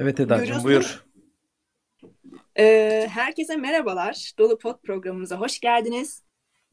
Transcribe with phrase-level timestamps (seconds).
[0.00, 1.04] Evet Eda'cığım buyur.
[2.58, 4.32] Ee, herkese merhabalar.
[4.38, 6.22] Dolu Pot programımıza hoş geldiniz.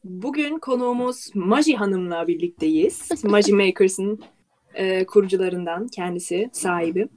[0.04, 3.10] Bugün konuğumuz Maji Hanım'la birlikteyiz.
[3.24, 4.20] Maji Makers'ın
[4.74, 7.08] e, kurucularından kendisi, sahibi.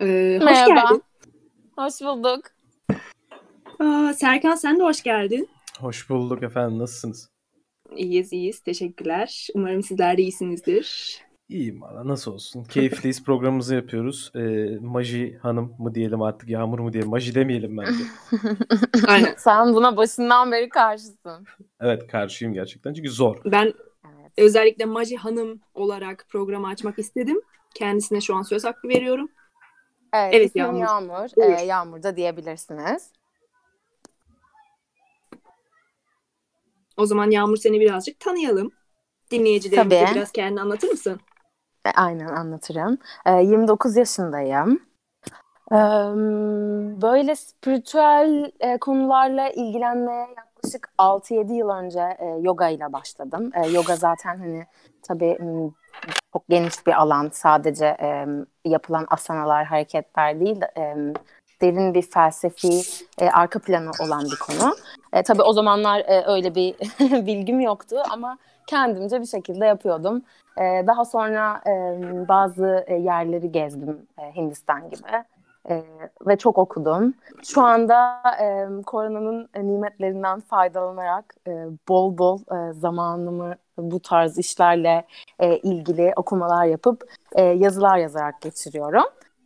[0.00, 0.74] Ee, hoş Merhaba.
[0.74, 1.02] geldin.
[1.76, 2.40] Hoş bulduk.
[3.78, 5.48] Aa, Serkan sen de hoş geldin.
[5.78, 6.78] Hoş bulduk efendim.
[6.78, 7.30] Nasılsınız?
[7.96, 8.60] İyiyiz, iyiyiz.
[8.60, 9.48] Teşekkürler.
[9.54, 11.18] Umarım sizler de iyisinizdir.
[11.54, 12.64] İyiyim valla nasıl olsun.
[12.64, 14.32] Keyifliyiz programımızı yapıyoruz.
[14.34, 17.10] Ee, Maji Hanım mı diyelim artık Yağmur mu diyelim.
[17.10, 18.04] Maji demeyelim bence.
[19.06, 19.34] Aynen.
[19.38, 21.46] Sen buna başından beri karşısın.
[21.80, 23.36] Evet karşıyım gerçekten çünkü zor.
[23.44, 23.72] Ben
[24.04, 24.32] Evet.
[24.36, 27.40] özellikle Maji Hanım olarak programı açmak istedim.
[27.74, 29.28] Kendisine şu an söz hakkı veriyorum.
[30.14, 30.80] Evet, Evet, Yağmur.
[30.80, 31.28] Yağmur.
[31.36, 31.58] Buyur.
[31.58, 33.12] Ee, Yağmur da diyebilirsiniz.
[36.96, 38.72] O zaman Yağmur seni birazcık tanıyalım.
[39.30, 40.14] Dinleyicilerimize Tabii.
[40.14, 41.20] biraz kendini anlatır mısın?
[41.86, 42.98] E, aynen anlatırım.
[43.26, 44.82] Ee, 29 yaşındayım.
[45.72, 45.76] Ee,
[47.02, 53.50] böyle spiritüel e, konularla ilgilenmeye yaklaşık 6-7 yıl önce e, yoga ile başladım.
[53.54, 54.66] E, yoga zaten hani
[55.02, 55.38] tabii
[56.32, 57.30] çok geniş bir alan.
[57.32, 58.26] Sadece e,
[58.64, 60.96] yapılan asanalar, hareketler değil, de, e,
[61.62, 62.80] derin bir felsefi
[63.18, 64.74] e, arka planı olan bir konu.
[65.12, 66.74] E, tabii o zamanlar e, öyle bir
[67.26, 70.22] bilgim yoktu ama kendimce bir şekilde yapıyordum.
[70.58, 71.72] E, daha sonra e,
[72.28, 75.02] bazı e, yerleri gezdim e, Hindistan gibi
[75.70, 75.82] E,
[76.26, 77.14] ve çok okudum.
[77.42, 85.04] Şu anda e, koronanın e, nimetlerinden faydalanarak e, bol bol e, zamanımı bu tarz işlerle
[85.38, 89.04] e, ilgili okumalar yapıp e, yazılar yazarak geçiriyorum.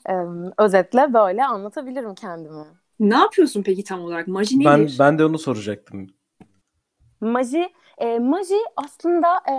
[0.08, 0.14] E,
[0.58, 2.64] özetle böyle anlatabilirim kendimi.
[3.00, 4.28] Ne yapıyorsun peki tam olarak?
[4.28, 4.96] Maji Ben nedir?
[4.98, 6.06] ben de onu soracaktım.
[7.20, 9.54] Maji, e, maji aslında e,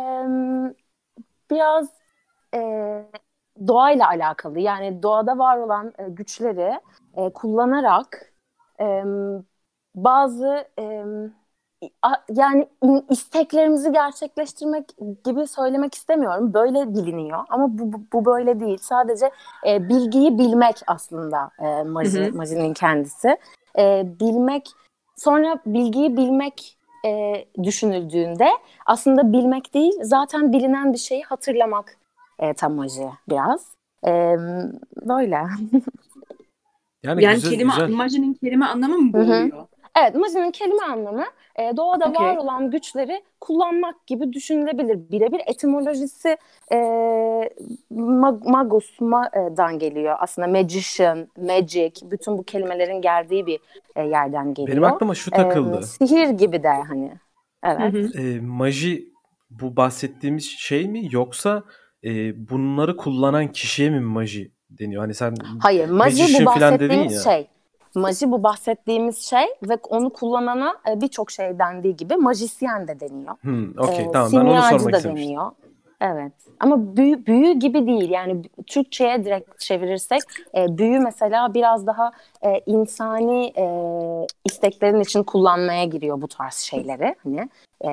[1.52, 1.90] biraz
[2.56, 2.60] e,
[3.68, 4.60] doğayla alakalı.
[4.60, 6.80] Yani doğada var olan e, güçleri
[7.18, 8.34] e, kullanarak
[8.80, 9.04] e,
[9.96, 11.06] bazı e,
[12.02, 12.68] a- yani
[13.10, 14.86] isteklerimizi gerçekleştirmek
[15.24, 16.54] gibi söylemek istemiyorum.
[16.54, 18.78] Böyle biliniyor ama bu, bu, bu böyle değil.
[18.82, 19.32] Sadece
[19.68, 23.38] e, bilgiyi bilmek aslında e, maji, majinin kendisi.
[23.78, 24.70] E, bilmek,
[25.16, 28.50] sonra bilgiyi bilmek e, düşünüldüğünde
[28.86, 31.98] aslında bilmek değil zaten bilinen bir şeyi hatırlamak
[32.40, 33.68] e, tam maji biraz.
[34.06, 34.12] E,
[35.06, 35.40] böyle.
[37.04, 37.90] Yani, yani güzel, kelime, güzel.
[37.90, 39.68] majinin kelime anlamı mı bu oluyor?
[39.98, 42.28] Evet, majinin kelime anlamı e, doğada Okey.
[42.28, 45.12] var olan güçleri kullanmak gibi düşünülebilir.
[45.12, 46.38] Birebir etimolojisi
[46.72, 46.76] e,
[47.92, 50.16] mag- magus ma'dan geliyor.
[50.20, 53.60] Aslında magician, magic, bütün bu kelimelerin geldiği bir
[53.96, 54.78] e, yerden geliyor.
[54.78, 55.82] Benim aklıma şu E, takıldı.
[55.82, 57.12] sihir gibi de hani.
[57.64, 57.94] Evet.
[57.94, 58.22] Hı hı.
[58.22, 59.10] Ee, maji
[59.50, 61.64] bu bahsettiğimiz şey mi yoksa
[62.04, 62.10] e,
[62.50, 65.02] bunları kullanan kişiye mi maji deniyor?
[65.02, 67.44] Hani sen Hayır, maji bu bahsettiğimiz ya.
[67.96, 73.36] Maji bu bahsettiğimiz şey ve onu kullanana e, birçok şey dendiği gibi majisyen de deniyor.
[73.42, 75.16] Hmm, okey Ee, tamam ben onu sormak da istemiştim.
[75.16, 75.52] deniyor.
[76.02, 76.32] Evet.
[76.60, 78.10] Ama büyü, büyü gibi değil.
[78.10, 80.22] Yani Türkçe'ye direkt çevirirsek
[80.58, 82.12] e, büyü mesela biraz daha
[82.42, 83.66] e, insani e,
[84.46, 87.16] isteklerin için kullanmaya giriyor bu tarz şeyleri.
[87.24, 87.50] Hani
[87.86, 87.90] e,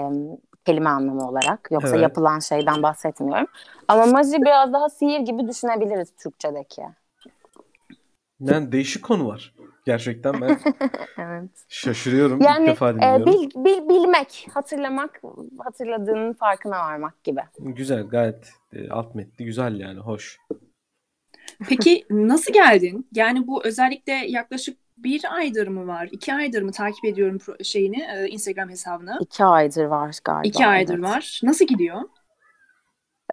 [0.64, 1.68] kelime anlamı olarak.
[1.70, 2.02] Yoksa Evet.
[2.02, 3.46] yapılan şeyden bahsetmiyorum.
[3.88, 6.82] Ama maji biraz daha sihir gibi düşünebiliriz Türkçedeki.
[8.40, 9.54] Yani değişik konu var.
[9.86, 10.58] Gerçekten ben
[11.18, 11.50] Evet.
[11.68, 12.38] şaşırıyorum.
[12.40, 13.26] İlk Yani defa e, dinliyorum.
[13.26, 15.20] bil, bil, bilmek, hatırlamak,
[15.58, 17.40] hatırladığının farkına varmak gibi.
[17.58, 20.38] Güzel gayet e, alt metni güzel yani hoş.
[21.68, 23.08] Peki nasıl geldin?
[23.12, 26.08] Yani bu özellikle yaklaşık bir aydır mı var?
[26.12, 29.18] iki aydır mı takip ediyorum şeyini, e, Instagram hesabını?
[29.20, 30.48] İki aydır var galiba.
[30.48, 31.04] İki aydır evet.
[31.04, 31.40] var.
[31.42, 32.00] Nasıl gidiyor?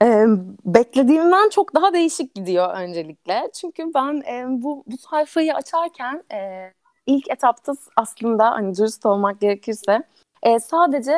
[0.04, 0.26] Ee,
[0.66, 3.50] beklediğimden çok daha değişik gidiyor öncelikle.
[3.54, 6.72] Çünkü ben e, bu bu sayfayı açarken e,
[7.06, 10.04] ilk etapta aslında hani dürüst olmak gerekirse
[10.44, 11.12] e, sadece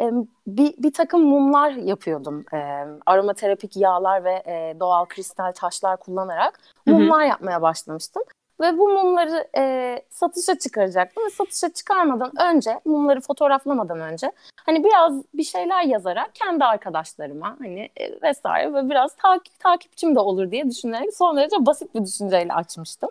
[0.00, 0.10] e,
[0.46, 2.44] bir, bir takım mumlar yapıyordum.
[2.54, 8.22] E, aromaterapik yağlar ve e, doğal kristal taşlar kullanarak mumlar yapmaya başlamıştım.
[8.60, 15.22] Ve bu mumları e, satışa çıkaracaktım ve satışa çıkarmadan önce, mumları fotoğraflamadan önce hani biraz
[15.34, 20.70] bir şeyler yazarak kendi arkadaşlarıma hani e, vesaire ve biraz takip, takipçim de olur diye
[20.70, 23.10] düşünerek son derece basit bir düşünceyle açmıştım.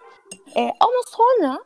[0.56, 1.60] E, ama sonra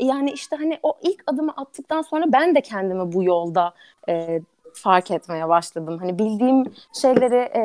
[0.00, 3.74] yani işte hani o ilk adımı attıktan sonra ben de kendimi bu yolda
[4.08, 4.40] e,
[4.74, 5.98] fark etmeye başladım.
[5.98, 6.64] Hani bildiğim
[7.00, 7.62] şeyleri e,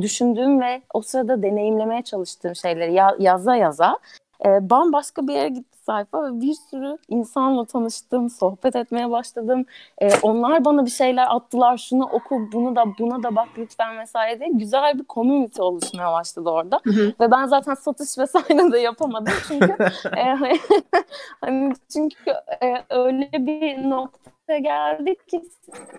[0.00, 3.98] düşündüğüm ve o sırada deneyimlemeye çalıştığım şeyleri ya- yaza yaza
[4.46, 9.66] e, bambaşka bir yere gitti sayfa ve bir sürü insanla tanıştım, sohbet etmeye başladım.
[9.98, 14.40] Ee, onlar bana bir şeyler attılar, şunu oku, bunu da buna da bak lütfen vesaire
[14.40, 16.80] diye güzel bir community oluşmaya başladı orada.
[16.84, 17.12] Hı hı.
[17.20, 19.76] Ve ben zaten satış vesaire de yapamadım çünkü
[20.16, 20.24] e,
[21.40, 22.30] hani çünkü
[22.62, 25.42] e, öyle bir noktaya geldik ki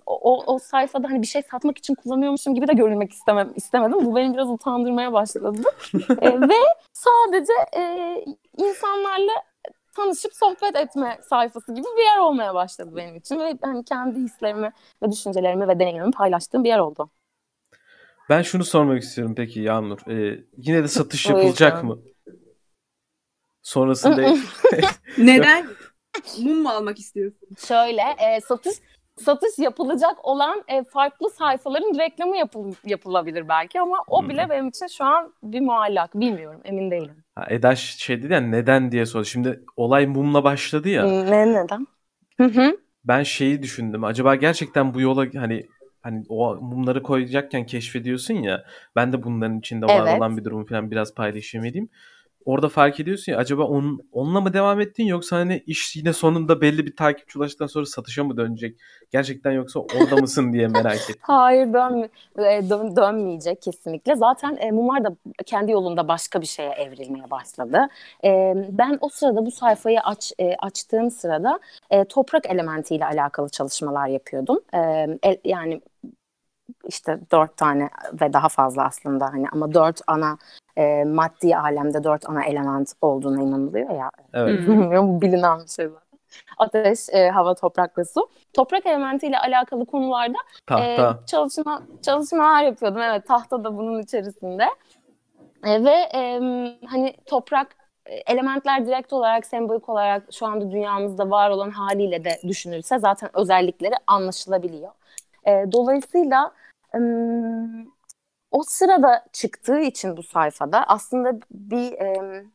[0.06, 4.06] o, o, o sayfada hani bir şey satmak için kullanıyormuşum gibi de görülmek istemem, istemedim.
[4.06, 5.62] Bu beni biraz utandırmaya başladı.
[6.21, 6.56] E, ve
[6.94, 8.15] sadece e,
[8.57, 9.31] insanlarla
[9.95, 14.71] tanışıp sohbet etme sayfası gibi bir yer olmaya başladı benim için ve hani kendi hislerimi
[15.03, 17.09] ve düşüncelerimi ve deneyimlerimi paylaştığım bir yer oldu.
[18.30, 20.00] Ben şunu sormak istiyorum peki Yağmur.
[20.07, 22.00] Ee, yine de satış yapılacak mı?
[23.62, 24.36] Sonrasında
[25.18, 25.68] Neden?
[26.39, 27.47] Mum mu almak istiyorsun?
[27.68, 28.74] Şöyle e, satış
[29.21, 34.68] satış yapılacak olan e, farklı sayfaların reklamı yapıl, yapılabilir belki ama o Hı bile benim
[34.68, 36.16] için şu an bir muallak.
[36.16, 37.24] Bilmiyorum, emin değilim.
[37.36, 39.25] Ha, Edaş şey dedi ya neden diye sordu.
[39.25, 41.04] Şimdi olay mumla başladı ya.
[41.06, 41.88] Ne neden?
[42.38, 42.77] Hı hı.
[43.06, 44.04] Ben şeyi düşündüm.
[44.04, 45.68] Acaba gerçekten bu yola hani
[46.01, 48.63] hani o mumları koyacakken keşfediyorsun ya.
[48.95, 50.18] Ben de bunların içinde var Evet.
[50.18, 51.89] olan bir durumu falan biraz paylaşayım edeyim.
[52.45, 56.62] Orada fark ediyorsun ya acaba on, onunla mı devam ettin yoksa hani iş yine sonunda
[56.62, 58.80] belli bir takipçi ulaştıktan sonra satışa mı dönecek?
[59.12, 61.15] Gerçekten yoksa orada mısın diye merak ettim.
[61.21, 64.15] Hayır dön, e, dön, dönmeyecek kesinlikle.
[64.15, 65.15] Zaten e, Mumar da
[65.45, 67.88] kendi yolunda başka bir şeye evrilmeye başladı.
[68.24, 71.59] E, ben o sırada bu sayfayı aç e, açtığım sırada
[71.92, 74.59] e, toprak elementiyle alakalı çalışmalar yapıyordum.
[74.74, 74.80] E,
[75.24, 75.81] el- yani
[76.88, 77.89] işte dört tane
[78.21, 80.38] ve daha fazla aslında hani ama dört ana
[80.77, 84.12] e, maddi alemde dört ana element olduğuna inanılıyor ya.
[84.33, 84.60] Evet.
[84.68, 86.10] Bilmiyorum bilinen bir şey zaten.
[86.57, 88.30] Ateş, e, hava, toprak ve su.
[88.54, 91.19] Toprak elementiyle alakalı konularda e, Tahta.
[91.25, 93.01] çalışma çalışmalar yapıyordum.
[93.01, 94.63] Evet, tahta da bunun içerisinde.
[95.66, 96.39] E, ve e,
[96.86, 97.68] hani toprak
[98.06, 103.30] e, elementler direkt olarak sembolik olarak şu anda dünyamızda var olan haliyle de düşünülse zaten
[103.33, 104.92] özellikleri anlaşılabiliyor.
[105.50, 106.54] E, dolayısıyla
[106.94, 107.88] em,
[108.51, 112.51] o sırada çıktığı için bu sayfada aslında bir em,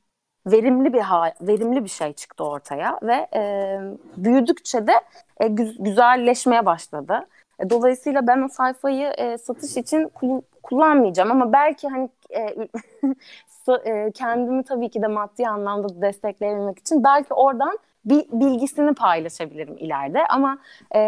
[0.47, 3.81] verimli bir ha- verimli bir şey çıktı ortaya ve e,
[4.17, 4.93] büyüdükçe de
[5.41, 7.27] e, gü- güzelleşmeye başladı.
[7.61, 12.41] E, dolayısıyla ben o sayfayı e, satış için kul- kullanmayacağım ama belki hani e,
[13.85, 20.59] e, kendimi tabii ki de maddi anlamda destekleyebilmek için belki oradan bilgisini paylaşabilirim ileride ama
[20.95, 20.99] e,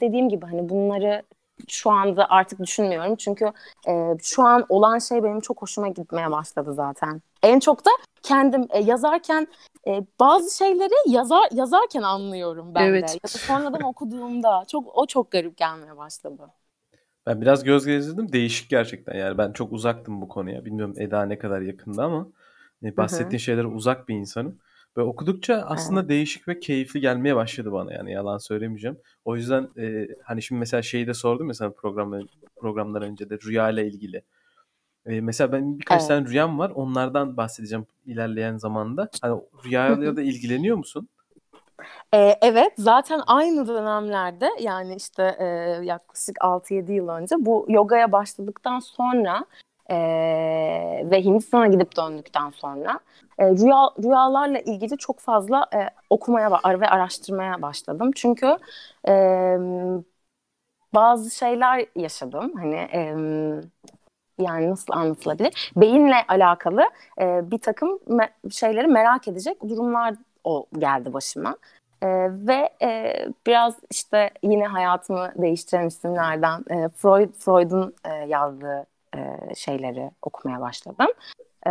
[0.00, 1.22] dediğim gibi hani bunları
[1.68, 3.52] şu anda artık düşünmüyorum çünkü
[3.88, 7.22] e, şu an olan şey benim çok hoşuma gitmeye başladı zaten.
[7.42, 7.90] En çok da
[8.22, 9.46] kendim e, yazarken
[9.86, 13.02] e, bazı şeyleri yazar yazarken anlıyorum ben Evet.
[13.02, 13.12] de.
[13.12, 16.50] Ya da sonradan okuduğumda çok o çok garip gelmeye başladı.
[17.26, 18.32] Ben biraz göz gezdirdim.
[18.32, 19.38] Değişik gerçekten yani.
[19.38, 20.64] Ben çok uzaktım bu konuya.
[20.64, 22.26] Bilmiyorum Eda ne kadar yakında ama
[22.84, 24.58] e, bahsettiğin şeylere uzak bir insanım.
[24.96, 28.98] Ve okudukça aslında değişik ve keyifli gelmeye başladı bana yani yalan söylemeyeceğim.
[29.24, 32.14] O yüzden e, hani şimdi mesela şeyi de sordum mesela program
[32.56, 34.22] programlar önce de rüya ile ilgili.
[35.06, 36.08] E, mesela benim birkaç Evet.
[36.08, 36.70] tane rüyam var.
[36.70, 39.08] Onlardan bahsedeceğim ilerleyen zamanda.
[39.22, 41.08] Hani rüyalarla da ilgileniyor musun?
[42.14, 45.44] Ee, evet zaten aynı dönemlerde yani işte e,
[45.84, 49.44] yaklaşık 6-7 yıl önce bu yogaya başladıktan sonra
[49.92, 49.96] e,
[51.10, 53.00] ve Hindistan'a gidip döndükten sonra
[53.38, 55.78] e, rüya rüyalarla ilgili çok fazla e,
[56.10, 56.50] okumaya
[56.80, 58.10] ve araştırmaya başladım.
[58.14, 58.56] Çünkü
[59.08, 59.12] e,
[60.94, 62.52] bazı şeyler yaşadım.
[62.56, 63.00] Hani e,
[64.38, 65.72] yani nasıl anlatılabilir?
[65.76, 66.82] Beyinle alakalı
[67.20, 70.14] e, bir takım me- şeyleri merak edecek durumlar
[70.44, 71.56] o geldi başıma.
[72.02, 73.14] Ee, ve e,
[73.46, 81.08] biraz işte yine hayatımı değiştiren isimlerden e, Freud Freud'un e, yazdığı e, şeyleri okumaya başladım.
[81.66, 81.70] E,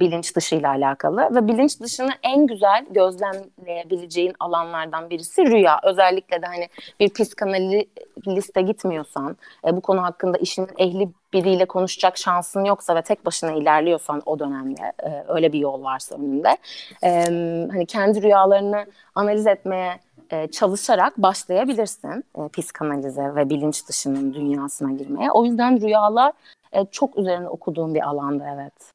[0.00, 5.80] bilinç dışıyla alakalı ve bilinç dışını en güzel gözlemleyebileceğin alanlardan birisi rüya.
[5.82, 6.68] Özellikle de hani
[7.00, 13.26] bir psikanaliste gitmiyorsan, e, bu konu hakkında işin ehli biriyle konuşacak şansın yoksa ve tek
[13.26, 16.56] başına ilerliyorsan o dönemde e, öyle bir yol varsa önünde
[17.04, 17.24] e,
[17.72, 20.00] hani kendi rüyalarını analiz etmeye
[20.52, 25.30] çalışarak başlayabilirsin e, psikanalize ve bilinç dışının dünyasına girmeye.
[25.30, 26.32] O yüzden rüyalar
[26.76, 28.92] e, çok üzerine okuduğum bir alanda evet.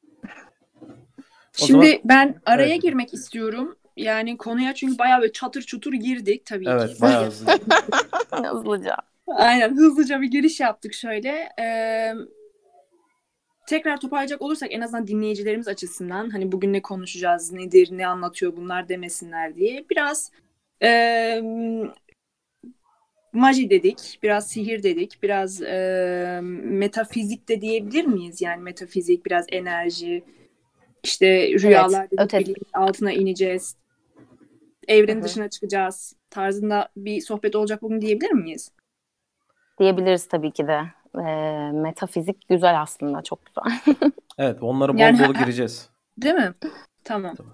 [1.61, 2.81] O Şimdi zaman- ben araya Evet.
[2.81, 3.75] girmek istiyorum.
[3.97, 6.71] Yani konuya çünkü bayağı böyle çatır çutur girdik tabii ki.
[6.71, 7.51] Evet bayağı hızlı.
[8.31, 8.95] Hızlıca.
[9.27, 11.49] Aynen hızlıca bir giriş yaptık şöyle.
[11.59, 12.13] Ee,
[13.67, 18.89] tekrar toparlayacak olursak en azından dinleyicilerimiz açısından hani bugün ne konuşacağız, nedir, ne anlatıyor bunlar
[18.89, 20.31] demesinler diye biraz
[20.83, 21.41] e,
[23.33, 28.41] maji dedik, biraz sihir dedik, biraz e, metafizik de diyebilir miyiz?
[28.41, 30.23] Yani metafizik, biraz enerji,
[31.03, 33.75] işte rüyalar dedik, öte- bilinç altına ineceğiz.
[34.87, 35.27] evrenin Hı-hı.
[35.27, 38.71] dışına çıkacağız tarzında bir sohbet olacak bugün diyebilir miyiz?
[39.79, 40.81] Diyebiliriz tabii ki de.
[41.15, 43.95] E, metafizik güzel aslında çok güzel.
[44.37, 45.89] evet onlara bol yani, bol gireceğiz.
[46.17, 46.53] Değil mi?
[47.03, 47.35] Tamam.
[47.35, 47.53] tamam.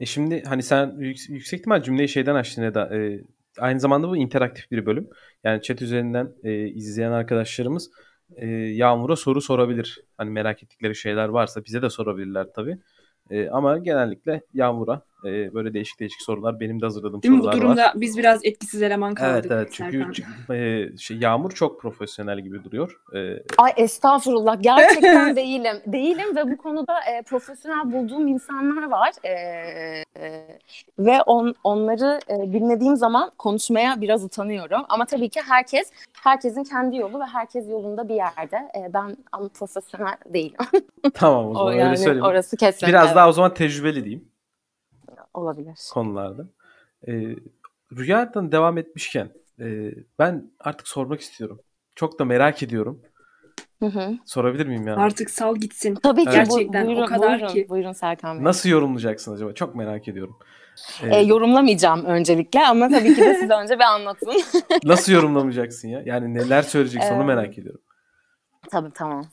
[0.00, 2.96] E şimdi hani sen yüksek, yüksek ihtimal cümleyi şeyden açtın Eda.
[2.96, 3.20] E,
[3.58, 5.08] aynı zamanda bu interaktif bir bölüm.
[5.44, 7.90] Yani chat üzerinden e, izleyen arkadaşlarımız
[8.36, 10.04] e, Yağmur'a soru sorabilir.
[10.16, 12.78] Hani merak ettikleri şeyler varsa bize de sorabilirler tabii.
[13.30, 17.56] E, ama genellikle Yağmur'a e, böyle değişik değişik sorular benim de hazırladığım Değil sorular var.
[17.56, 17.92] Bu durumda var.
[17.96, 19.32] biz biraz etkisiz eleman kaldık.
[19.32, 20.22] Evet evet çünkü
[20.54, 23.00] e, şey, Yağmur çok profesyonel gibi duruyor.
[23.14, 23.18] E,
[23.58, 25.76] Ay estağfurullah gerçekten değilim.
[25.86, 29.10] Değilim ve bu konuda e, profesyonel bulduğum insanlar var.
[29.24, 29.30] E,
[30.20, 30.46] e,
[30.98, 34.82] ve on, onları e, dinlediğim zaman konuşmaya biraz utanıyorum.
[34.88, 35.90] Ama tabii ki herkes
[36.22, 38.56] herkesin kendi yolu ve herkes yolunda bir yerde.
[38.56, 40.58] E, ben ama profesyonel değilim.
[41.14, 42.26] tamam o zaman o yani, öyle söyleyeyim.
[42.26, 42.88] Orası kesin.
[42.88, 43.16] Biraz evet.
[43.16, 44.24] daha o zaman tecrübeli diyeyim
[45.36, 45.78] olabilir.
[45.92, 46.46] Konularda.
[47.08, 47.36] Ee,
[47.96, 51.60] rüyadan devam etmişken e, ben artık sormak istiyorum.
[51.94, 53.02] Çok da merak ediyorum.
[53.80, 54.18] Hı hı.
[54.24, 55.00] Sorabilir miyim yani?
[55.00, 55.94] Artık sal gitsin.
[55.94, 57.66] Tabii ki gerçekten buyurun, o kadar buyurun, ki.
[57.68, 58.44] Buyurun Serkan Bey.
[58.44, 59.52] Nasıl yorumlayacaksın acaba?
[59.52, 60.38] Çok merak ediyorum.
[61.02, 64.32] Ee, e, yorumlamayacağım öncelikle ama tabii ki de siz önce bir anlatın.
[64.84, 66.02] Nasıl yorumlamayacaksın ya?
[66.04, 67.80] Yani neler söyleyeceksin onu merak ediyorum.
[68.70, 69.26] Tabii tamam.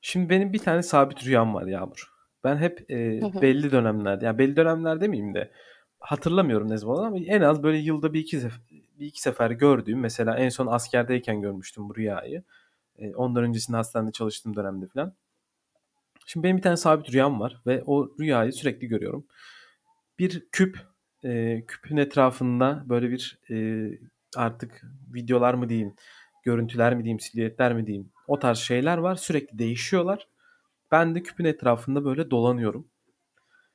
[0.00, 2.17] Şimdi benim bir tane sabit rüyam var Yağmur.
[2.44, 5.50] Ben hep e, belli dönemlerde yani belli dönemler demeyeyim de
[6.00, 10.00] hatırlamıyorum ne zaman ama en az böyle yılda bir iki sefer, bir iki sefer gördüğüm
[10.00, 12.42] mesela en son askerdeyken görmüştüm bu rüyayı.
[12.98, 15.14] E, ondan öncesinde hastanede çalıştığım dönemde falan.
[16.26, 19.26] Şimdi benim bir tane sabit rüyam var ve o rüyayı sürekli görüyorum.
[20.18, 20.78] Bir küp,
[21.24, 23.88] e, küpün etrafında böyle bir e,
[24.36, 24.82] artık
[25.14, 25.94] videolar mı diyeyim,
[26.44, 29.14] görüntüler mi diyeyim, silüetler mi diyeyim o tarz şeyler var.
[29.14, 30.28] Sürekli değişiyorlar
[30.92, 32.88] ben de küpün etrafında böyle dolanıyorum.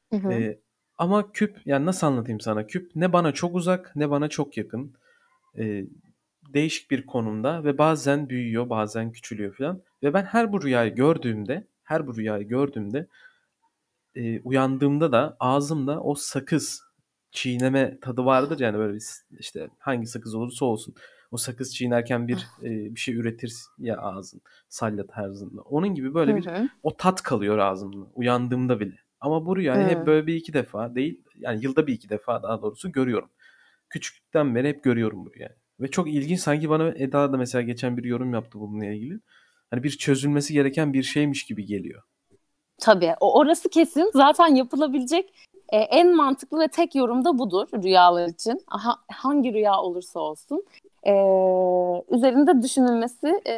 [0.10, 0.34] Hı hı.
[0.34, 0.60] Ee,
[0.98, 2.68] ama küp yani nasıl anlatayım sana?
[2.68, 4.94] Küp ne bana çok uzak ne bana çok yakın.
[5.58, 5.86] Ee,
[6.54, 9.82] değişik bir konumda ve bazen büyüyor bazen küçülüyor falan.
[10.04, 13.08] Ve ben her bu rüyayı gördüğümde her bu rüyayı gördüğümde
[14.16, 16.82] e, uyandığımda da ağzımda o sakız
[17.32, 19.04] çiğneme tadı vardır yani böyle bir,
[19.40, 20.96] işte hangi sakız olursa olsun
[21.34, 25.62] o sakız çiğnerken bir e, bir şey üretir ya ağzın salya tarzında.
[25.62, 26.70] Onun gibi böyle bir Hı-hı.
[26.84, 28.96] o tat kalıyor ağzımda uyandığımda bile.
[29.20, 32.62] Ama bu rüyayı hep böyle bir iki defa değil yani yılda bir iki defa daha
[32.62, 33.30] doğrusu görüyorum.
[33.90, 35.56] Küçükten beri hep görüyorum bu rüyayı.
[35.80, 39.20] Ve çok ilginç sanki bana Eda da mesela geçen bir yorum yaptı bununla ilgili.
[39.72, 42.02] Hani bir çözülmesi gereken bir şeymiş gibi geliyor.
[42.78, 43.14] Tabii.
[43.20, 44.12] O orası kesin.
[44.14, 45.34] Zaten yapılabilecek
[45.70, 48.62] e, en mantıklı ve tek yorum da budur rüyalar için.
[48.68, 50.64] Aha, hangi rüya olursa olsun
[51.06, 51.14] e,
[52.10, 53.54] üzerinde düşünülmesi e,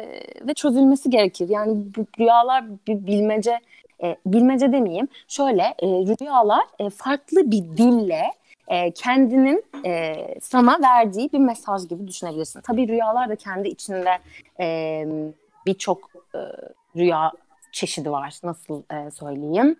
[0.46, 1.48] ve çözülmesi gerekir.
[1.48, 3.60] Yani bu rüyalar bir bilmece,
[4.02, 5.08] e, bilmece demeyeyim.
[5.28, 8.22] Şöyle e, rüyalar e, farklı bir dille
[8.68, 12.60] e, kendinin e, sana verdiği bir mesaj gibi düşünebilirsin.
[12.60, 14.18] Tabii rüyalar da kendi içinde
[14.60, 15.06] e,
[15.66, 16.38] birçok e,
[16.96, 17.32] rüya
[17.72, 18.38] çeşidi var.
[18.42, 19.76] Nasıl e, söyleyeyim?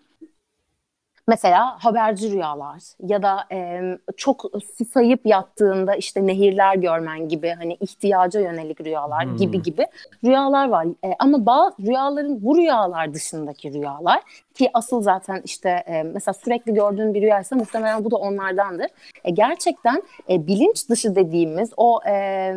[1.28, 3.80] Mesela haberci rüyalar ya da e,
[4.16, 4.44] çok
[4.78, 9.36] susayıp yattığında işte nehirler görmen gibi hani ihtiyaca yönelik rüyalar hmm.
[9.36, 9.86] gibi gibi
[10.24, 10.86] rüyalar var.
[11.04, 14.22] E, ama bazı rüyaların bu rüyalar dışındaki rüyalar
[14.54, 18.86] ki asıl zaten işte e, mesela sürekli gördüğün bir rüyaysa muhtemelen bu da onlardandır.
[19.24, 22.54] E, gerçekten e, bilinç dışı dediğimiz o e,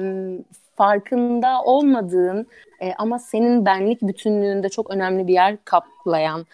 [0.75, 2.47] farkında olmadığın
[2.81, 6.45] e, ama senin benlik bütünlüğünde çok önemli bir yer kaplayan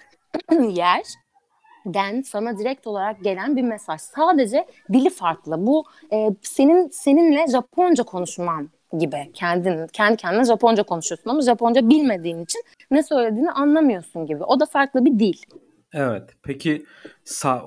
[0.69, 1.03] yer
[1.86, 4.01] den sana direkt olarak gelen bir mesaj.
[4.01, 5.68] Sadece dili farklı.
[5.68, 9.32] Bu e, senin seninle Japonca konuşman gibi.
[9.34, 12.62] Kendin kendi kendine Japonca konuşuyorsun ama Japonca bilmediğin için
[12.92, 14.44] ne söylediğini anlamıyorsun gibi.
[14.44, 15.38] O da farklı bir dil.
[15.94, 16.30] Evet.
[16.44, 16.86] Peki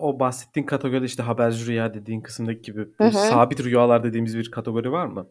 [0.01, 3.11] o bahsettiğin kategoride işte haberci rüya dediğin kısımdaki gibi hı hı.
[3.11, 5.27] sabit rüyalar dediğimiz bir kategori var mı?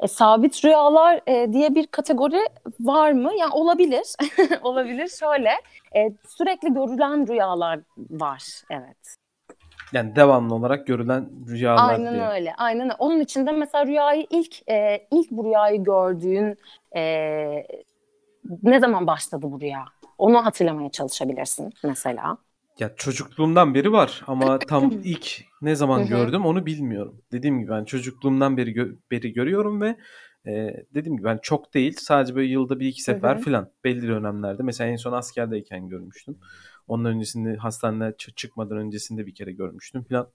[0.00, 2.40] E, sabit rüyalar e, diye bir kategori
[2.80, 3.30] var mı?
[3.38, 4.06] Yani olabilir.
[4.62, 5.08] olabilir.
[5.08, 5.50] Şöyle
[5.96, 8.62] e, sürekli görülen rüyalar var.
[8.70, 9.16] Evet.
[9.92, 12.26] Yani devamlı olarak görülen rüyalar Aynen diye.
[12.26, 12.54] öyle.
[12.54, 12.94] Aynen öyle.
[12.98, 16.58] Onun içinde mesela rüyayı ilk e, ilk bu rüyayı gördüğün
[16.96, 17.02] e,
[18.62, 19.84] ne zaman başladı bu rüya?
[20.18, 22.36] Onu hatırlamaya çalışabilirsin mesela.
[22.78, 27.22] Ya çocukluğumdan beri var ama tam ilk ne zaman gördüm onu bilmiyorum.
[27.32, 29.96] Dediğim gibi ben çocukluğumdan beri gö- beri görüyorum ve
[30.46, 34.62] e, dediğim gibi ben çok değil sadece böyle yılda bir iki sefer falan belli dönemlerde.
[34.62, 36.38] Mesela en son askerdeyken görmüştüm.
[36.88, 40.28] Onun öncesinde hastaneye çıkmadan öncesinde bir kere görmüştüm falan.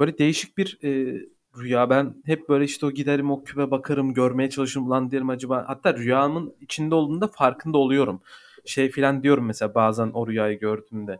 [0.00, 1.20] Böyle değişik bir e,
[1.58, 1.90] rüya.
[1.90, 5.64] Ben hep böyle işte o giderim o küpe bakarım görmeye çalışırım lan derim acaba.
[5.68, 8.22] Hatta rüyamın içinde olduğunda farkında oluyorum.
[8.64, 11.18] Şey falan diyorum mesela bazen o rüyayı gördüğümde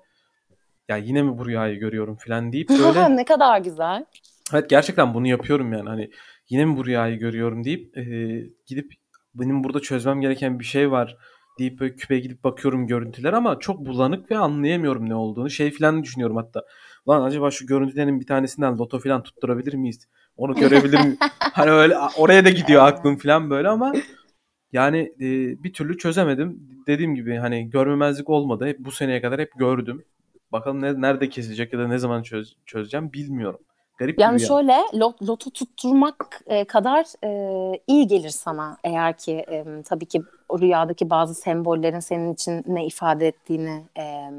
[0.88, 4.04] ya yine mi bu rüyayı görüyorum falan deyip böyle ne kadar güzel.
[4.52, 6.10] Evet gerçekten bunu yapıyorum yani hani
[6.48, 8.02] yine mi bu rüyayı görüyorum deyip e,
[8.66, 8.92] gidip
[9.34, 11.16] benim burada çözmem gereken bir şey var
[11.58, 15.50] deyip böyle küpeye gidip bakıyorum görüntüler ama çok bulanık ve anlayamıyorum ne olduğunu.
[15.50, 16.62] Şey falan düşünüyorum hatta.
[17.08, 20.08] Lan acaba şu görüntülerin bir tanesinden loto falan tutturabilir miyiz?
[20.36, 21.16] Onu görebilir miyim?
[21.40, 23.92] hani öyle oraya da gidiyor aklım falan böyle ama
[24.72, 25.28] yani e,
[25.64, 26.68] bir türlü çözemedim.
[26.86, 28.66] Dediğim gibi hani görmemezlik olmadı.
[28.66, 30.04] Hep bu seneye kadar hep gördüm.
[30.52, 33.60] Bakalım ne, nerede kesecek ya da ne zaman çöz, çözeceğim bilmiyorum.
[33.96, 39.32] Garip yani bir şöyle lot, loto tutturmak e, kadar e, iyi gelir sana eğer ki
[39.32, 40.22] e, tabii ki
[40.60, 44.30] rüyadaki bazı sembollerin senin için ne ifade ettiğini e,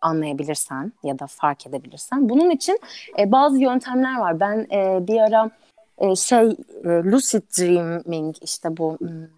[0.00, 2.28] anlayabilirsen ya da fark edebilirsen.
[2.28, 2.78] Bunun için
[3.18, 4.40] e, bazı yöntemler var.
[4.40, 5.50] Ben e, bir ara
[5.98, 9.28] e, şey e, lucid dreaming işte bu hmm,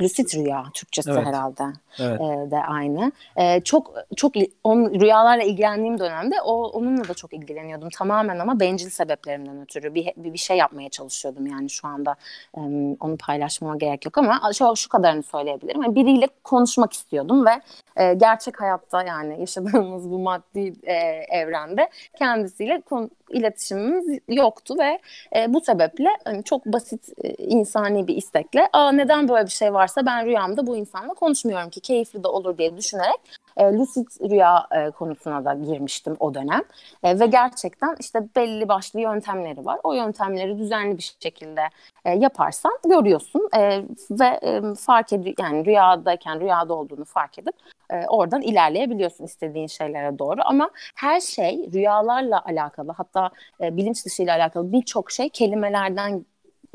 [0.00, 1.26] lucid rüya Türkçesi evet.
[1.26, 1.62] herhalde
[1.98, 2.20] evet.
[2.20, 3.12] E, de aynı.
[3.36, 4.32] E, çok çok
[4.64, 10.12] on, rüyalarla ilgilendiğim dönemde o onunla da çok ilgileniyordum tamamen ama bencil sebeplerimden ötürü bir
[10.16, 12.16] bir, bir şey yapmaya çalışıyordum yani şu anda
[12.56, 12.60] e,
[13.00, 15.82] onu paylaşmama gerek yok ama şu şu kadarını söyleyebilirim.
[15.82, 17.60] Yani biriyle konuşmak istiyordum ve
[17.96, 20.94] e, gerçek hayatta yani yaşadığımız bu maddi e,
[21.30, 24.98] evrende kendisiyle konu, iletişimimiz yoktu ve
[25.36, 29.74] e, bu sebeple hani çok basit e, insani bir istekle Aa, neden böyle bir şey
[29.74, 33.20] varsa ben rüyamda bu insanla konuşmuyorum ki keyifli de olur diye düşünerek
[33.56, 36.62] e, lucid rüya e, konusuna da girmiştim o dönem
[37.02, 39.78] e, ve gerçekten işte belli başlı yöntemleri var.
[39.82, 41.62] O yöntemleri düzenli bir şekilde
[42.04, 47.54] e, yaparsan görüyorsun e, ve e, fark ediyor yani rüyadayken rüyada olduğunu fark edip
[47.90, 50.40] e, oradan ilerleyebiliyorsun istediğin şeylere doğru.
[50.44, 56.24] Ama her şey rüyalarla alakalı hatta e, bilinç dışı alakalı birçok şey kelimelerden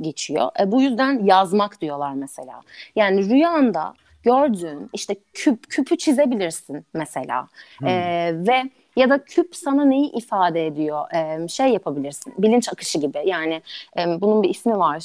[0.02, 0.52] geçiyor.
[0.60, 2.62] E, bu yüzden yazmak diyorlar mesela.
[2.96, 3.94] Yani rüyanda
[4.24, 7.48] gördüğün işte küp küpü çizebilirsin mesela.
[7.80, 7.88] Hmm.
[7.88, 8.64] e, ve
[8.96, 11.14] ya da küp sana neyi ifade ediyor?
[11.14, 13.24] E, şey yapabilirsin bilinç akışı gibi.
[13.26, 13.62] Yani
[13.98, 15.04] e, bunun bir ismi var.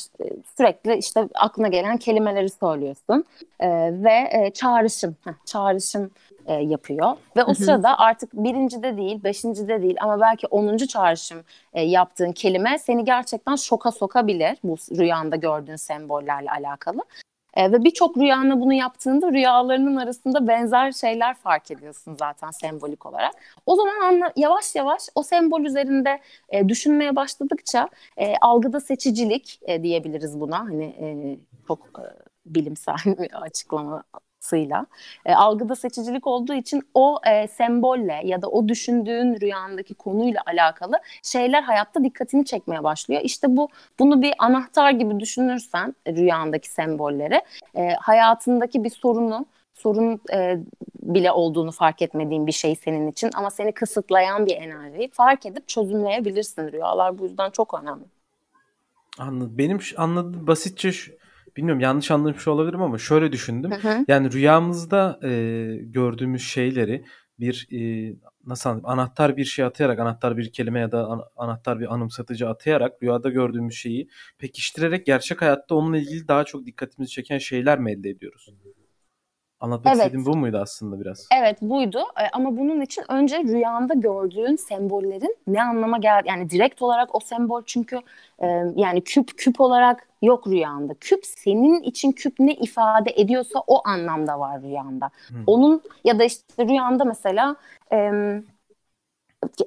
[0.57, 3.25] Sürekli işte aklına gelen kelimeleri söylüyorsun.
[3.61, 3.69] E,
[4.05, 6.11] ve e, çağrışım heh, çağrışım
[6.47, 7.17] e, yapıyor.
[7.37, 11.45] Ve o sırada artık birincide değil beşincide değil ama belki onuncu çağrışım
[11.75, 17.03] e, yaptığın kelime seni gerçekten şoka sokabilir bu rüyanda gördüğün sembollerle alakalı
[17.57, 23.33] e, ve birçok rüyana bunu yaptığında rüyalarının arasında benzer şeyler fark ediyorsun zaten sembolik olarak.
[23.67, 29.83] O zaman anla, yavaş yavaş o sembol üzerinde e, düşünmeye başladıkça e, algıda seçicilik e,
[29.83, 30.59] diyebiliriz buna.
[30.61, 31.39] Hani e,
[31.69, 32.05] çok e,
[32.47, 34.03] bilimsel bir açıklama
[34.47, 34.87] sıyla
[35.25, 40.97] e, algıda seçicilik olduğu için o e, sembolle ya da o düşündüğün rüyandaki konuyla alakalı
[41.23, 43.21] şeyler hayatta dikkatini çekmeye başlıyor.
[43.25, 47.43] İşte bu bunu bir anahtar gibi düşünürsen rüyandaki sembolleri
[47.75, 50.59] e, hayatındaki bir sorunu sorun e,
[51.03, 55.69] bile olduğunu fark etmediğin bir şey senin için ama seni kısıtlayan bir enerjiyi fark edip
[55.69, 56.73] çözümleyebilirsin.
[56.73, 58.05] Rüyalar bu yüzden çok önemli.
[59.19, 59.59] Anladım.
[59.59, 61.13] Benim anladığım basitçe şu,
[61.57, 63.71] bilmiyorum yanlış anlamış olabilirim ama şöyle düşündüm.
[63.71, 64.05] Hı hı.
[64.09, 65.31] Yani rüyamızda e,
[65.83, 67.05] gördüğümüz şeyleri
[67.41, 68.13] bir e,
[68.47, 72.49] nasıl anlatayım anahtar bir şey atayarak anahtar bir kelime ya da an, anahtar bir anımsatıcı
[72.49, 77.93] atayarak rüyada gördüğümüz şeyi pekiştirerek gerçek hayatta onunla ilgili daha çok dikkatimizi çeken şeyler mi
[77.93, 78.49] elde ediyoruz?
[79.61, 80.07] Anlatmak evet.
[80.07, 81.29] istediğim bu muydu aslında biraz?
[81.39, 86.83] Evet buydu e, ama bunun için önce rüyanda gördüğün sembollerin ne anlama gel yani direkt
[86.83, 88.01] olarak o sembol çünkü
[88.39, 90.95] e, yani küp küp olarak yok rüyanda.
[90.95, 95.11] Küp senin için küp ne ifade ediyorsa o anlamda var rüyanda.
[95.29, 95.43] Hmm.
[95.47, 97.57] Onun ya da işte rüyanda mesela
[97.93, 98.11] e,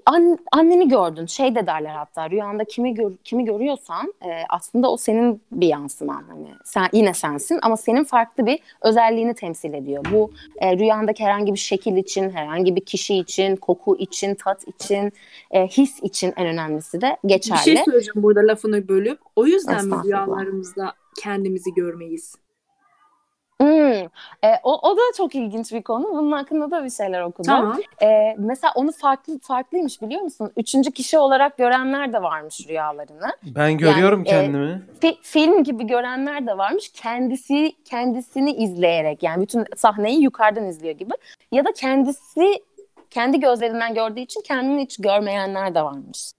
[0.05, 4.97] an, anneni gördün şey de derler hatta rüyanda kimi gör, kimi görüyorsan e, aslında o
[4.97, 10.05] senin bir yansıman hani sen yine sensin ama senin farklı bir özelliğini temsil ediyor.
[10.13, 15.13] Bu e, rüyandaki herhangi bir şekil için, herhangi bir kişi için, koku için, tat için,
[15.51, 17.59] e, his için en önemlisi de geçerli.
[17.59, 19.19] Bir şey söyleyeceğim burada lafını bölüp.
[19.35, 22.35] O yüzden mi rüyalarımızda kendimizi görmeyiz?
[23.61, 24.07] Hmm.
[24.43, 26.09] E, o, o da çok ilginç bir konu.
[26.11, 27.45] Bunun hakkında da bir şeyler okudum.
[27.45, 27.79] Tamam.
[28.01, 30.51] E, mesela onu farklı farklıymış biliyor musun?
[30.57, 33.31] Üçüncü kişi olarak görenler de varmış rüyalarını.
[33.43, 34.71] Ben görüyorum yani, kendimi.
[34.71, 36.91] E, fi, film gibi görenler de varmış.
[36.93, 41.13] Kendisi kendisini izleyerek yani bütün sahneyi yukarıdan izliyor gibi.
[41.51, 42.63] Ya da kendisi
[43.09, 46.31] kendi gözlerinden gördüğü için kendini hiç görmeyenler de varmış.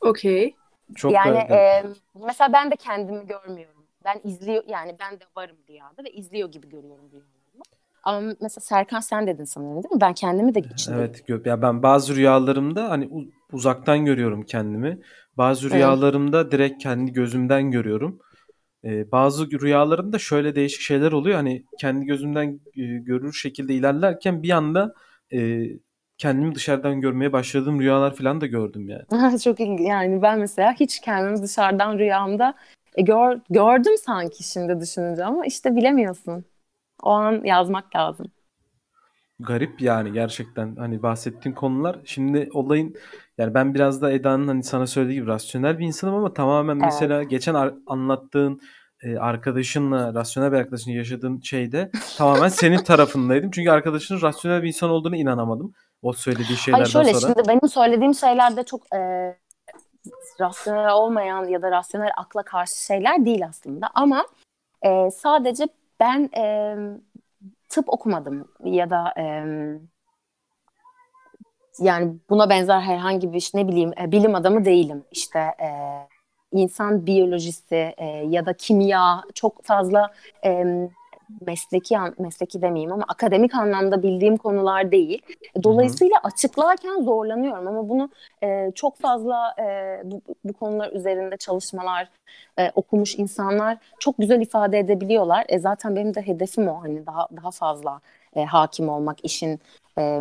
[0.00, 0.54] Okey.
[0.94, 1.84] Çok yani e,
[2.26, 3.73] mesela ben de kendimi görmüyorum
[4.04, 7.62] ben izliyor yani ben de varım rüyada ve izliyor gibi görüyorum rüyalarımı.
[8.02, 10.00] Ama mesela Serkan sen dedin sanırım değil mi?
[10.00, 10.96] Ben kendimi de içinde.
[10.96, 13.10] Evet ya ben bazı rüyalarımda hani
[13.52, 14.98] uzaktan görüyorum kendimi.
[15.36, 16.52] Bazı rüyalarımda evet.
[16.52, 18.18] direkt kendi gözümden görüyorum.
[18.84, 21.36] Ee, bazı rüyalarımda şöyle değişik şeyler oluyor.
[21.36, 24.94] Hani kendi gözümden e, görür şekilde ilerlerken bir anda
[25.32, 25.64] e,
[26.18, 29.38] kendimi dışarıdan görmeye başladığım rüyalar falan da gördüm yani.
[29.44, 29.80] Çok ilginç.
[29.88, 32.54] Yani ben mesela hiç kendimi dışarıdan rüyamda
[32.94, 36.44] e, gör, gördüm sanki şimdi düşününce ama işte bilemiyorsun.
[37.02, 38.26] O an yazmak lazım.
[39.40, 41.98] Garip yani gerçekten hani bahsettiğin konular.
[42.04, 42.94] Şimdi olayın
[43.38, 46.84] yani ben biraz da Eda'nın hani sana söylediği gibi rasyonel bir insanım ama tamamen evet.
[46.84, 48.60] mesela geçen ar- anlattığın
[49.02, 53.50] e, arkadaşınla, rasyonel bir arkadaşınla yaşadığın şeyde tamamen senin tarafındaydım.
[53.50, 55.72] Çünkü arkadaşının rasyonel bir insan olduğunu inanamadım.
[56.02, 57.34] O söylediği şeylerden Hayır şöyle, sonra.
[57.34, 58.98] Şimdi benim söylediğim şeylerde çok e,
[60.40, 63.90] rasyonel olmayan ya da rasyonel akla karşı şeyler değil aslında.
[63.94, 64.26] Ama
[64.82, 65.68] e, sadece
[66.00, 66.76] ben e,
[67.68, 69.24] tıp okumadım ya da e,
[71.78, 75.04] yani buna benzer herhangi bir ne bileyim e, bilim adamı değilim.
[75.10, 75.68] İşte e,
[76.52, 80.64] insan biyolojisi e, ya da kimya çok fazla e,
[81.46, 85.22] mesleki mesleki demeyeyim ama akademik anlamda bildiğim konular değil.
[85.62, 86.32] Dolayısıyla Hı-hı.
[86.32, 88.10] açıklarken zorlanıyorum ama bunu
[88.42, 92.08] e, çok fazla e, bu, bu konular üzerinde çalışmalar
[92.58, 95.44] e, okumuş insanlar çok güzel ifade edebiliyorlar.
[95.48, 98.00] E, zaten benim de hedefim o hani daha daha fazla
[98.36, 99.60] e, hakim olmak işin
[99.98, 100.20] e,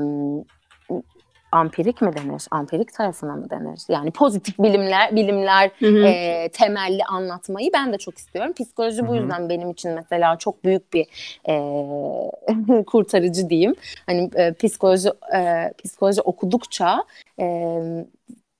[1.53, 2.43] ampirik mi denir?
[2.51, 3.81] Ampirik tarafına mı denir?
[3.89, 5.71] Yani pozitif bilimler, bilimler
[6.03, 8.53] E, temelli anlatmayı ben de çok istiyorum.
[8.53, 9.07] Psikoloji hı hı.
[9.07, 11.07] bu yüzden benim için mesela çok büyük bir
[11.49, 13.75] e, kurtarıcı diyeyim.
[14.05, 17.03] Hani e, psikoloji e, psikoloji okudukça
[17.39, 17.45] e,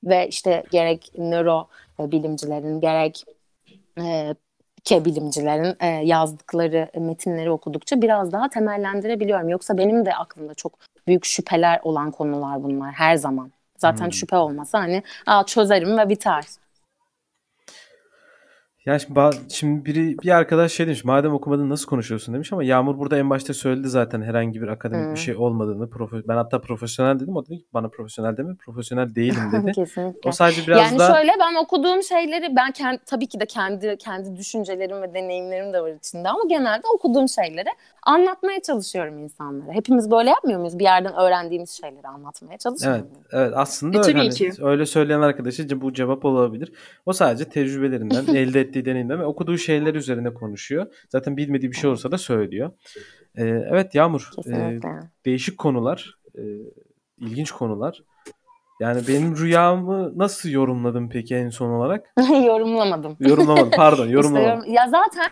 [0.04, 1.68] ve işte gerek nöro
[2.00, 3.26] bilimcilerin gerek
[4.00, 4.36] e,
[4.84, 9.50] ke bilimcilerin e, yazdıkları metinleri okudukça biraz daha temellendirebiliyorum.
[9.50, 10.74] Yoksa benim de aklımda çok
[11.08, 13.52] büyük şüpheler olan konular bunlar her zaman.
[13.78, 14.14] Zaten hmm.
[14.14, 16.44] şüphe olmasa hani Aa, çözerim ve biter.
[18.86, 23.00] Ya şimdi, şimdi biri bir arkadaş şey demiş madem okumadın nasıl konuşuyorsun demiş ama Yağmur
[23.00, 25.14] burada en başta söyledi zaten herhangi bir akademik hmm.
[25.14, 25.90] bir şey olmadığını.
[25.90, 29.72] Profe, ben hatta profesyonel dedim o dedi ki bana profesyonel deme profesyonel değilim dedi.
[30.26, 31.04] O sadece biraz yani da...
[31.04, 35.74] Yani şöyle ben okuduğum şeyleri ben kendi, tabii ki de kendi kendi düşüncelerim ve deneyimlerim
[35.74, 37.70] de var içinde ama genelde okuduğum şeyleri
[38.06, 39.72] anlatmaya çalışıyorum insanlara.
[39.72, 40.80] Hepimiz böyle yapmıyor muyuz?
[40.80, 44.12] Bir yerden öğrendiğimiz şeyleri anlatmaya çalışmıyor Evet, evet aslında e, öyle.
[44.12, 44.52] Tabii hani, ki.
[44.62, 46.72] Öyle söyleyen arkadaşı bu cevap olabilir.
[47.06, 50.88] O sadece tecrübelerinden elde ettiği deneyimden ve okuduğu şeyler üzerine konuşuyor.
[51.10, 52.72] Zaten bilmediği bir şey olsa da söylüyor.
[53.36, 54.80] Ee, evet Yağmur, e,
[55.26, 56.42] değişik konular, e,
[57.18, 58.04] ilginç konular.
[58.80, 62.14] Yani benim rüyamı nasıl yorumladın peki en son olarak?
[62.46, 63.18] Yorumlamadım.
[63.20, 64.60] Yorumlamadım pardon yorumlamadım.
[64.60, 65.32] İşte, ya zaten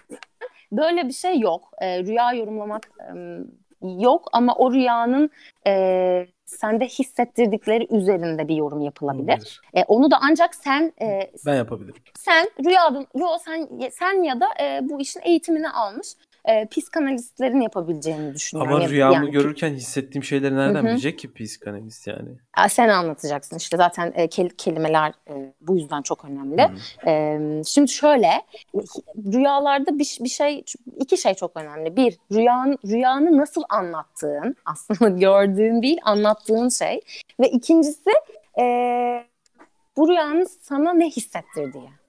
[0.71, 1.71] böyle bir şey yok.
[1.81, 3.37] E, rüya yorumlamak e,
[3.81, 5.29] yok ama o rüyanın
[5.67, 9.61] e, sende hissettirdikleri üzerinde bir yorum yapılabilir.
[9.73, 12.01] E, onu da ancak sen e, ben yapabilirim.
[12.15, 16.07] Sen rüyadın yo sen sen ya da e, bu işin eğitimini almış
[16.45, 18.73] e, psikanalistlerin yapabileceğini düşünüyorum.
[18.73, 20.91] Ama rüyamı yani, görürken hissettiğim şeyleri nereden Hı-hı.
[20.91, 22.29] bilecek ki psikanalist yani?
[22.53, 26.69] A, sen anlatacaksın işte zaten e, kel- kelimeler e, bu yüzden çok önemli.
[27.07, 28.31] E, şimdi şöyle
[29.33, 30.63] rüyalarda bir, bir şey
[30.99, 31.95] iki şey çok önemli.
[31.95, 37.01] Bir rüyanın rüyanı nasıl anlattığın aslında gördüğün değil anlattığın şey
[37.39, 38.11] ve ikincisi
[38.59, 38.63] e,
[39.97, 42.00] bu rüyanın sana ne hissettirdiği.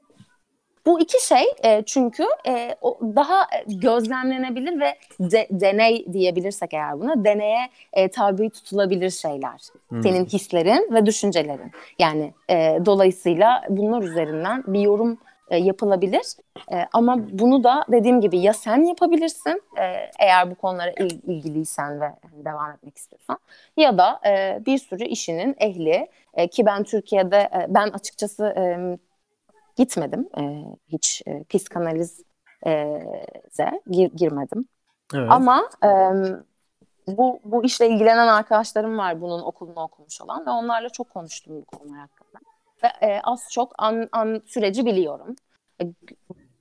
[0.87, 7.25] Bu iki şey e, çünkü e, o daha gözlemlenebilir ve de, deney diyebilirsek eğer buna
[7.25, 9.61] deneye e, tabi tutulabilir şeyler.
[9.89, 10.03] Hmm.
[10.03, 11.73] Senin hislerin ve düşüncelerin.
[11.99, 15.19] Yani e, dolayısıyla bunlar üzerinden bir yorum
[15.53, 16.27] e, yapılabilir.
[16.73, 22.01] E, ama bunu da dediğim gibi ya sen yapabilirsin e, eğer bu konulara il, ilgiliysen
[22.01, 22.13] ve
[22.45, 23.39] devam etmek istiyorsan
[23.77, 28.63] ya da e, bir sürü işinin ehli e, ki ben Türkiye'de e, ben açıkçası e,
[29.77, 30.29] gitmedim.
[30.39, 32.23] E, hiç e, psikanalize
[33.91, 34.69] gir, girmedim.
[35.15, 35.31] Evet.
[35.31, 35.91] Ama e,
[37.07, 41.65] bu bu işle ilgilenen arkadaşlarım var bunun okulunu okumuş olan ve onlarla çok konuştum bu
[41.65, 42.39] konular hakkında.
[42.83, 45.37] Ve e, az çok an, an süreci biliyorum.
[45.83, 45.85] E,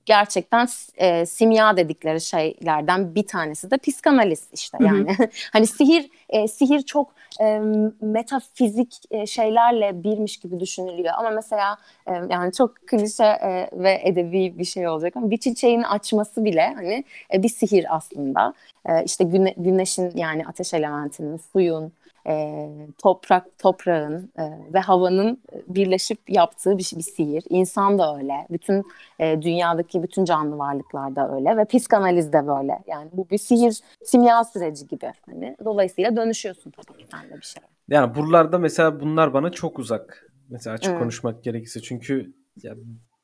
[0.06, 5.18] gerçekten e, simya dedikleri şeylerden bir tanesi de psikanaliz işte yani.
[5.54, 7.60] hani sihir e, sihir çok e,
[8.02, 14.60] metafizik e, şeylerle birmiş gibi düşünülüyor ama mesela e, yani çok klişe e, ve edebi
[14.60, 18.54] bir şey olacak ama bir çiçeğin açması bile hani e, bir sihir aslında.
[18.86, 21.94] E, işte güne, güneşin yani ateş elementinin, suyun,
[22.28, 22.68] e,
[23.04, 27.44] toprak toprağın e, ve havanın birleşip yaptığı bir, bir sihir.
[27.50, 28.34] İnsan da öyle.
[28.50, 28.84] Bütün
[29.20, 32.80] e, dünyadaki bütün canlı varlıklar da öyle ve psikanaliz de böyle.
[32.88, 35.12] Yani bu bir sihir simya süreci gibi.
[35.26, 37.64] Hani dolayısıyla dönüşüyorsun tabii ki sen de bir şey.
[37.90, 40.28] Yani buralarda mesela bunlar bana çok uzak.
[40.50, 41.00] Mesela açık hmm.
[41.00, 41.82] konuşmak gerekirse.
[41.82, 42.74] Çünkü ya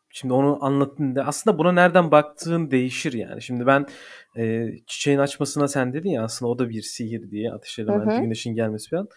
[0.10, 3.42] Şimdi onu anlattığında aslında buna nereden baktığın değişir yani.
[3.42, 3.86] Şimdi ben
[4.38, 8.56] e, çiçeğin açmasına sen dedin ya aslında o da bir sihir diye ateş elementi güneşin
[8.56, 9.08] gelmesi falan.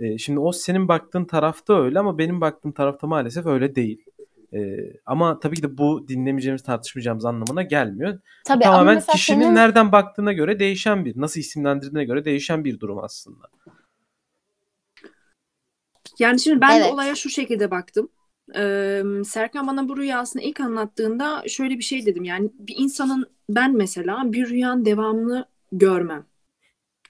[0.00, 4.04] E, şimdi o senin baktığın tarafta öyle ama benim baktığım tarafta maalesef öyle değil.
[4.54, 8.18] E, ama tabii ki de bu dinlemeyeceğimiz, tartışmayacağımız anlamına gelmiyor.
[8.46, 9.54] Tabii, Tamamen kişinin senin...
[9.54, 13.46] nereden baktığına göre değişen bir, nasıl isimlendirdiğine göre değişen bir durum aslında.
[16.18, 16.84] Yani şimdi ben evet.
[16.88, 18.08] de olaya şu şekilde baktım.
[18.56, 22.24] Ee, Serkan bana bu rüyasını ilk anlattığında şöyle bir şey dedim.
[22.24, 26.24] Yani bir insanın ben mesela bir rüyanın devamını görmem.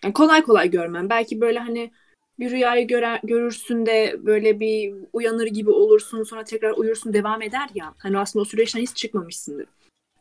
[0.05, 1.11] Yani kolay kolay görmem.
[1.11, 1.91] Belki böyle hani
[2.39, 7.69] bir rüyayı göre, görürsün de böyle bir uyanır gibi olursun sonra tekrar uyursun devam eder
[7.75, 7.95] ya.
[7.99, 9.67] Hani aslında o süreçten hiç çıkmamışsındır.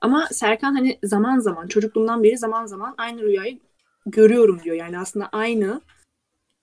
[0.02, 3.60] Ama Serkan hani zaman zaman çocukluğumdan beri zaman zaman aynı rüyayı
[4.06, 4.76] görüyorum diyor.
[4.76, 5.82] Yani aslında aynı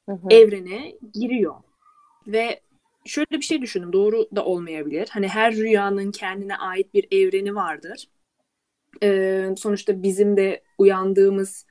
[0.08, 0.28] hı hı.
[0.30, 1.54] evrene giriyor.
[2.26, 2.60] Ve
[3.06, 3.92] şöyle bir şey düşündüm.
[3.92, 5.08] Doğru da olmayabilir.
[5.10, 8.08] Hani her rüyanın kendine ait bir evreni vardır.
[9.02, 11.66] Ee, sonuçta bizim de uyandığımız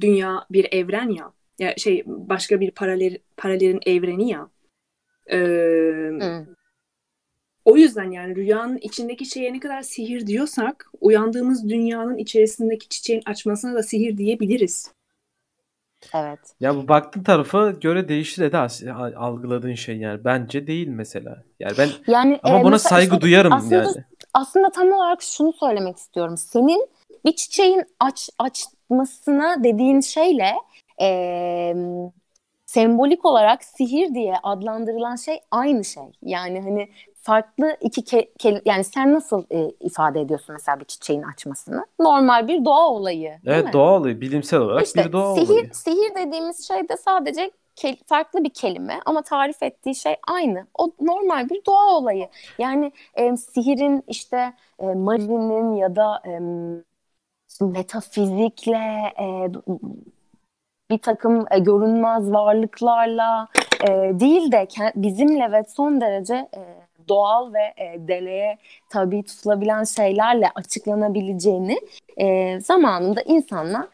[0.00, 1.32] dünya bir evren ya.
[1.58, 4.50] Ya şey başka bir paralel paralelin evreni ya.
[5.30, 6.10] Ee,
[7.64, 13.74] O yüzden yani rüyanın içindeki şeye ne kadar sihir diyorsak uyandığımız dünyanın içerisindeki çiçeğin açmasına
[13.74, 14.92] da sihir diyebiliriz.
[16.14, 16.38] Evet.
[16.60, 18.58] Ya bu baktığın tarafa göre değişir de
[19.16, 20.24] algıladığın şey yani.
[20.24, 21.42] Bence değil mesela.
[21.60, 24.04] Yani ben yani, ama e, buna saygı işte, duyarım aslında, yani.
[24.34, 26.36] Aslında tam olarak şunu söylemek istiyorum.
[26.36, 26.88] Senin
[27.24, 30.52] bir çiçeğin aç açmasına dediğin şeyle
[31.00, 31.74] e,
[32.66, 36.02] sembolik olarak sihir diye adlandırılan şey aynı şey.
[36.22, 36.88] Yani hani
[37.28, 41.86] farklı iki ke, ke yani sen nasıl e, ifade ediyorsun mesela bir çiçeğin açmasını?
[42.00, 43.38] Normal bir doğa olayı.
[43.46, 43.72] Evet mi?
[43.72, 45.74] doğa olayı bilimsel olarak işte, bir doğa sihir, olayı.
[45.74, 50.66] Sihir dediğimiz şey de sadece ke, farklı bir kelime ama tarif ettiği şey aynı.
[50.78, 52.28] O normal bir doğa olayı.
[52.58, 56.40] Yani e, sihirin işte e, maginin ya da e,
[57.64, 59.52] metafizikle e,
[60.90, 63.48] bir takım e, görünmez varlıklarla
[63.88, 63.88] e,
[64.20, 68.58] değil de bizimle ve son derece e, doğal ve e, deneye
[68.90, 71.80] tabi tutulabilen şeylerle açıklanabileceğini
[72.16, 73.86] e, zamanında insanlar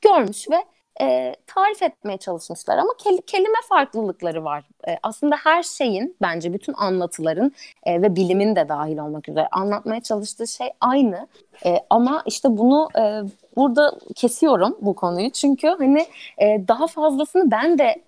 [0.00, 0.64] görmüş ve
[1.00, 4.64] e, tarif etmeye çalışmışlar ama kel- kelime farklılıkları var.
[4.88, 7.52] E, aslında her şeyin bence bütün anlatıların
[7.84, 11.28] e, ve bilimin de dahil olmak üzere anlatmaya çalıştığı şey aynı.
[11.66, 13.22] E, ama işte bunu e,
[13.56, 16.06] burada kesiyorum bu konuyu çünkü hani
[16.38, 18.02] e, daha fazlasını ben de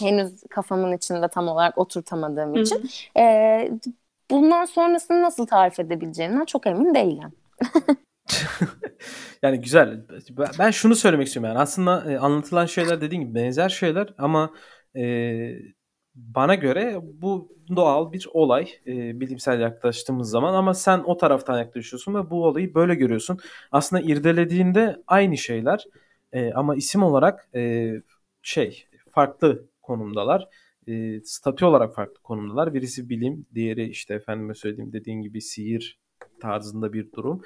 [0.00, 3.70] henüz kafamın içinde tam olarak oturtamadığım için e,
[4.32, 7.32] bundan sonrasını nasıl tarif edebileceğimden çok emin değilim.
[9.42, 10.06] yani güzel.
[10.58, 14.50] Ben şunu söylemek istiyorum yani aslında e, anlatılan şeyler dediğim gibi benzer şeyler ama
[14.96, 15.04] e,
[16.14, 22.14] bana göre bu doğal bir olay e, bilimsel yaklaştığımız zaman ama sen o taraftan yaklaşıyorsun
[22.14, 23.38] ve bu olayı böyle görüyorsun.
[23.72, 25.84] Aslında irdelediğinde aynı şeyler
[26.32, 27.92] e, ama isim olarak e,
[28.42, 30.48] şey farklı konumdalar.
[30.88, 32.74] E, statü olarak farklı konumdalar.
[32.74, 35.98] Birisi bilim, diğeri işte efendime söylediğim dediğin gibi sihir
[36.40, 37.42] tarzında bir durum.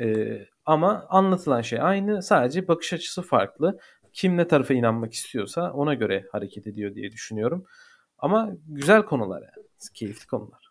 [0.00, 2.22] E, ama anlatılan şey aynı.
[2.22, 3.78] Sadece bakış açısı farklı.
[4.12, 7.64] Kim ne tarafa inanmak istiyorsa ona göre hareket ediyor diye düşünüyorum.
[8.18, 9.66] Ama güzel konular yani.
[9.94, 10.66] Keyifli konular.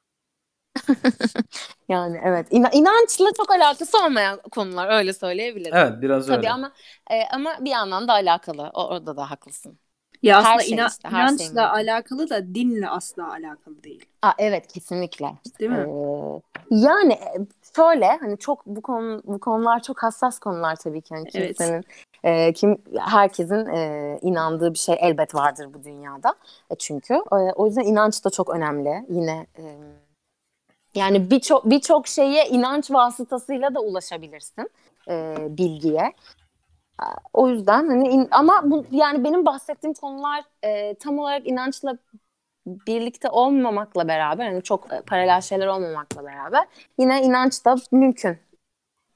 [1.89, 5.75] yani evet İna- inançla çok alakası olmayan konular öyle söyleyebilirim.
[5.75, 6.51] Evet biraz Tabii öyle.
[6.51, 6.71] ama
[7.12, 8.71] e, ama bir yandan da alakalı.
[8.73, 9.80] Orada da haklısın.
[10.23, 14.06] Ya aslında şey ina- işte, inançla şey alakalı da dinle asla alakalı değil.
[14.21, 15.32] Aa, evet kesinlikle.
[15.60, 15.78] Değil mi?
[15.78, 17.38] Ee, yani e,
[17.75, 21.13] şöyle hani çok bu konu bu konular çok hassas konular tabii ki.
[21.13, 21.47] Yani evet.
[21.47, 21.86] kimsenin
[22.23, 26.36] e, kim herkesin e, inandığı bir şey elbet vardır bu dünyada.
[26.69, 29.06] E, çünkü e, o yüzden inanç da çok önemli.
[29.10, 29.63] Yine e,
[30.95, 34.69] yani birçok birçok şeye inanç vasıtasıyla da ulaşabilirsin
[35.10, 36.13] e, bilgiye.
[37.34, 41.97] O yüzden hani in, ama bu yani benim bahsettiğim konular e, tam olarak inançla
[42.65, 46.67] birlikte olmamakla beraber hani çok e, paralel şeyler olmamakla beraber
[46.99, 48.38] yine inanç da mümkün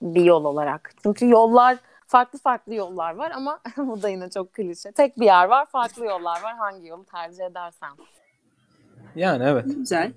[0.01, 0.91] bir yol olarak.
[1.03, 4.91] Çünkü yollar farklı farklı yollar var ama bu da yine çok klişe.
[4.91, 6.55] Tek bir yer var, farklı yollar var.
[6.57, 7.89] Hangi yolu tercih edersen.
[9.15, 9.65] Yani evet.
[9.65, 10.13] Güzel.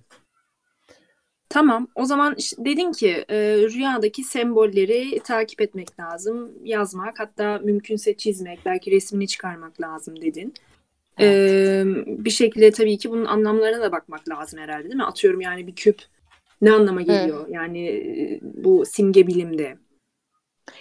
[1.52, 1.88] Tamam.
[1.94, 8.90] O zaman dedin ki e, rüyadaki sembolleri takip etmek lazım, yazmak, hatta mümkünse çizmek, belki
[8.90, 10.54] resmini çıkarmak lazım dedin.
[11.18, 11.34] Evet.
[11.36, 15.04] E, bir şekilde tabii ki bunun anlamlarına da bakmak lazım herhalde değil mi?
[15.04, 16.02] Atıyorum yani bir küp
[16.62, 17.40] ne anlama geliyor?
[17.44, 17.54] Evet.
[17.54, 19.76] Yani e, bu simge bilimde.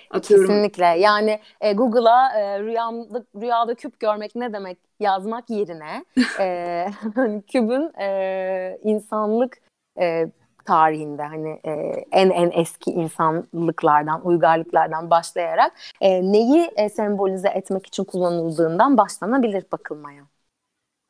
[0.10, 0.48] Atıyorum.
[0.48, 0.86] Kesinlikle.
[0.86, 6.06] Yani e, Google'a e, rüyamda, rüyada küp görmek ne demek yazmak yerine
[6.40, 6.86] e,
[7.48, 9.58] kübün e, insanlık
[10.00, 10.32] e,
[10.66, 11.72] tarihinde hani e,
[12.12, 20.24] en en eski insanlıklardan, uygarlıklardan başlayarak e, neyi e, sembolize etmek için kullanıldığından başlanabilir bakılmaya.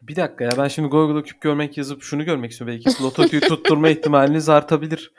[0.01, 2.75] Bir dakika ya ben şimdi Google'a küp görmek yazıp şunu görmek istiyorum.
[2.75, 5.13] Belki Sloto'yu tutturma ihtimaliniz artabilir.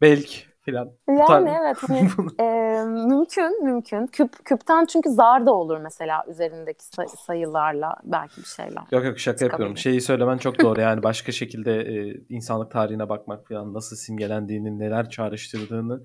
[0.00, 0.90] Belki filan.
[1.08, 2.08] Yani evet hani,
[2.40, 4.06] e, mümkün mümkün.
[4.06, 8.82] Küp küpten çünkü zar da olur mesela üzerindeki say- sayılarla belki bir şeyler.
[8.90, 9.76] Yok yok şaka yapıyorum.
[9.76, 10.80] Şeyi söylemen çok doğru.
[10.80, 16.04] Yani başka şekilde e, insanlık tarihine bakmak falan nasıl simgelendiğini, neler çağrıştırdığını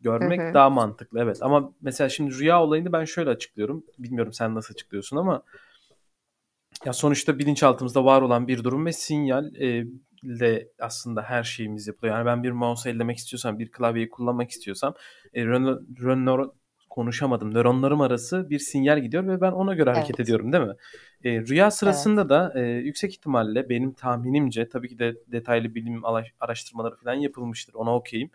[0.00, 0.54] görmek Hı-hı.
[0.54, 1.20] daha mantıklı.
[1.20, 3.84] Evet ama mesela şimdi rüya olayını ben şöyle açıklıyorum.
[3.98, 5.42] Bilmiyorum sen nasıl açıklıyorsun ama
[6.84, 9.86] ya sonuçta bilinçaltımızda var olan bir durum ve sinyal e,
[10.24, 12.16] ile aslında her şeyimiz yapılıyor.
[12.16, 14.94] Yani ben bir mouse ellemek istiyorsam, bir klavyeyi kullanmak istiyorsam
[15.34, 16.54] e, nöron,
[16.94, 17.54] konuşamadım.
[17.54, 20.20] Nöronlarım arası bir sinyal gidiyor ve ben ona göre hareket evet.
[20.20, 20.74] ediyorum değil mi?
[21.24, 22.30] E, rüya sırasında evet.
[22.30, 26.02] da e, yüksek ihtimalle benim tahminimce tabii ki de detaylı bilim
[26.40, 27.74] araştırmaları falan yapılmıştır.
[27.74, 28.30] Ona okeyim.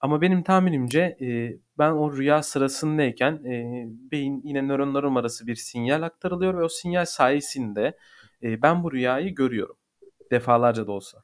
[0.00, 6.02] Ama benim tahminimce e, ben o rüya sırasındayken e, beyin yine nöronlarım arası bir sinyal
[6.02, 7.96] aktarılıyor ve o sinyal sayesinde
[8.42, 9.76] e, ben bu rüyayı görüyorum.
[10.30, 11.18] Defalarca da olsa.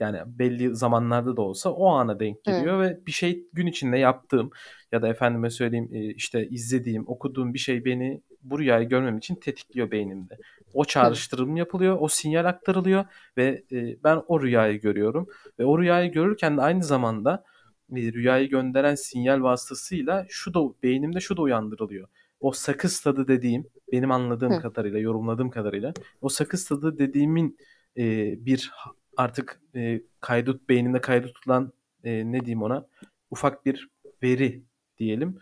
[0.00, 2.80] Yani belli zamanlarda da olsa o ana denk geliyor Hı.
[2.80, 4.50] ve bir şey gün içinde yaptığım
[4.92, 9.34] ya da efendime söyleyeyim e, işte izlediğim, okuduğum bir şey beni bu rüyayı görmem için
[9.34, 10.38] tetikliyor beynimde.
[10.74, 13.04] O çağrıştırım yapılıyor, o sinyal aktarılıyor
[13.36, 15.26] ve e, ben o rüyayı görüyorum.
[15.58, 17.44] Ve o rüyayı görürken de aynı zamanda
[17.92, 22.08] rüyayı gönderen sinyal vasıtasıyla şu da beynimde şu da uyandırılıyor.
[22.40, 24.60] O sakız tadı dediğim benim anladığım Hı.
[24.60, 27.58] kadarıyla, yorumladığım kadarıyla o sakız tadı dediğimin
[27.98, 28.04] e,
[28.46, 28.72] bir
[29.16, 31.72] artık e, kaydı beyninde kaydı tutulan
[32.04, 32.86] e, ne diyeyim ona
[33.30, 33.88] ufak bir
[34.22, 34.62] veri
[34.98, 35.38] diyelim.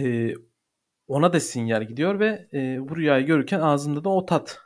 [0.00, 0.34] E,
[1.08, 4.58] ona da sinyal gidiyor ve e, bu rüyayı görürken ağzımda da o tat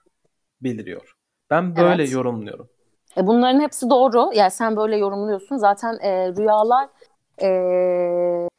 [0.61, 1.17] beliriyor.
[1.51, 2.13] Ben böyle evet.
[2.13, 2.69] yorumluyorum.
[3.17, 4.31] E bunların hepsi doğru.
[4.35, 5.57] Yani sen böyle yorumluyorsun.
[5.57, 6.89] Zaten e, rüyalar
[7.43, 7.49] e,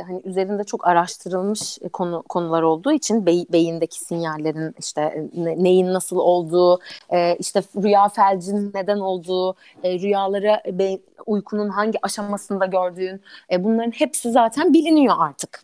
[0.01, 6.17] hani üzerinde çok araştırılmış konu konular olduğu için be, beyindeki sinyallerin işte ne, neyin nasıl
[6.17, 13.63] olduğu, e, işte rüya felcinin neden olduğu, e, rüyaları be, uykunun hangi aşamasında gördüğün, e,
[13.63, 15.61] bunların hepsi zaten biliniyor artık.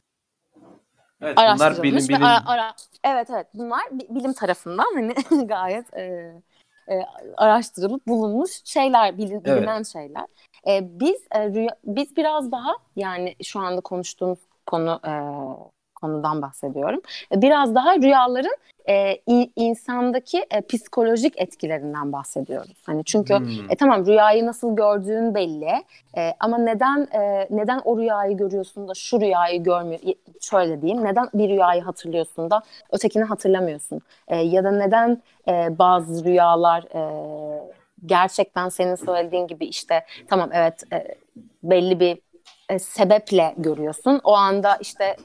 [1.22, 2.24] Evet, bunlar bilim bilim.
[2.24, 2.74] Ara, ara,
[3.04, 5.14] evet evet bunlar bilim tarafından hani
[5.48, 6.34] gayet e,
[6.90, 7.02] e,
[7.38, 9.88] araştırılıp bulunmuş şeyler, bilin, bilinen evet.
[9.88, 10.26] şeyler.
[10.68, 15.14] E, biz e, rüya, biz biraz daha yani şu anda konuştuğumuz konu e,
[15.96, 17.02] konudan bahsediyorum.
[17.32, 18.56] E, biraz daha rüyaların
[18.90, 19.16] e,
[19.56, 22.78] insandaki e, psikolojik etkilerinden bahsediyoruz.
[22.86, 23.72] Hani çünkü hmm.
[23.72, 25.84] e, tamam rüyayı nasıl gördüğün belli
[26.18, 30.00] e, ama neden e, neden o rüyayı görüyorsun da şu rüyayı görmüyor
[30.42, 36.26] şöyle diyeyim neden bir rüyayı hatırlıyorsun da ötekini hatırlamıyorsun e, ya da neden e, bazı
[36.26, 37.02] rüyalar e,
[38.06, 41.16] gerçekten senin söylediğin gibi işte tamam evet e,
[41.64, 42.18] belli bir
[42.70, 44.22] e, sebeple görüyorsun.
[44.24, 45.16] O anda işte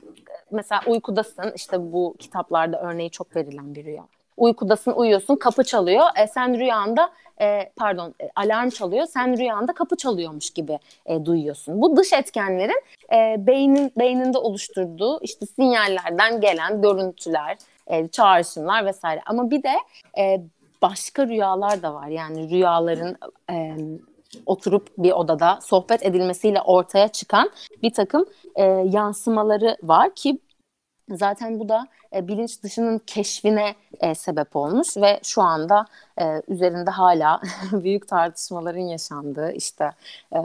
[0.51, 4.07] mesela uykudasın işte bu kitaplarda örneği çok verilen bir rüya.
[4.37, 9.97] Uykudasın uyuyorsun kapı çalıyor e, sen rüyanda e, pardon e, alarm çalıyor sen rüyanda kapı
[9.97, 11.83] çalıyormuş gibi e, duyuyorsun.
[11.83, 19.21] Bu dış etkenlerin e, beynin beyninde oluşturduğu işte sinyallerden gelen görüntüler, e, çağrışımlar vesaire.
[19.27, 19.73] Ama bir de
[20.19, 20.41] e,
[20.83, 22.09] başka rüyalar da var.
[22.09, 23.17] Yani rüyaların
[23.51, 23.77] e,
[24.47, 27.51] oturup bir odada sohbet edilmesiyle ortaya çıkan
[27.83, 30.39] bir takım e, yansımaları var ki
[31.11, 35.87] zaten bu da e, bilinç dışının keşfine e, sebep olmuş ve şu anda
[36.21, 37.41] e, üzerinde hala
[37.73, 39.91] büyük tartışmaların yaşandığı işte
[40.35, 40.39] e,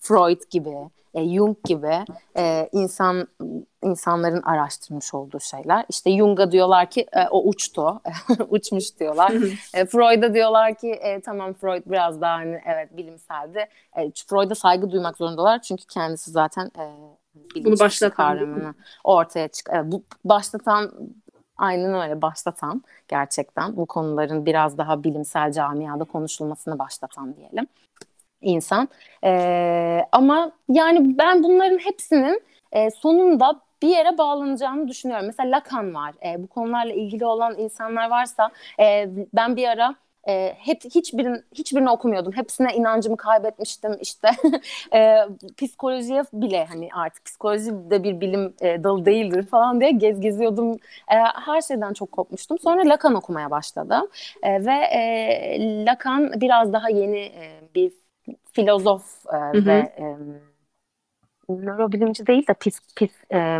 [0.00, 0.74] Freud gibi
[1.18, 2.04] e, Jung gibi
[2.36, 3.28] e, insan
[3.82, 5.84] insanların araştırmış olduğu şeyler.
[5.88, 8.00] İşte Jung'a diyorlar ki e, o uçtu,
[8.48, 9.32] uçmuş diyorlar.
[9.74, 13.68] e, Freud'a diyorlar ki e, tamam Freud biraz daha hani evet bilimseldi.
[13.96, 16.84] E, Freud'a saygı duymak zorundalar çünkü kendisi zaten e,
[17.64, 19.68] bunu başlatan ortaya çık.
[19.72, 20.92] Evet, bu başlatan
[21.56, 27.66] aynen öyle başlatan gerçekten bu konuların biraz daha bilimsel camiada konuşulmasını başlatan diyelim
[28.42, 28.88] insan.
[29.24, 35.26] E, ama yani ben bunların hepsinin e, sonunda bir yere bağlanacağını düşünüyorum.
[35.26, 36.14] Mesela Lacan var.
[36.26, 39.94] E, bu konularla ilgili olan insanlar varsa e, ben bir ara
[40.28, 42.32] e, hep hiçbirini hiçbirini okumuyordum.
[42.32, 43.96] Hepsine inancımı kaybetmiştim.
[44.00, 44.28] İşte
[44.94, 45.16] e,
[45.56, 50.72] psikolojiye bile hani artık psikoloji de bir bilim e, dalı değildir falan diye gez geziyordum.
[51.12, 52.58] E, her şeyden çok kopmuştum.
[52.58, 54.08] Sonra Lacan okumaya başladım.
[54.42, 57.92] E, ve e, Lacan biraz daha yeni e, bir
[58.58, 59.66] filozof e, hı hı.
[59.66, 60.16] ve e,
[61.48, 63.58] nörobilimci değil de pis, pis, e,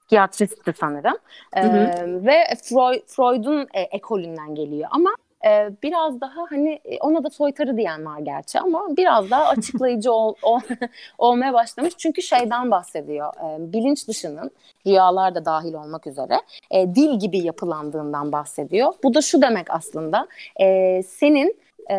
[0.00, 1.16] psikiyatristti sanırım.
[1.54, 2.26] Hı hı.
[2.26, 5.10] Ve Freud, Freud'un e, ekolünden geliyor ama
[5.46, 10.12] e, biraz daha hani e, ona da soytarı diyen var gerçi ama biraz daha açıklayıcı
[10.12, 10.60] ol, ol,
[11.18, 11.94] olmaya başlamış.
[11.98, 13.32] Çünkü şeyden bahsediyor.
[13.34, 14.50] E, bilinç dışının
[14.86, 18.94] rüyalar da dahil olmak üzere e, dil gibi yapılandığından bahsediyor.
[19.04, 20.28] Bu da şu demek aslında.
[20.60, 21.96] E, senin e,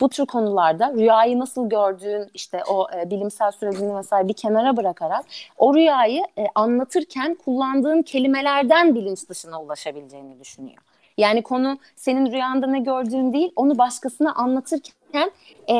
[0.00, 5.24] bu tür konularda rüyayı nasıl gördüğün işte o e, bilimsel sürecini vesaire bir kenara bırakarak
[5.58, 10.82] o rüyayı e, anlatırken kullandığın kelimelerden bilinç dışına ulaşabileceğini düşünüyor.
[11.18, 15.30] Yani konu senin rüyanda ne gördüğün değil, onu başkasına anlatırken
[15.70, 15.76] e,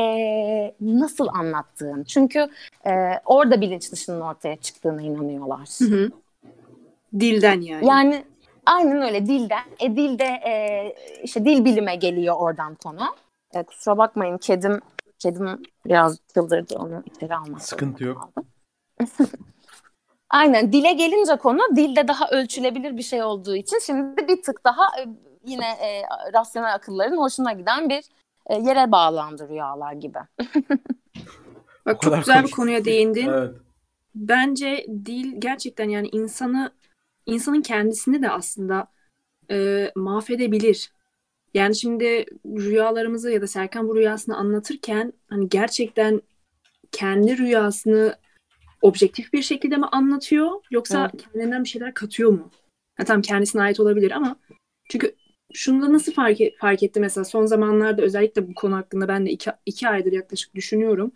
[0.81, 2.05] nasıl anlattığın.
[2.05, 2.49] Çünkü
[2.87, 2.91] e,
[3.27, 5.69] orada bilinç dışının ortaya çıktığına inanıyorlar.
[5.79, 6.11] Hı hı.
[7.21, 7.87] Dilden yani.
[7.87, 8.25] Yani
[8.67, 9.65] aynen öyle dilden.
[9.81, 13.17] E, dilde e, işte dil bilime geliyor oradan konu.
[13.55, 14.81] E, kusura bakmayın kedim
[15.19, 17.63] kedim biraz çıldırdı onu içeri almak.
[17.63, 18.33] Sıkıntı yok.
[20.31, 24.85] Aynen dile gelince konu dilde daha ölçülebilir bir şey olduğu için şimdi bir tık daha
[25.01, 25.09] e,
[25.47, 26.03] yine e,
[26.35, 28.05] rasyonel akılların hoşuna giden bir
[28.47, 30.19] e, yere bağlandı rüyalar gibi.
[31.87, 32.45] Bak çok güzel konuştum.
[32.45, 33.29] bir konuya değindin.
[33.29, 33.55] evet.
[34.15, 36.73] Bence dil gerçekten yani insanı
[37.27, 38.87] insanın kendisini de aslında
[39.51, 40.93] e, mahvedebilir.
[41.55, 46.23] Yani şimdi rüyalarımızı ya da Serkan bu rüyasını anlatırken hani gerçekten
[46.93, 48.16] kendi rüyasını
[48.83, 51.25] objektif bir şekilde mi anlatıyor yoksa evet.
[51.33, 52.51] kendinden bir şeyler katıyor mu?
[52.97, 54.37] Ha, tamam kendisine ait olabilir ama
[54.89, 55.14] çünkü
[55.53, 59.27] şunu da nasıl fark, et, fark etti mesela son zamanlarda özellikle bu konu hakkında ben
[59.27, 61.12] de iki, iki aydır yaklaşık düşünüyorum.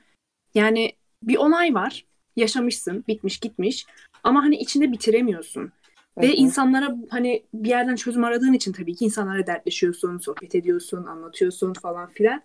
[0.55, 0.93] Yani
[1.23, 2.05] bir onay var
[2.37, 3.87] yaşamışsın bitmiş gitmiş
[4.25, 5.73] ama hani içinde bitiremiyorsun.
[6.19, 11.73] Ve insanlara hani bir yerden çözüm aradığın için tabii ki insanlara dertleşiyorsun, sohbet ediyorsun, anlatıyorsun
[11.73, 12.43] falan filan.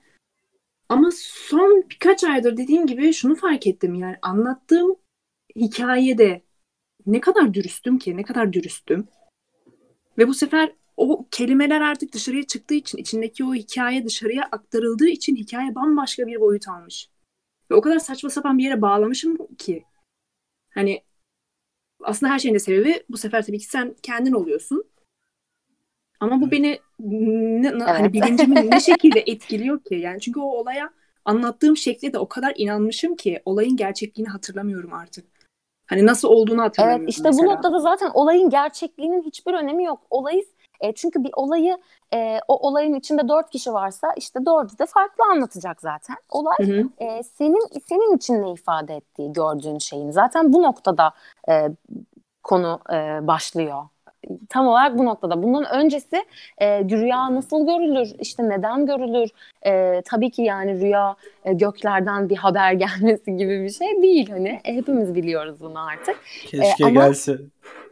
[0.89, 4.95] Ama son birkaç aydır dediğim gibi şunu fark ettim yani anlattığım
[5.55, 6.41] hikayede
[7.05, 9.07] ne kadar dürüstüm ki, ne kadar dürüstüm.
[10.17, 15.35] Ve bu sefer o kelimeler artık dışarıya çıktığı için, içindeki o hikaye dışarıya aktarıldığı için
[15.35, 17.09] hikaye bambaşka bir boyut almış.
[17.71, 19.83] Ve o kadar saçma sapan bir yere bağlamışım ki.
[20.69, 21.03] Hani
[22.03, 24.83] aslında her şeyin de sebebi bu sefer tabii ki sen kendin oluyorsun.
[26.19, 27.81] Ama bu beni ne, evet.
[27.81, 29.95] hani bilincimi ne şekilde etkiliyor ki?
[29.95, 30.89] Yani çünkü o olaya
[31.25, 35.25] anlattığım şekle de o kadar inanmışım ki olayın gerçekliğini hatırlamıyorum artık.
[35.85, 37.03] Hani nasıl olduğunu hatırlamıyorum.
[37.03, 37.47] Evet işte mesela.
[37.47, 39.99] bu noktada zaten olayın gerçekliğinin hiçbir önemi yok.
[40.09, 40.43] Olayı
[40.81, 41.77] e, çünkü bir olayı
[42.13, 46.15] e, o olayın içinde dört kişi varsa işte dördü de farklı anlatacak zaten.
[46.29, 46.89] Olay hı hı.
[46.99, 50.11] E, senin senin için ne ifade ettiği gördüğün şeyin.
[50.11, 51.13] Zaten bu noktada
[51.49, 51.67] e,
[52.43, 53.83] konu e, başlıyor
[54.49, 55.43] tam olarak bu noktada.
[55.43, 56.25] Bundan öncesi
[56.57, 58.09] e, rüya nasıl görülür?
[58.19, 59.29] İşte neden görülür?
[59.65, 61.15] E, tabii ki yani rüya
[61.45, 64.29] e, göklerden bir haber gelmesi gibi bir şey değil.
[64.29, 66.15] Hani e, hepimiz biliyoruz bunu artık.
[66.45, 67.07] Keşke e, ama...
[67.07, 67.37] gelse.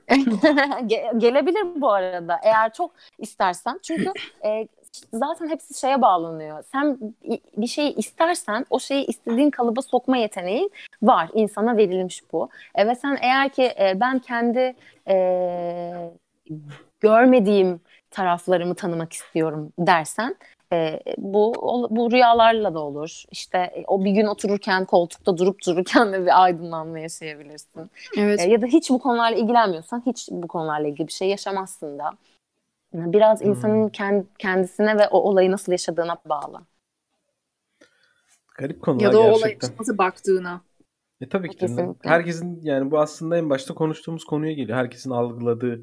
[1.17, 3.79] gelebilir bu arada eğer çok istersen.
[3.83, 4.11] Çünkü
[4.45, 4.67] e,
[5.13, 6.63] zaten hepsi şeye bağlanıyor.
[6.71, 6.97] Sen
[7.57, 11.29] bir şeyi istersen o şeyi istediğin kalıba sokma yeteneğin var.
[11.33, 12.49] İnsana verilmiş bu.
[12.75, 14.75] E, ve sen eğer ki e, ben kendi
[15.07, 16.11] e,
[16.99, 17.81] görmediğim
[18.11, 20.35] taraflarımı tanımak istiyorum dersen
[20.73, 21.53] e, bu
[21.89, 23.23] bu rüyalarla da olur.
[23.31, 27.91] İşte e, o bir gün otururken koltukta durup dururken de bir aydınlanma yaşayabilirsin.
[28.17, 28.39] Evet.
[28.39, 32.11] E, ya da hiç bu konularla ilgilenmiyorsan hiç bu konularla ilgili bir şey yaşamazsın da.
[32.93, 33.49] Biraz hmm.
[33.49, 33.91] insanın
[34.39, 36.61] kendisine ve o olayı nasıl yaşadığına bağlı.
[38.57, 40.61] Garip konular Ya da o olaya nasıl baktığına.
[41.21, 41.57] E tabii ki.
[41.57, 42.09] Kesinlikle.
[42.09, 44.77] Herkesin yani bu aslında en başta konuştuğumuz konuya geliyor.
[44.77, 45.81] Herkesin algıladığı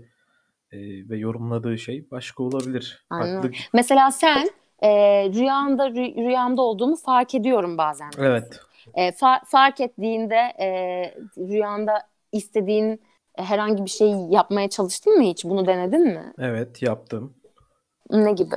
[0.72, 0.78] e,
[1.08, 3.04] ve yorumladığı şey başka olabilir.
[3.08, 3.50] Farklı...
[3.72, 4.50] Mesela sen
[4.82, 4.88] e,
[5.34, 8.10] rüyanda rü, rüyamda olduğumu fark ediyorum bazen.
[8.18, 8.60] Evet.
[8.94, 10.68] E, fa- fark ettiğinde e,
[11.38, 12.02] rüyanda
[12.32, 13.00] istediğin
[13.36, 15.44] herhangi bir şey yapmaya çalıştın mı hiç?
[15.44, 16.32] Bunu denedin mi?
[16.38, 17.34] Evet yaptım.
[18.10, 18.56] Ne gibi?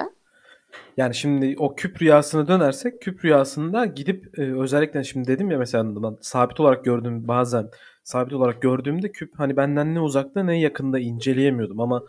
[0.98, 6.04] Yani şimdi o küp rüyasına dönersek küp rüyasında gidip e, özellikle şimdi dedim ya mesela
[6.04, 7.70] ben sabit olarak gördüğüm bazen
[8.04, 12.04] sabit olarak gördüğümde küp hani benden ne uzakta ne yakında inceleyemiyordum ama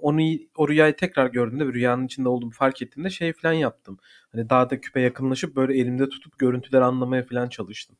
[0.00, 0.20] onu
[0.56, 3.98] o rüyayı tekrar gördüğümde rüyanın içinde olduğumu fark ettiğimde şey falan yaptım.
[4.32, 7.96] Hani dağda küpe yakınlaşıp böyle elimde tutup görüntüleri anlamaya falan çalıştım.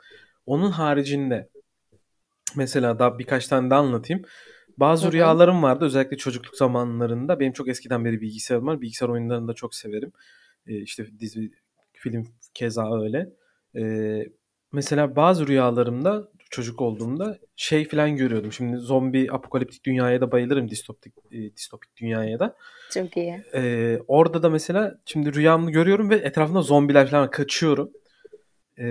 [0.47, 1.49] Onun haricinde
[2.57, 4.23] mesela daha birkaç tane de anlatayım.
[4.79, 5.13] Bazı Hı-hı.
[5.13, 7.41] rüyalarım vardı özellikle çocukluk zamanlarında.
[7.41, 8.81] Benim çok eskiden beri bilgisayarım var.
[8.81, 10.13] Bilgisayar oyunlarını da çok severim.
[10.67, 11.53] Ee, işte dizi,
[11.93, 13.33] film keza öyle.
[13.77, 14.27] Ee,
[14.73, 18.53] mesela bazı rüyalarımda çocuk olduğumda şey falan görüyordum.
[18.53, 22.57] Şimdi zombi apokaliptik dünyaya da bayılırım distopik e, distopik dünyaya da.
[22.95, 23.45] Çok iyi.
[23.55, 27.91] Ee, orada da mesela şimdi rüyamı görüyorum ve etrafında zombiler falan kaçıyorum.
[28.79, 28.85] Ee,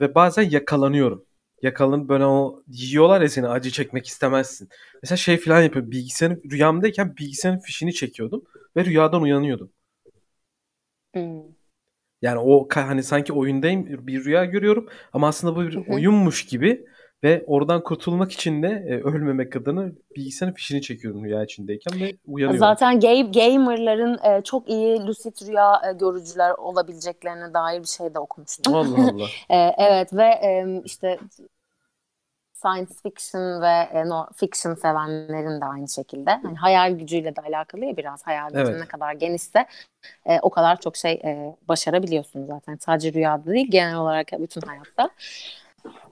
[0.00, 1.24] ve bazen yakalanıyorum.
[1.62, 4.68] Yakalanıp böyle o yiyorlar ya seni acı çekmek istemezsin.
[5.02, 5.90] Mesela şey falan yapıyorum.
[5.90, 8.44] Bilgisayarın rüyamdayken bilgisayarın fişini çekiyordum
[8.76, 9.70] ve rüyadan uyanıyordum.
[11.14, 11.42] Hmm.
[12.22, 16.86] Yani o hani sanki oyundayım bir rüya görüyorum ama aslında bu bir oyunmuş gibi
[17.24, 22.58] ve oradan kurtulmak için de e, ölmemek adına bilgisayarın fişini çekiyorum rüya içindeyken ve uyanıyorum.
[22.58, 28.18] Zaten gay, gamerların e, çok iyi lucid rüya e, görücüler olabileceklerine dair bir şey de
[28.18, 28.74] okumuştum.
[28.74, 29.26] Allah Allah.
[29.50, 31.18] e, evet ve e, işte
[32.52, 36.30] science fiction ve e, no fiction sevenlerin de aynı şekilde.
[36.30, 38.80] Hani hayal gücüyle de alakalı ya biraz hayal gücü evet.
[38.80, 39.66] ne kadar genişse
[40.26, 42.76] e, o kadar çok şey e, başarabiliyorsun zaten.
[42.80, 45.10] Sadece rüyada değil genel olarak bütün hayatta.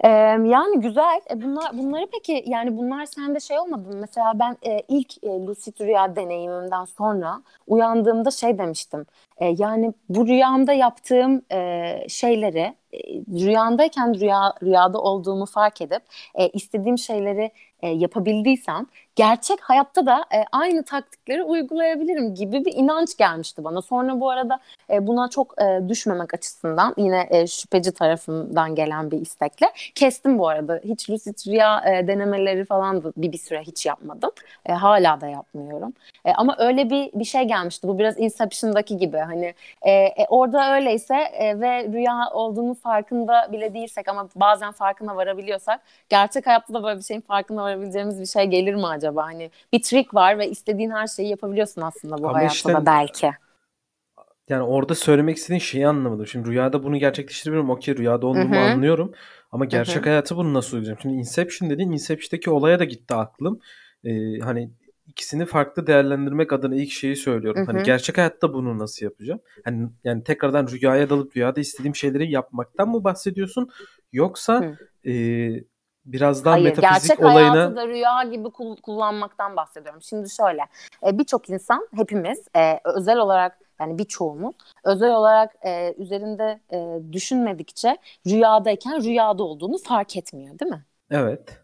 [0.00, 0.08] Ee,
[0.48, 1.20] yani güzel.
[1.30, 3.96] E bunlar bunları peki yani bunlar sende şey olmadı mı?
[4.00, 9.06] Mesela ben e, ilk e, lucid rüya deneyimimden sonra uyandığımda şey demiştim.
[9.42, 12.98] E, yani bu rüyamda yaptığım e, şeyleri e,
[13.40, 16.02] rüyandayken rüya rüyada olduğumu fark edip
[16.34, 17.50] e, istediğim şeyleri
[17.82, 18.86] e, yapabildiysem
[19.16, 23.82] gerçek hayatta da e, aynı taktikleri uygulayabilirim gibi bir inanç gelmişti bana.
[23.82, 29.20] Sonra bu arada e, buna çok e, düşmemek açısından yine e, şüpheci tarafından gelen bir
[29.20, 30.80] istekle kestim bu arada.
[30.84, 34.30] Hiç lucid rüya e, denemeleri falan da bir, bir süre hiç yapmadım.
[34.66, 35.92] E, hala da yapmıyorum.
[36.24, 37.88] E, ama öyle bir bir şey gelmişti.
[37.88, 43.74] Bu biraz Inception'daki gibi hani e, e, orada öyleyse e, ve rüya olduğunu farkında bile
[43.74, 48.44] değilsek ama bazen farkına varabiliyorsak gerçek hayatta da böyle bir şeyin farkına varabileceğimiz bir şey
[48.44, 49.24] gelir mi acaba?
[49.26, 52.86] Hani bir trik var ve istediğin her şeyi yapabiliyorsun aslında bu ama hayatta işte, da
[52.86, 53.30] belki.
[54.48, 56.26] Yani orada söylemek istediğin şeyi anlamadım.
[56.26, 57.70] Şimdi rüyada bunu gerçekleştirebilirim.
[57.70, 58.60] Okey rüyada olduğumu Hı-hı.
[58.60, 59.12] anlıyorum.
[59.52, 60.08] Ama gerçek Hı-hı.
[60.08, 60.98] hayatı bunu nasıl uygulayacağım?
[61.02, 63.60] Şimdi Inception dediğin Inception'daki olaya da gitti aklım.
[64.04, 64.70] Ee, hani
[65.12, 67.60] ikisini farklı değerlendirmek adına ilk şeyi söylüyorum.
[67.60, 67.72] Hı-hı.
[67.72, 69.40] Hani gerçek hayatta bunu nasıl yapacağım?
[69.64, 73.68] Hani yani tekrardan rüyaya dalıp rüyada istediğim şeyleri yapmaktan mı bahsediyorsun?
[74.12, 74.74] Yoksa
[75.06, 75.12] e,
[76.04, 77.40] biraz daha Hayır, metafizik gerçek olayına...
[77.40, 78.50] Gerçek hayatı da rüya gibi
[78.82, 80.02] kullanmaktan bahsediyorum.
[80.02, 80.62] Şimdi şöyle,
[81.06, 84.54] e, birçok insan, hepimiz e, özel olarak yani birçoğumuz
[84.84, 87.96] özel olarak e, üzerinde e, düşünmedikçe
[88.26, 90.84] rüyadayken rüyada olduğunu fark etmiyor değil mi?
[91.10, 91.61] Evet.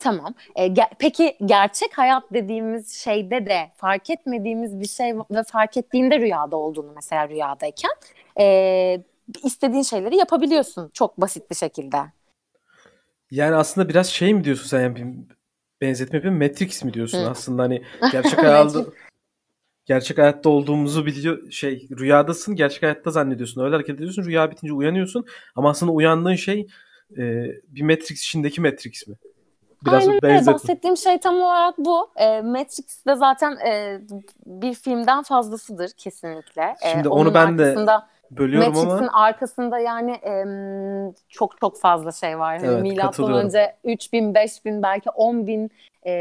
[0.00, 0.34] Tamam.
[0.56, 6.20] E, ge- peki gerçek hayat dediğimiz şeyde de fark etmediğimiz bir şey ve fark ettiğinde
[6.20, 7.90] rüyada olduğunu mesela rüyadayken
[8.40, 9.02] e,
[9.44, 11.96] istediğin şeyleri yapabiliyorsun çok basit bir şekilde.
[13.30, 15.16] Yani aslında biraz şey mi diyorsun sen yani
[15.80, 17.30] benzetme yapayım Matrix mi diyorsun Hı.
[17.30, 17.82] aslında hani
[18.12, 18.84] gerçek hayatta
[19.86, 25.26] gerçek hayatta olduğumuzu biliyor şey rüyadasın gerçek hayatta zannediyorsun öyle hareket ediyorsun rüya bitince uyanıyorsun
[25.54, 26.66] ama aslında uyandığın şey
[27.18, 29.14] e, bir Matrix içindeki Matrix mi?
[29.86, 30.46] Biraz Aynen öyle.
[30.46, 32.10] Bahsettiğim şey tam olarak bu.
[32.16, 34.00] E, Matrix de zaten e,
[34.46, 36.74] bir filmden fazlasıdır kesinlikle.
[36.82, 37.76] E, Şimdi onu ben de
[38.30, 39.22] bölüyorum Matrix'in ama.
[39.22, 40.44] arkasında yani e,
[41.28, 42.58] çok çok fazla şey var.
[42.58, 45.70] Hani evet, milattan önce 3000, 5000 belki 10 bin
[46.06, 46.12] e,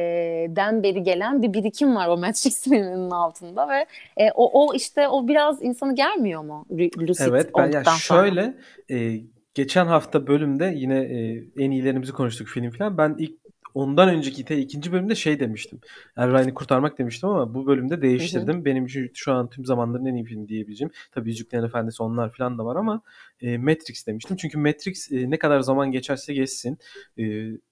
[0.50, 3.86] den beri gelen bir birikim var o Matrix filminin altında ve
[4.18, 8.54] e, o, o işte o biraz insanı gelmiyor mu Lucid Evet ben ya şöyle
[8.92, 9.20] e,
[9.54, 12.98] geçen hafta bölümde yine e, en iyilerimizi konuştuk film falan.
[12.98, 13.47] Ben ilk
[13.78, 15.80] ondan önceki te ikinci bölümde şey demiştim.
[16.16, 18.56] Erray'ını kurtarmak demiştim ama bu bölümde değiştirdim.
[18.56, 18.66] Hı hı.
[18.66, 20.92] Benim için şu an tüm zamanların en iyi film diyebileceğim.
[21.12, 23.02] Tabii Yüzüklerin Efendisi onlar falan da var ama
[23.42, 24.38] e, Matrix demiştim.
[24.38, 26.78] Çünkü Matrix e, ne kadar zaman geçerse geçsin
[27.20, 27.24] e,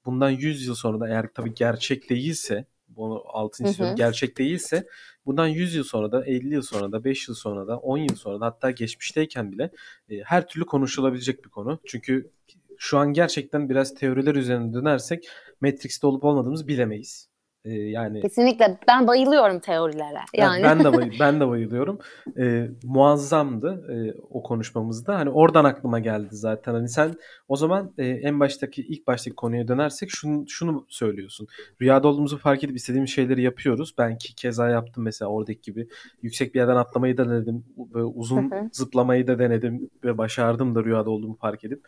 [0.06, 3.96] bundan 100 yıl sonra da eğer tabii gerçek değilse bunu altın istiyorum.
[3.96, 4.88] Gerçek değilse
[5.26, 8.16] bundan 100 yıl sonra da 50 yıl sonra da 5 yıl sonra da 10 yıl
[8.16, 9.72] sonra da hatta geçmişteyken bile
[10.10, 11.80] e, her türlü konuşulabilecek bir konu.
[11.86, 12.32] Çünkü
[12.78, 15.28] şu an gerçekten biraz teoriler üzerine dönersek
[15.66, 17.30] Matrix'te olup olmadığımızı bilemeyiz.
[17.66, 20.20] Ee, yani kesinlikle ben bayılıyorum teorilere.
[20.34, 22.00] Yani ben de bay, ben de bayılıyorum.
[22.38, 25.16] Ee, muazzamdı e, o konuşmamızda.
[25.16, 26.74] Hani oradan aklıma geldi zaten.
[26.74, 27.16] Hani sen
[27.48, 31.48] o zaman e, en baştaki ilk baştaki konuya dönersek şunu şunu söylüyorsun.
[31.82, 33.96] Rüyada olduğumuzu fark edip istediğimiz şeyleri yapıyoruz.
[33.98, 35.88] Ben ki keza yaptım mesela oradaki gibi.
[36.22, 37.66] Yüksek bir yerden atlamayı da denedim.
[37.78, 41.86] Böyle uzun zıplamayı da denedim ve başardım da rüyada olduğumu fark edip.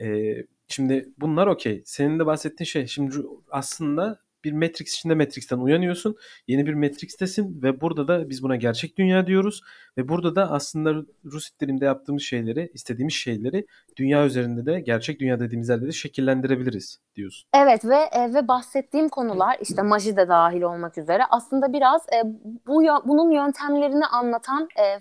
[0.00, 0.36] E,
[0.68, 1.82] şimdi bunlar okey.
[1.84, 3.16] Senin de bahsettiğin şey şimdi
[3.50, 6.16] aslında bir Matrix içinde Matrix'ten uyanıyorsun.
[6.48, 9.60] Yeni bir Matrix'tesin ve burada da biz buna gerçek dünya diyoruz.
[9.98, 10.94] Ve burada da aslında
[11.24, 13.66] Rus itlerinde yaptığımız şeyleri, istediğimiz şeyleri
[13.96, 17.48] dünya üzerinde de gerçek dünya dediğimiz yerde de şekillendirebiliriz diyorsun.
[17.54, 22.22] Evet ve e, ve bahsettiğim konular işte maji de dahil olmak üzere aslında biraz e,
[22.66, 25.00] bu bunun yöntemlerini anlatan e,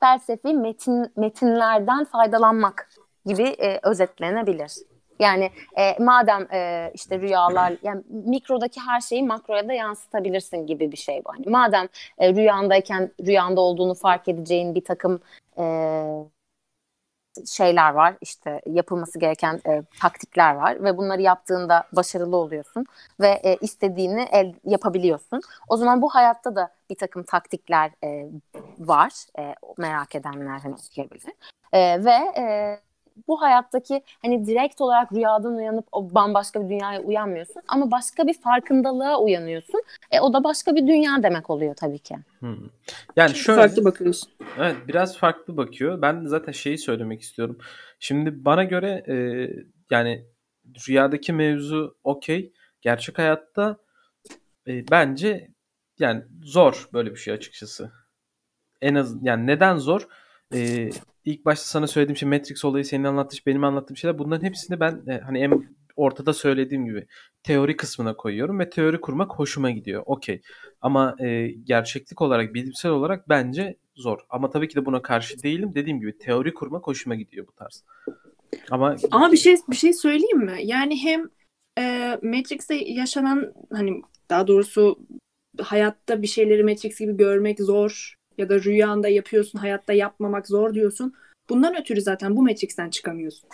[0.00, 2.88] felsefi metin metinlerden faydalanmak
[3.26, 4.72] gibi e, özetlenebilir.
[5.18, 10.96] Yani e, madem e, işte rüyalar yani mikrodaki her şeyi makroya da yansıtabilirsin gibi bir
[10.96, 11.32] şey bu.
[11.32, 15.20] Hani madem e, rüyandayken rüyanda olduğunu fark edeceğin bir takım
[15.58, 15.64] e,
[17.46, 22.86] şeyler var işte yapılması gereken e, taktikler var ve bunları yaptığında başarılı oluyorsun
[23.20, 25.40] ve e, istediğini el yapabiliyorsun.
[25.68, 28.26] O zaman bu hayatta da bir takım taktikler e,
[28.78, 30.74] var e, merak edenler hani.
[31.72, 32.78] E, ve e,
[33.28, 38.34] bu hayattaki hani direkt olarak rüyadan uyanıp o bambaşka bir dünyaya uyanmıyorsun ama başka bir
[38.34, 39.82] farkındalığa uyanıyorsun.
[40.10, 42.16] E, o da başka bir dünya demek oluyor tabii ki.
[42.40, 42.56] Hmm.
[43.16, 44.32] Yani şöyle farklı bakıyorsun.
[44.58, 46.02] Evet, biraz farklı bakıyor.
[46.02, 47.58] Ben zaten şeyi söylemek istiyorum.
[47.98, 49.14] Şimdi bana göre e,
[49.90, 50.26] yani
[50.88, 52.52] rüyadaki mevzu okey.
[52.80, 53.76] Gerçek hayatta
[54.66, 55.48] e, bence
[55.98, 57.92] yani zor böyle bir şey açıkçası.
[58.80, 60.08] En az yani neden zor?
[60.54, 60.90] E,
[61.24, 65.02] ilk başta sana söylediğim şey Matrix olayı senin anlattığın benim anlattığım şeyler bunların hepsini ben
[65.08, 67.06] e, hani en ortada söylediğim gibi
[67.42, 70.02] teori kısmına koyuyorum ve teori kurmak hoşuma gidiyor.
[70.06, 70.40] Okey.
[70.80, 74.18] Ama e, gerçeklik olarak, bilimsel olarak bence zor.
[74.28, 75.74] Ama tabii ki de buna karşı değilim.
[75.74, 77.84] Dediğim gibi teori kurmak hoşuma gidiyor bu tarz.
[78.70, 80.58] Ama ama bir şey bir şey söyleyeyim mi?
[80.62, 81.30] Yani hem
[81.78, 84.98] e, Matrix'te yaşanan hani daha doğrusu
[85.60, 91.14] hayatta bir şeyleri Matrix gibi görmek zor ya da rüyanda yapıyorsun hayatta yapmamak zor diyorsun.
[91.48, 93.48] Bundan ötürü zaten bu Matrix'ten çıkamıyorsun.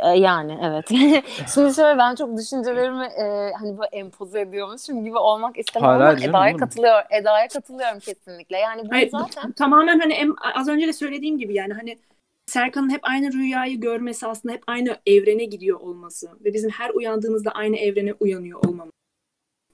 [0.00, 0.88] E, yani evet.
[1.54, 6.20] Şimdi şöyle ben çok düşüncelerimi e, hani böyle empoze ediyormuşum gibi olmak istemem Hala ama
[6.20, 7.02] Eda'ya katılıyor.
[7.10, 8.58] Eda'ya katılıyorum kesinlikle.
[8.58, 11.98] Yani bu Hayır, zaten tamamen hani em, az önce de söylediğim gibi yani hani
[12.46, 17.50] Serkan'ın hep aynı rüyayı görmesi aslında hep aynı evrene gidiyor olması ve bizim her uyandığımızda
[17.50, 18.92] aynı evrene uyanıyor olmamız.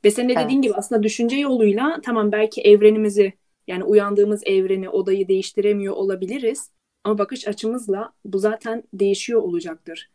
[0.05, 0.63] Ve senin de dediğin evet.
[0.63, 3.33] gibi aslında düşünce yoluyla tamam belki evrenimizi
[3.69, 6.71] yani uyandığımız evreni, odayı değiştiremiyor olabiliriz.
[7.05, 10.11] Ama bakış açımızla bu zaten değişiyor olacaktır.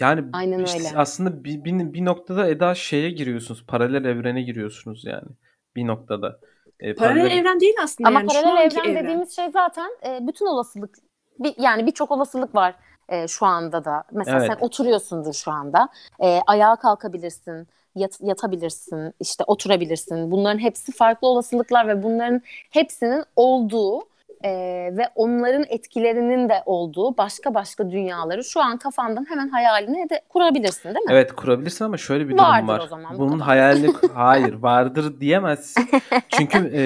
[0.00, 0.88] Yani Aynen işte öyle.
[0.96, 3.66] aslında bir, bir, bir noktada Eda şeye giriyorsunuz.
[3.66, 5.28] Paralel evrene giriyorsunuz yani.
[5.76, 6.40] Bir noktada.
[6.80, 8.28] E, paralel, paralel evren değil aslında Ama yani.
[8.28, 10.96] paralel evren, evren dediğimiz şey zaten e, bütün olasılık
[11.38, 12.74] bir, yani birçok olasılık var
[13.10, 14.04] e, şu anda da.
[14.12, 14.52] Mesela evet.
[14.52, 15.88] sen oturuyorsundur şu anda.
[16.22, 20.30] E, ayağa kalkabilirsin yat, yatabilirsin, işte oturabilirsin.
[20.30, 24.10] Bunların hepsi farklı olasılıklar ve bunların hepsinin olduğu
[24.44, 24.50] e,
[24.96, 30.84] ve onların etkilerinin de olduğu başka başka dünyaları şu an kafandan hemen hayalini de kurabilirsin
[30.84, 31.12] değil mi?
[31.12, 32.80] Evet kurabilirsin ama şöyle bir durum vardır var.
[32.80, 35.88] O zaman, Bunun hayalini hayır vardır diyemezsin.
[36.28, 36.82] Çünkü e,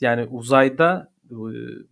[0.00, 1.36] yani uzayda e,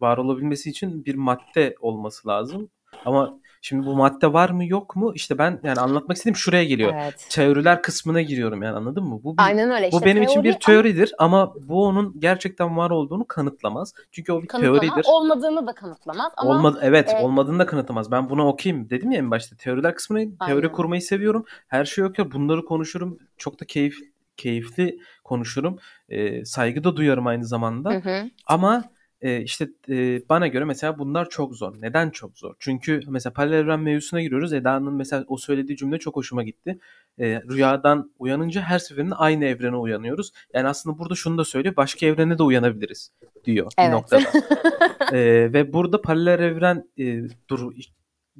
[0.00, 2.70] var olabilmesi için bir madde olması lazım.
[3.04, 5.12] Ama Şimdi bu madde var mı yok mu?
[5.14, 6.94] İşte ben yani anlatmak istediğim şuraya geliyor.
[6.94, 7.26] Evet.
[7.30, 9.20] Teoriler kısmına giriyorum yani anladın mı?
[9.24, 9.88] Bu bir, Aynen öyle.
[9.88, 11.54] İşte bu benim teori, için bir teoridir ama...
[11.54, 13.94] bu onun gerçekten var olduğunu kanıtlamaz.
[14.12, 15.08] Çünkü o bir Kanıtlamaz, teoridir.
[15.08, 17.24] Olmadığını da kanıtlamaz ama Olmadı evet, e...
[17.24, 18.10] olmadığını da kanıtlamaz.
[18.10, 19.56] Ben buna okuyayım dedim ya en başta.
[19.56, 21.44] Teoriler kısmına teori kurmayı seviyorum.
[21.68, 22.32] Her şey okuyor.
[22.32, 23.18] Bunları konuşurum.
[23.36, 23.98] Çok da keyif
[24.36, 25.78] keyifli konuşurum.
[26.08, 27.90] E, saygı da duyarım aynı zamanda.
[27.90, 28.30] Hı hı.
[28.46, 28.84] Ama
[29.22, 31.74] e, işte e, bana göre mesela bunlar çok zor.
[31.80, 32.54] Neden çok zor?
[32.58, 34.52] Çünkü mesela paralel evren mevzusuna giriyoruz.
[34.52, 36.78] Eda'nın mesela o söylediği cümle çok hoşuma gitti.
[37.18, 40.32] E, rüyadan uyanınca her seferinde aynı evrene uyanıyoruz.
[40.54, 41.76] Yani aslında burada şunu da söylüyor.
[41.76, 43.12] Başka evrene de uyanabiliriz
[43.44, 43.88] diyor evet.
[43.88, 44.30] bir noktada.
[45.12, 47.72] e, ve burada paralel evren e, dur,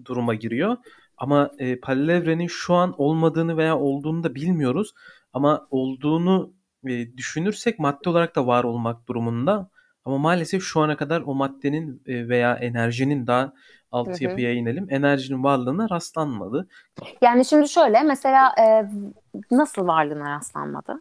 [0.04, 0.76] duruma giriyor.
[1.16, 4.94] Ama e, paralel evrenin şu an olmadığını veya olduğunu da bilmiyoruz.
[5.32, 6.52] Ama olduğunu
[6.88, 9.70] e, düşünürsek madde olarak da var olmak durumunda.
[10.04, 13.52] Ama maalesef şu ana kadar o maddenin e, veya enerjinin daha
[13.92, 14.86] alt yapıya inelim.
[14.90, 16.68] Enerjinin varlığına rastlanmadı.
[17.22, 18.84] Yani şimdi şöyle mesela e,
[19.50, 21.00] nasıl varlığına rastlanmadı?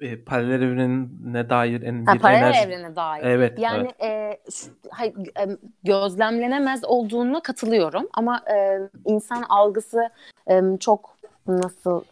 [0.00, 2.58] E, paralel evrene dair en ha, bir paralel enerji...
[2.58, 3.22] evrene dair.
[3.24, 3.58] Evet.
[3.58, 4.40] Yani evet.
[4.46, 10.10] E, şu, hayır, e, gözlemlenemez olduğuna katılıyorum ama e, insan algısı
[10.50, 11.16] e, çok
[11.46, 12.02] nasıl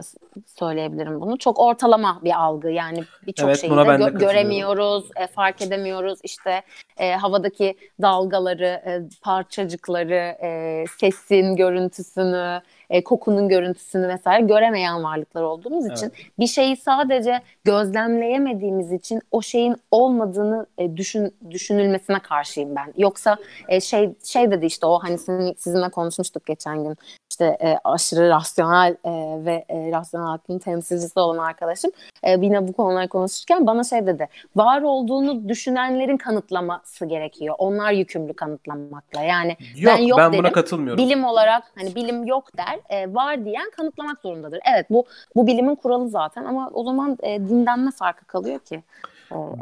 [0.58, 1.38] söyleyebilirim bunu?
[1.38, 2.70] Çok ortalama bir algı.
[2.70, 6.18] Yani birçok evet, şeyi de gö- göremiyoruz, e, fark edemiyoruz.
[6.22, 6.62] İşte
[6.96, 12.60] e, havadaki dalgaları, e, parçacıkları, e, sesin görüntüsünü,
[12.90, 15.98] e, kokunun görüntüsünü vesaire göremeyen varlıklar olduğumuz evet.
[15.98, 22.94] için bir şeyi sadece gözlemleyemediğimiz için o şeyin olmadığını e, düşün düşünülmesine karşıyım ben.
[22.96, 23.36] Yoksa
[23.68, 26.96] e, şey şey dedi işte o hani sizin, sizinle konuşmuştuk geçen gün
[27.40, 31.90] işte e, aşırı rasyonel e, ve e, rasyonel aklın temsilcisi olan arkadaşım
[32.22, 34.28] e, yine bu konuları konuşurken bana şey dedi.
[34.56, 37.54] Var olduğunu düşünenlerin kanıtlaması gerekiyor.
[37.58, 39.22] Onlar yükümlü kanıtlamakla.
[39.22, 40.44] Yani yok, ben yok ben dedim.
[40.44, 41.04] buna katılmıyorum.
[41.04, 42.78] Bilim olarak hani bilim yok der.
[42.88, 44.60] E, var diyen kanıtlamak zorundadır.
[44.74, 45.04] Evet bu
[45.36, 48.82] bu bilimin kuralı zaten ama o zaman e, dinden ne farkı kalıyor ki?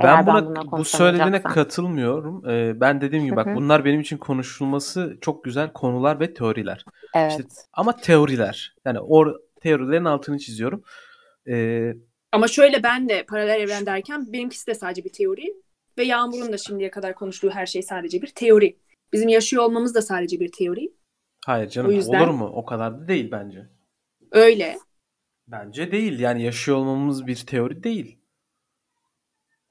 [0.03, 2.51] Ben buna, ben bu söylediğine katılmıyorum.
[2.51, 6.85] Ee, ben dediğim gibi bak bunlar benim için konuşulması çok güzel konular ve teoriler.
[7.15, 7.31] Evet.
[7.31, 8.77] İşte, ama teoriler.
[8.85, 9.25] Yani o
[9.61, 10.83] teorilerin altını çiziyorum.
[11.49, 11.95] Ee,
[12.33, 15.55] ama şöyle ben de paralel evren derken benimkisi de sadece bir teori
[15.99, 18.77] ve Yağmur'un da şimdiye kadar konuştuğu her şey sadece bir teori.
[19.13, 20.93] Bizim yaşıyor olmamız da sadece bir teori.
[21.47, 22.21] Hayır canım yüzden...
[22.21, 22.51] olur mu?
[22.55, 23.69] O kadar da değil bence.
[24.33, 24.79] Öyle.
[25.47, 26.19] Bence değil.
[26.21, 28.18] Yani yaşıyor olmamız bir teori değil.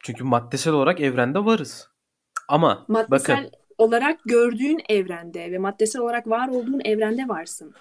[0.04, 1.90] Çünkü maddesel olarak evrende varız.
[2.48, 7.74] Ama maddesel bakın, olarak gördüğün evrende ve maddesel olarak var olduğun evrende varsın.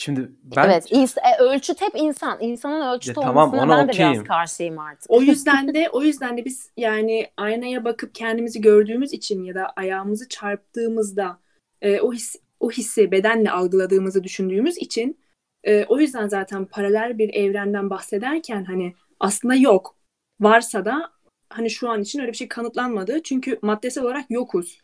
[0.00, 0.64] Şimdi ben...
[0.64, 2.40] Evet, ins- e, ölçüt hep insan.
[2.40, 4.12] İnsanın ölçüt ya, tamam, olmasına ben de okeyim.
[4.12, 5.10] biraz karşıyım artık.
[5.10, 9.66] O yüzden de o yüzden de biz yani aynaya bakıp kendimizi gördüğümüz için ya da
[9.76, 11.38] ayağımızı çarptığımızda
[11.82, 15.20] e, o his o hissi bedenle algıladığımızı düşündüğümüz için
[15.64, 19.96] e, o yüzden zaten paralel bir evrenden bahsederken hani aslında yok.
[20.40, 21.10] Varsa da
[21.50, 23.22] hani şu an için öyle bir şey kanıtlanmadı.
[23.22, 24.78] Çünkü maddesel olarak yokuz.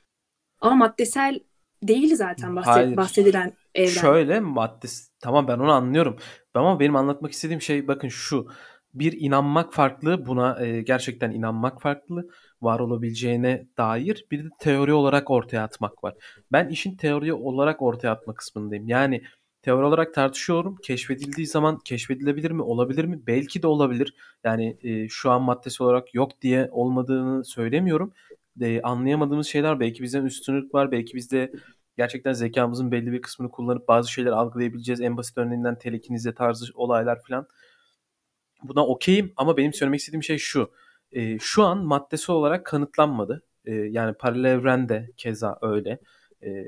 [0.61, 1.41] Ama maddesel
[1.83, 2.97] değil zaten bahset, Hayır.
[2.97, 3.89] bahsedilen evren.
[3.89, 6.17] Şöyle maddesi tamam ben onu anlıyorum.
[6.55, 8.49] Ama benim anlatmak istediğim şey bakın şu.
[8.95, 12.29] Bir inanmak farklı buna e, gerçekten inanmak farklı
[12.63, 16.15] var olabileceğine dair bir de teori olarak ortaya atmak var.
[16.53, 18.89] Ben işin teori olarak ortaya atma kısmındayım.
[18.89, 19.23] Yani
[19.65, 20.77] teori olarak tartışıyorum.
[20.77, 22.63] Keşfedildiği zaman keşfedilebilir mi?
[22.63, 23.21] Olabilir mi?
[23.27, 24.15] Belki de olabilir.
[24.45, 28.13] Yani e, şu an maddesi olarak yok diye olmadığını söylemiyorum.
[28.61, 30.93] E, anlayamadığımız şeyler belki bizden üstünlük var.
[30.93, 31.53] Belki bizde
[31.97, 35.01] gerçekten zekamızın belli bir kısmını kullanıp bazı şeyleri algılayabileceğiz.
[35.01, 37.47] En basit örneğinden telekinize tarzı olaylar falan.
[38.63, 40.71] Buna okeyim ama benim söylemek istediğim şey şu.
[41.13, 43.43] E, şu an maddesi olarak kanıtlanmadı.
[43.65, 45.99] E, yani paralel evrende keza öyle.
[46.43, 46.67] E,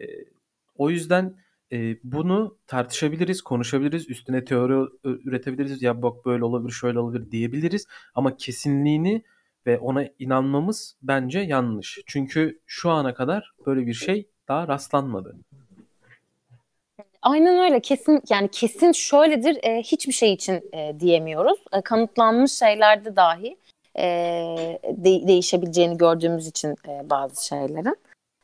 [0.77, 5.83] o yüzden e, bunu tartışabiliriz, konuşabiliriz, üstüne teori üretebiliriz.
[5.83, 7.87] Ya bak böyle olabilir, şöyle olabilir diyebiliriz.
[8.15, 9.23] Ama kesinliğini
[9.67, 11.99] ve ona inanmamız bence yanlış.
[12.07, 15.37] Çünkü şu ana kadar böyle bir şey daha rastlanmadı.
[17.23, 21.59] Aynen öyle kesin yani kesin şöyledir e, hiçbir şey için e, diyemiyoruz.
[21.73, 23.57] E, kanıtlanmış şeylerde dahi
[23.99, 24.05] e,
[24.85, 27.97] de, değişebileceğini gördüğümüz için e, bazı şeylerin.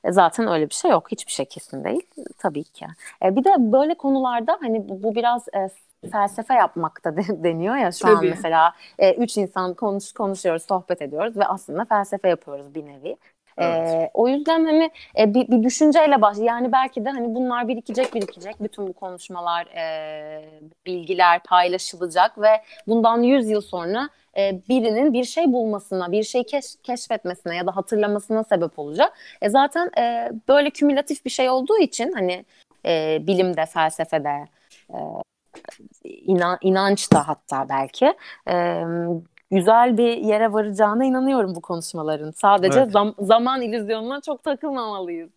[0.04, 1.12] E, zaten öyle bir şey yok.
[1.12, 2.06] Hiçbir şey kesin değil.
[2.38, 2.86] Tabii ki.
[3.24, 5.68] E, bir de böyle konularda hani bu, bu biraz e,
[6.12, 8.16] felsefe yapmak da deniyor ya şu Tabii.
[8.16, 13.16] an mesela e, üç insan konuş konuşuyoruz, sohbet ediyoruz ve aslında felsefe yapıyoruz bir nevi.
[13.58, 13.88] Evet.
[13.88, 18.14] Ee, o yüzden hani e, bir, bir düşünceyle baş yani belki de hani bunlar birikecek
[18.14, 20.44] birikecek bütün bu konuşmalar e,
[20.86, 26.64] bilgiler paylaşılacak ve bundan 100 yıl sonra e, birinin bir şey bulmasına bir şey keş,
[26.82, 29.12] keşfetmesine ya da hatırlamasına sebep olacak.
[29.42, 32.44] E, zaten e, böyle kümülatif bir şey olduğu için hani
[32.86, 34.48] e, bilimde felsefede
[34.90, 34.98] e,
[36.04, 38.14] inan, inanç da hatta belki
[38.48, 38.84] e,
[39.52, 42.30] güzel bir yere varacağına inanıyorum bu konuşmaların.
[42.30, 42.92] Sadece evet.
[42.92, 45.30] zam- zaman illüzyonuna çok takılmamalıyız.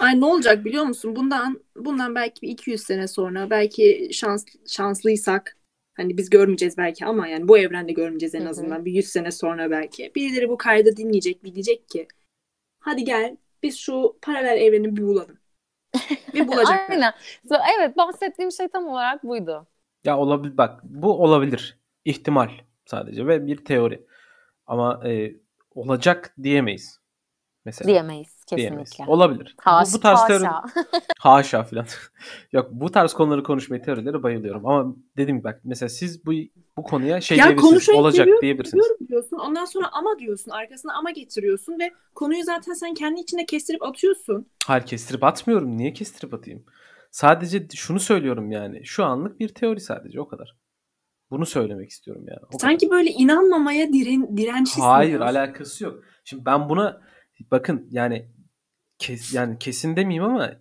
[0.00, 1.16] Ay ne olacak biliyor musun?
[1.16, 5.56] Bundan bundan belki 200 sene sonra belki şans şanslıysak
[5.94, 8.84] hani biz görmeyeceğiz belki ama yani bu evrende görmeyeceğiz en azından Hı-hı.
[8.84, 10.12] bir 100 sene sonra belki.
[10.14, 12.08] Birileri bu kaydı dinleyecek, bilecek ki
[12.80, 15.38] hadi gel biz şu paralel evreni bir bulalım.
[16.34, 16.90] Ve bulacaklar.
[16.90, 17.12] Aynen.
[17.78, 19.66] Evet bahsettiğim şey tam olarak buydu.
[20.04, 21.78] Ya olabilir bak bu olabilir.
[22.04, 22.48] İhtimal
[22.90, 24.06] sadece ve bir teori.
[24.66, 25.32] Ama e,
[25.74, 27.00] olacak diyemeyiz.
[27.64, 27.88] Mesela.
[27.88, 28.56] Diyemeyiz kesinlikle.
[28.56, 28.90] Diyemeyiz.
[29.06, 29.54] Olabilir.
[29.60, 30.28] Haş, bu, bu tarz haşa.
[30.28, 30.44] teori
[31.18, 31.86] haşa falan.
[32.52, 34.66] Yok bu tarz konuları konuşmaya teorilere bayılıyorum.
[34.66, 36.32] Ama dediğim gibi bak mesela siz bu
[36.76, 37.98] bu konuya şey ya diyebilirsiniz.
[37.98, 38.86] Olacak geliyor, diyebilirsiniz.
[39.08, 39.36] diyorsun.
[39.36, 40.50] Ondan sonra ama diyorsun.
[40.50, 44.46] Arkasına ama getiriyorsun ve konuyu zaten sen kendi içinde kestirip atıyorsun.
[44.66, 45.76] Hayır kestirip atmıyorum.
[45.76, 46.64] Niye kestirip atayım?
[47.10, 48.86] Sadece şunu söylüyorum yani.
[48.86, 50.56] Şu anlık bir teori sadece o kadar.
[51.30, 52.40] Bunu söylemek istiyorum yani.
[52.54, 52.98] O Sanki kadar.
[52.98, 54.80] böyle inanmamaya diren, dirençlisin.
[54.80, 55.26] Hayır ya.
[55.26, 56.04] alakası yok.
[56.24, 57.02] Şimdi ben buna
[57.50, 58.28] bakın yani
[58.98, 60.52] kes, yani kesin demeyeyim ama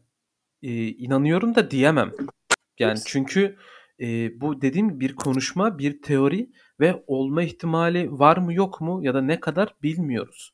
[0.64, 2.12] e, inanıyorum da diyemem.
[2.80, 3.56] Yani çünkü
[4.00, 4.06] e,
[4.42, 6.50] bu dediğim bir konuşma, bir teori
[6.80, 10.54] ve olma ihtimali var mı yok mu ya da ne kadar bilmiyoruz.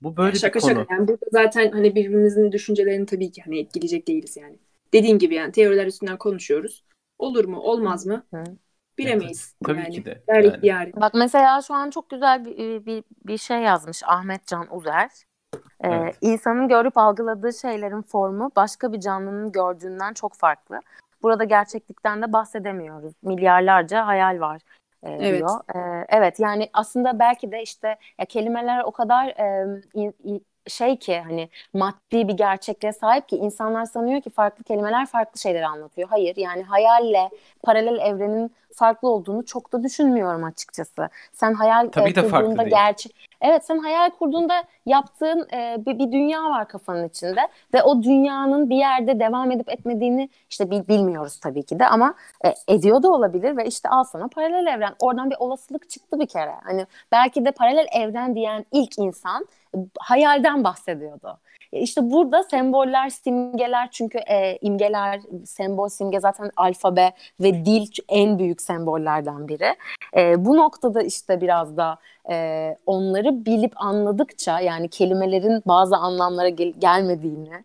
[0.00, 0.74] Bu böyle şaka bir konu.
[0.74, 4.58] Şaka yani burada zaten hani birbirimizin düşüncelerini tabii ki hani etkileyecek değiliz yani.
[4.92, 6.84] Dediğin gibi yani teoriler üstünden konuşuyoruz.
[7.18, 8.26] Olur mu, olmaz mı?
[8.34, 8.44] Hı.
[8.98, 9.54] Bilemeyiz.
[9.62, 9.90] Ya, tabii yani.
[9.90, 10.22] ki de.
[10.62, 10.92] Yani.
[10.96, 15.10] Bak mesela şu an çok güzel bir, bir, bir şey yazmış Ahmet Can Uzer.
[15.54, 16.18] Ee, evet.
[16.20, 20.80] İnsanın görüp algıladığı şeylerin formu başka bir canlının gördüğünden çok farklı.
[21.22, 23.12] Burada gerçeklikten de bahsedemiyoruz.
[23.22, 24.60] Milyarlarca hayal var
[25.02, 25.38] e, evet.
[25.38, 25.60] diyor.
[25.74, 30.96] E, evet yani aslında belki de işte ya kelimeler o kadar e, in, in, şey
[30.96, 36.08] ki hani maddi bir gerçekliğe sahip ki insanlar sanıyor ki farklı kelimeler farklı şeyleri anlatıyor.
[36.08, 37.30] Hayır yani hayalle
[37.62, 41.08] paralel evrenin farklı olduğunu çok da düşünmüyorum açıkçası.
[41.32, 46.42] Sen hayal Tabii e, kurduğunda gerçek Evet sen hayal kurduğunda yaptığın e, bir, bir dünya
[46.42, 47.40] var kafanın içinde
[47.74, 52.14] ve o dünyanın bir yerde devam edip etmediğini işte bil, bilmiyoruz tabii ki de ama
[52.44, 54.94] e, ediyor da olabilir ve işte al sana paralel evren.
[54.98, 56.54] Oradan bir olasılık çıktı bir kere.
[56.64, 59.65] Hani belki de paralel evren diyen ilk insan e,
[59.98, 61.38] hayalden bahsediyordu.
[61.72, 68.38] E, işte burada semboller, simgeler çünkü e, imgeler, sembol, simge zaten alfabe ve dil en
[68.38, 69.76] büyük sembollerden biri.
[70.16, 71.98] E, bu noktada işte biraz da
[72.30, 77.64] e, onları bilip anladıkça yani kelimelerin bazı anlamlara gel- gelmediğini,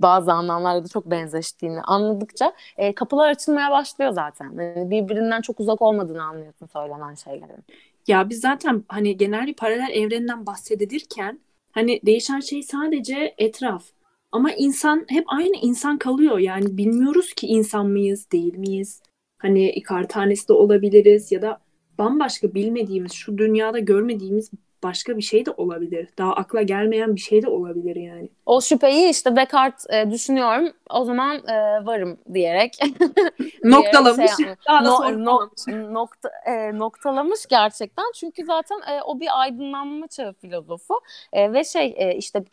[0.00, 4.52] bazı anlamlarda da çok benzeştiğini anladıkça e, kapılar açılmaya başlıyor zaten.
[4.58, 7.64] Yani birbirinden çok uzak olmadığını anlıyorsun söylenen şeylerin.
[8.06, 11.40] Ya biz zaten hani genel bir paralel evreninden bahsedilirken
[11.72, 13.84] hani değişen şey sadece etraf.
[14.32, 16.38] Ama insan hep aynı insan kalıyor.
[16.38, 19.02] Yani bilmiyoruz ki insan mıyız, değil miyiz?
[19.38, 21.60] Hani ikar tanesi de olabiliriz ya da
[21.98, 24.50] bambaşka bilmediğimiz, şu dünyada görmediğimiz
[24.84, 26.08] başka bir şey de olabilir.
[26.18, 28.28] Daha akla gelmeyen bir şey de olabilir yani.
[28.46, 30.72] O şüpheyi işte Descartes e, düşünüyorum.
[30.90, 32.78] O zaman e, varım diyerek
[33.64, 34.30] noktalamış.
[34.36, 35.48] Şey Daha da no, no,
[35.94, 38.04] nokta, e, noktalamış gerçekten.
[38.14, 41.00] Çünkü zaten e, o bir aydınlanma çağı filozofu
[41.32, 42.44] e, ve şey e, işte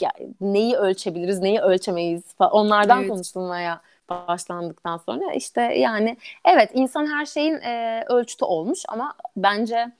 [0.41, 3.09] neyi ölçebiliriz, neyi ölçemeyiz falan onlardan evet.
[3.09, 9.91] konuşulmaya başlandıktan sonra işte yani evet insan her şeyin e, ölçütü olmuş ama bence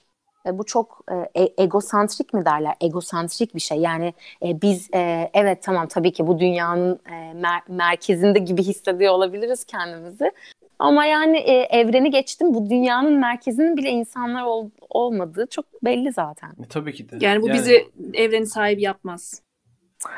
[0.46, 1.02] bu çok
[1.36, 2.76] e, e, egosantrik mi derler?
[2.82, 3.78] Egosantrik bir şey.
[3.78, 4.14] Yani
[4.46, 9.64] e, biz e, evet tamam tabii ki bu dünyanın e, mer- merkezinde gibi hissediyor olabiliriz
[9.64, 10.32] kendimizi.
[10.80, 16.50] Ama yani e, evreni geçtim bu dünyanın merkezinin bile insanlar ol- olmadığı çok belli zaten.
[16.50, 17.18] E, tabii ki de.
[17.20, 17.58] Yani bu yani...
[17.58, 19.42] bizi evrenin sahibi yapmaz.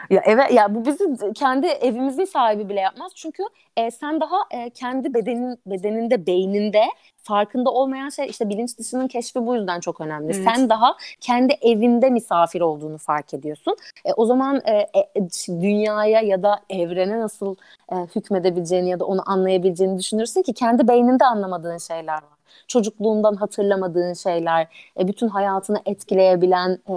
[0.10, 3.12] Ya evet ya bu bizi kendi evimizin sahibi bile yapmaz.
[3.16, 3.44] Çünkü
[3.78, 6.84] e, sen daha e, kendi bedenin bedeninde, beyninde
[7.24, 10.34] farkında olmayan şey işte bilinç dışının keşfi bu yüzden çok önemli.
[10.36, 10.44] Evet.
[10.44, 13.76] Sen daha kendi evinde misafir olduğunu fark ediyorsun.
[14.06, 17.56] E, o zaman e, e, dünyaya ya da evrene nasıl
[17.92, 22.43] e, hükmedebileceğini ya da onu anlayabileceğini düşünürsün ki kendi beyninde anlamadığın şeyler var.
[22.68, 26.96] Çocukluğundan hatırlamadığın şeyler, e, bütün hayatını etkileyebilen e,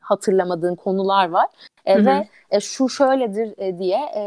[0.00, 1.46] hatırlamadığın konular var.
[1.84, 2.06] E, hı hı.
[2.06, 4.24] Ve e, şu şöyledir e, diye e,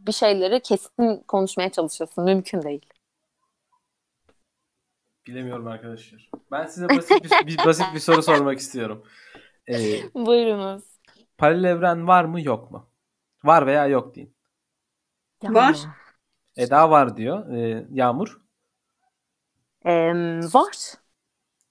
[0.00, 2.24] bir şeyleri kesin konuşmaya çalışıyorsun.
[2.24, 2.86] Mümkün değil.
[5.26, 6.30] Bilemiyorum arkadaşlar.
[6.50, 9.04] Ben size basit bir, bir basit bir soru sormak istiyorum.
[9.68, 10.82] Ee, Buyurunuz.
[11.38, 12.90] Paralel evren var mı yok mu?
[13.44, 14.36] Var veya yok deyin.
[15.42, 15.54] Yani.
[15.54, 15.78] Var.
[16.56, 17.48] Eda var diyor.
[17.48, 18.43] Ee, Yağmur?
[19.84, 20.12] Ee,
[20.52, 20.94] var.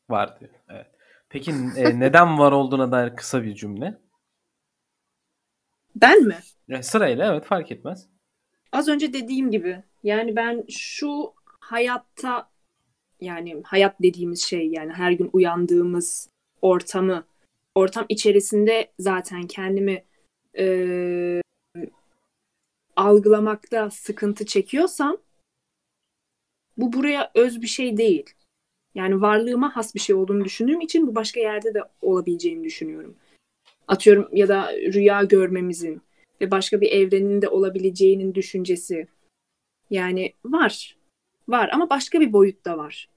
[0.09, 0.51] Var diyor.
[0.69, 0.87] Evet.
[1.29, 4.01] Peki e, neden var olduğuna dair kısa bir cümle.
[5.95, 6.37] Ben mi?
[6.69, 8.07] E, sırayla evet fark etmez.
[8.71, 12.49] Az önce dediğim gibi yani ben şu hayatta
[13.21, 16.29] yani hayat dediğimiz şey yani her gün uyandığımız
[16.61, 17.23] ortamı
[17.75, 20.03] ortam içerisinde zaten kendimi
[20.57, 21.41] e,
[22.95, 25.17] algılamakta sıkıntı çekiyorsam
[26.77, 28.33] bu buraya öz bir şey değil.
[28.95, 33.15] Yani varlığıma has bir şey olduğunu düşündüğüm için bu başka yerde de olabileceğini düşünüyorum.
[33.87, 36.01] Atıyorum ya da rüya görmemizin
[36.41, 39.07] ve başka bir evrenin de olabileceğinin düşüncesi.
[39.89, 40.97] Yani var.
[41.47, 43.09] Var ama başka bir boyutta var.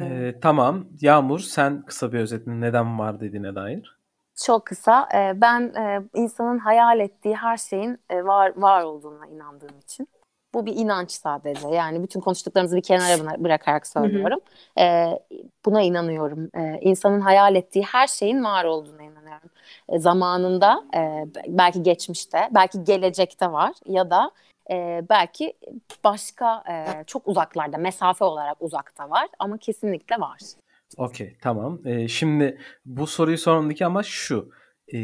[0.00, 0.86] Ee, tamam.
[1.00, 3.96] Yağmur sen kısa bir özetin neden var dediğine dair.
[4.44, 5.08] Çok kısa.
[5.14, 10.08] Ee, ben e, insanın hayal ettiği her şeyin e, var var olduğuna inandığım için.
[10.54, 11.68] Bu bir inanç sadece.
[11.68, 14.38] Yani bütün konuştuklarımızı bir kenara bırakarak söylüyorum.
[14.78, 14.84] Hı hı.
[14.84, 15.18] Ee,
[15.64, 16.50] buna inanıyorum.
[16.56, 19.50] Ee, insanın hayal ettiği her şeyin var olduğuna inanıyorum.
[19.88, 24.30] Ee, zamanında, e, belki geçmişte, belki gelecekte var ya da
[24.70, 25.52] e, belki
[26.04, 30.38] başka e, çok uzaklarda, mesafe olarak uzakta var ama kesinlikle var.
[30.96, 31.78] Okey, tamam.
[31.84, 34.50] Ee, şimdi bu soruyu sormamdaki ama şu
[34.92, 34.98] e,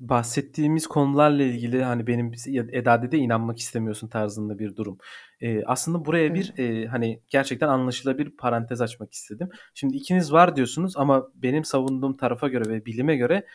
[0.00, 2.32] bahsettiğimiz konularla ilgili hani benim
[2.72, 4.98] Eda de inanmak istemiyorsun tarzında bir durum.
[5.40, 9.48] E, aslında buraya bir e, hani gerçekten anlaşılabilir parantez açmak istedim.
[9.74, 13.46] Şimdi ikiniz var diyorsunuz ama benim savunduğum tarafa göre ve bilime göre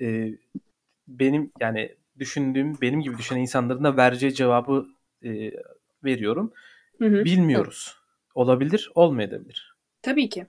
[0.00, 0.28] e,
[1.08, 4.86] benim yani düşündüğüm benim gibi düşünen insanların da vereceği cevabı
[5.24, 5.50] e,
[6.04, 6.52] veriyorum.
[6.98, 7.24] Hı hı.
[7.24, 7.94] Bilmiyoruz.
[7.94, 8.00] Evet.
[8.34, 9.76] Olabilir, olmayabilir.
[10.02, 10.46] Tabii ki.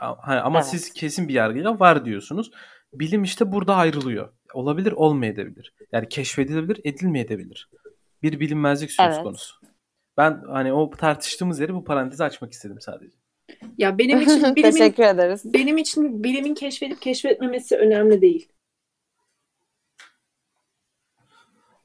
[0.00, 0.68] Ama, ama evet.
[0.68, 2.50] siz kesin bir yargıyla var diyorsunuz
[2.92, 4.32] bilim işte burada ayrılıyor.
[4.54, 5.74] Olabilir, olmayabilir.
[5.92, 7.70] Yani keşfedilebilir, edilmeyebilir.
[8.22, 9.22] Bir bilinmezlik söz evet.
[9.22, 9.54] konusu.
[10.16, 13.16] Ben hani o tartıştığımız yeri bu parantezi açmak istedim sadece.
[13.78, 15.42] Ya benim için bilimin, Teşekkür ederiz.
[15.44, 18.48] Benim için bilimin keşfedip keşfetmemesi önemli değil.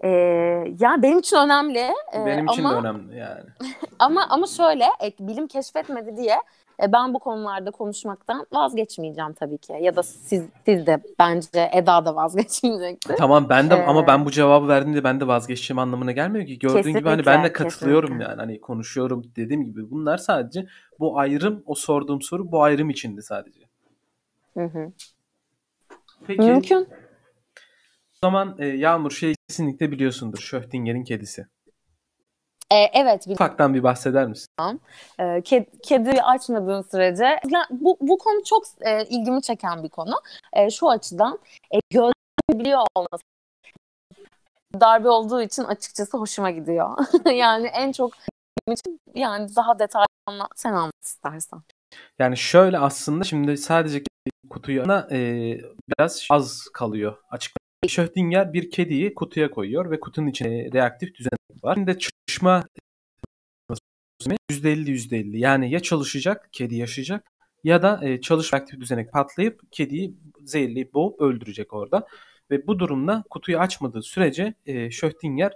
[0.03, 0.09] Ee,
[0.79, 1.79] ya benim için önemli.
[2.13, 3.49] E, benim için ama, de önemli yani.
[3.99, 4.85] ama ama şöyle,
[5.19, 6.37] bilim keşfetmedi diye
[6.81, 9.73] e, ben bu konularda konuşmaktan vazgeçmeyeceğim tabii ki.
[9.81, 13.15] Ya da siz siz de bence Eda da vazgeçmeyecektir.
[13.17, 16.59] Tamam ben de ee, ama ben bu cevabı verdiğimde ben de vazgeçeceğim anlamına gelmiyor ki.
[16.59, 18.29] Gördüğün gibi hani ben de katılıyorum kesinlikle.
[18.31, 18.39] yani.
[18.39, 19.91] Hani konuşuyorum dediğim gibi.
[19.91, 20.67] Bunlar sadece
[20.99, 23.61] bu ayrım o sorduğum soru bu ayrım içindi sadece.
[24.53, 24.91] Hı hı.
[26.27, 26.41] Peki.
[26.41, 26.87] Mümkün.
[28.21, 30.37] zaman e, Yağmur şey kesinlikle biliyorsundur.
[30.37, 31.47] Schrödinger'in kedisi.
[32.73, 33.25] E, evet.
[33.25, 33.45] Biliyorum.
[33.45, 34.47] Ufaktan bir bahseder misin?
[35.19, 40.21] E, ked, kedi açmadığın sürece bu, bu konu çok e, ilgimi çeken bir konu.
[40.53, 41.39] E, şu açıdan
[41.73, 41.79] e,
[42.51, 43.23] biliyor olması
[44.79, 46.97] darbe olduğu için açıkçası hoşuma gidiyor.
[47.33, 48.13] yani en çok
[49.15, 51.61] yani daha detaylı anlat, sen anlat istersen.
[52.19, 54.03] Yani şöyle aslında şimdi sadece
[54.49, 55.17] kutuyu e,
[55.89, 57.53] biraz az kalıyor açık.
[57.87, 61.75] Schrödinger bir kediyi kutuya koyuyor ve kutunun içine reaktif düzenek var.
[61.75, 62.63] Şimdi çalışma
[64.51, 67.31] %50 %50 yani ya çalışacak kedi yaşayacak
[67.63, 72.07] ya da e, çalışma reaktif düzenek patlayıp kediyi zehirleyip boğup öldürecek orada.
[72.51, 75.53] Ve bu durumda kutuyu açmadığı sürece e, Schrödinger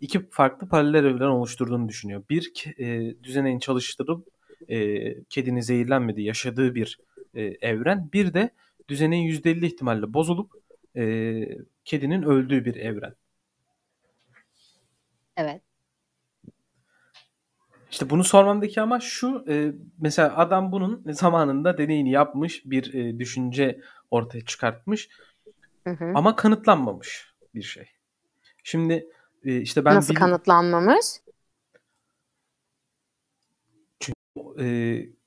[0.00, 2.22] iki farklı paralel evren oluşturduğunu düşünüyor.
[2.30, 4.28] Bir e, düzeneğin çalıştırıp
[4.68, 6.98] e, kedinin zehirlenmediği, yaşadığı bir
[7.34, 8.10] e, evren.
[8.12, 8.50] Bir de
[8.88, 10.52] düzeneğin %50 ihtimalle bozulup
[10.96, 11.04] e,
[11.84, 13.14] kedinin öldüğü bir evren.
[15.36, 15.62] Evet.
[17.90, 23.80] İşte bunu sormamdaki ama şu e, mesela adam bunun zamanında deneyini yapmış bir e, düşünce
[24.10, 25.08] ortaya çıkartmış
[25.84, 26.12] hı hı.
[26.14, 27.90] ama kanıtlanmamış bir şey.
[28.64, 29.06] Şimdi
[29.44, 30.18] e, işte ben nasıl bil...
[30.18, 31.06] kanıtlanmamış?
[34.00, 34.16] Çünkü
[34.60, 34.66] e,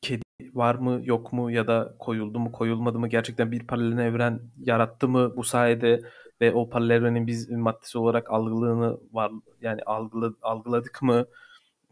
[0.01, 4.39] kedi var mı yok mu ya da koyuldu mu koyulmadı mı gerçekten bir paralel evren
[4.59, 6.01] yarattı mı bu sayede
[6.41, 9.31] ve o paralel evrenin biz maddesi olarak algılığını var
[9.61, 11.25] yani algıla, algıladık mı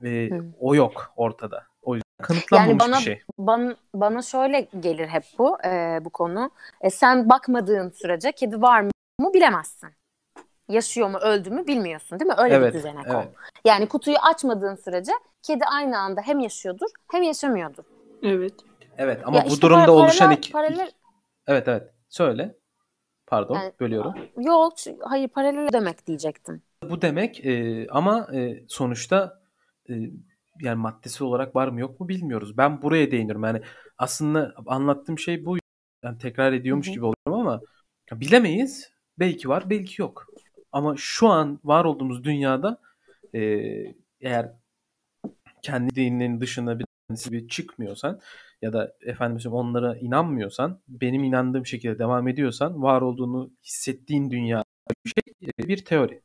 [0.01, 0.45] ve Hı.
[0.59, 1.63] o yok ortada.
[1.81, 3.21] O yüzden kanıtlanmamış yani bana, bir şey.
[3.37, 6.51] Bana, bana şöyle gelir hep bu e, bu konu.
[6.81, 9.89] E, sen bakmadığın sürece kedi var mı bilemezsin
[10.69, 12.35] yaşıyor mu öldü mü bilmiyorsun değil mi?
[12.37, 13.15] Öyle evet, bir düzenek evet.
[13.15, 13.23] o.
[13.65, 17.83] Yani kutuyu açmadığın sürece kedi aynı anda hem yaşıyordur hem yaşamıyordur.
[18.23, 18.53] Evet.
[18.97, 20.51] Evet ama ya bu işte durumda paralel, oluşan iki...
[20.51, 20.91] Paralel...
[21.47, 22.55] Evet evet söyle.
[23.27, 24.13] Pardon yani, bölüyorum.
[24.37, 26.61] Yok hayır paralel demek diyecektim.
[26.89, 29.41] Bu demek e, ama e, sonuçta
[29.89, 29.93] e,
[30.61, 32.57] yani maddesi olarak var mı yok mu bilmiyoruz.
[32.57, 33.43] Ben buraya değiniyorum.
[33.43, 33.61] Yani
[33.97, 35.57] aslında anlattığım şey bu.
[36.03, 36.93] Yani tekrar ediyormuş Hı-hı.
[36.93, 37.61] gibi oluyorum ama
[38.11, 38.91] bilemeyiz.
[39.19, 40.27] Belki var belki yok.
[40.71, 42.81] Ama şu an var olduğumuz dünyada
[43.35, 43.41] e,
[44.21, 44.51] eğer
[45.61, 48.19] kendi dininin dışına bir bir çıkmıyorsan
[48.61, 54.63] ya da efendim onlara inanmıyorsan, benim inandığım şekilde devam ediyorsan var olduğunu hissettiğin dünya
[55.05, 56.21] bir şey bir teori.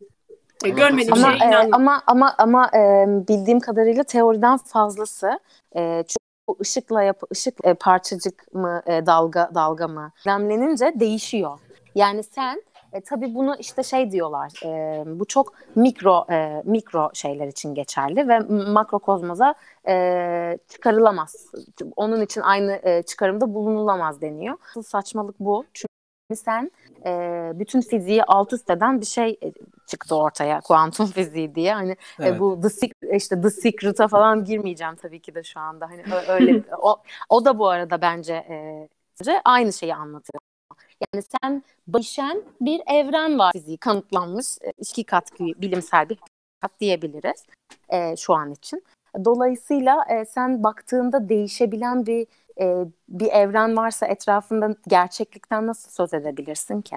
[0.65, 5.41] E, görmediğim ama, şey e, ama ama ama e, bildiğim kadarıyla teoriden fazlası.
[5.77, 11.59] E, çünkü ışıkla yap ışık e, parçacık mı e, dalga dalga mı demlenince değişiyor.
[11.95, 12.63] Yani sen
[12.93, 14.53] e, tabii bunu işte şey diyorlar.
[14.65, 18.39] E, bu çok mikro e, mikro şeyler için geçerli ve
[18.73, 19.55] makrokozmoza
[19.89, 21.47] e, çıkarılamaz.
[21.97, 24.57] Onun için aynı e, çıkarımda bulunulamaz deniyor.
[24.85, 25.65] Saçmalık bu.
[25.75, 26.71] Çünkü sen
[27.07, 29.53] e, bütün fiziği alt üst eden bir şey e,
[29.87, 32.37] çıktı ortaya kuantum fiziği diye hani evet.
[32.37, 36.63] e, bu the işte the secret'a falan girmeyeceğim tabii ki de şu anda hani öyle
[36.83, 38.89] o, o da bu arada bence e,
[39.45, 40.52] aynı şeyi anlatıyor.
[41.15, 46.19] Yani sen başen bir evren var fiziği kanıtlanmış e, iki kat bilimsel bir
[46.61, 47.45] kat diyebiliriz
[47.89, 48.85] e, şu an için.
[49.25, 52.27] Dolayısıyla e, sen baktığında değişebilen bir
[52.61, 56.97] e, bir evren varsa etrafında gerçeklikten nasıl söz edebilirsin ki?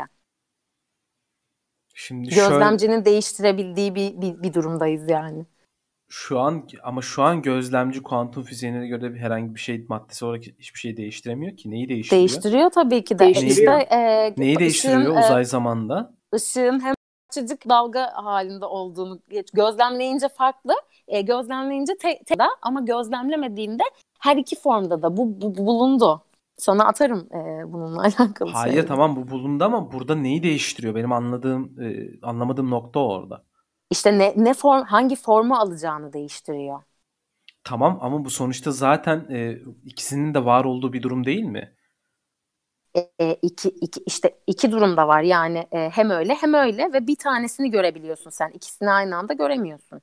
[1.94, 3.06] Şimdi Gözlemcinin şöyle...
[3.06, 5.46] değiştirebildiği bir, bir, bir durumdayız yani.
[6.08, 10.44] Şu an ama şu an gözlemci kuantum fiziğine göre bir herhangi bir şey maddesi olarak
[10.44, 11.72] hiçbir şey değiştiremiyor ki.
[11.72, 12.30] Neyi değiştiriyor?
[12.30, 13.20] Değiştiriyor tabii ki de.
[13.20, 13.80] Değiştiriyor.
[13.80, 16.14] İşte, e, Neyi değiştiriyor ışığın, uzay e, zamanda?
[16.36, 16.94] Işığın hem
[17.34, 19.20] çocuk dalga halinde olduğunu
[19.54, 20.74] gözlemleyince farklı,
[21.08, 23.84] e, gözlemleyince te, te da ama gözlemlemediğinde
[24.20, 26.22] her iki formda da bu, bu, bu bulundu.
[26.58, 28.52] Sana atarım e, bununla alakalı.
[28.52, 28.88] Hayır şeyleri.
[28.88, 30.96] tamam bu bulundu ama burada neyi değiştiriyor?
[30.96, 33.44] Benim anladığım e, anlamadığım nokta orada.
[33.96, 36.84] İşte ne, ne form hangi formu alacağını değiştiriyor.
[37.64, 41.76] Tamam ama bu sonuçta zaten e, ikisinin de var olduğu bir durum değil mi?
[43.20, 47.16] E, iki, iki, işte iki durumda var yani e, hem öyle hem öyle ve bir
[47.16, 50.02] tanesini görebiliyorsun sen ikisini aynı anda göremiyorsun.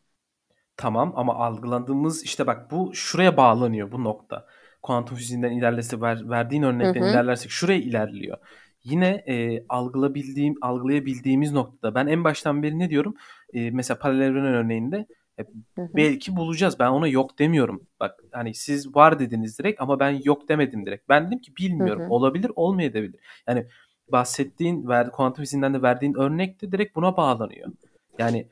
[0.76, 4.46] Tamam ama algıladığımız işte bak bu şuraya bağlanıyor bu nokta.
[4.82, 8.38] Kuantum fiziğinden ilerlese ver, verdiğin örnekten ilerlersek şuraya ilerliyor
[8.84, 13.14] yine e, algılabildiğim, algılayabildiğimiz noktada ben en baştan beri ne diyorum?
[13.52, 15.06] E, mesela paralel evren örneğinde
[15.38, 15.42] e,
[15.78, 16.78] belki bulacağız.
[16.78, 17.86] Ben ona yok demiyorum.
[18.00, 21.08] Bak hani siz var dediniz direkt ama ben yok demedim direkt.
[21.08, 22.02] Ben dedim ki bilmiyorum.
[22.02, 22.10] Hı hı.
[22.10, 23.20] Olabilir, olmayabilir.
[23.48, 23.66] Yani
[24.12, 27.72] bahsettiğin, ver, kuantum fiziğinden de verdiğin örnek de direkt buna bağlanıyor.
[28.18, 28.48] Yani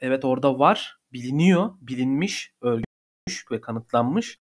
[0.00, 4.38] evet orada var, biliniyor, bilinmiş, ölmüş ve kanıtlanmış.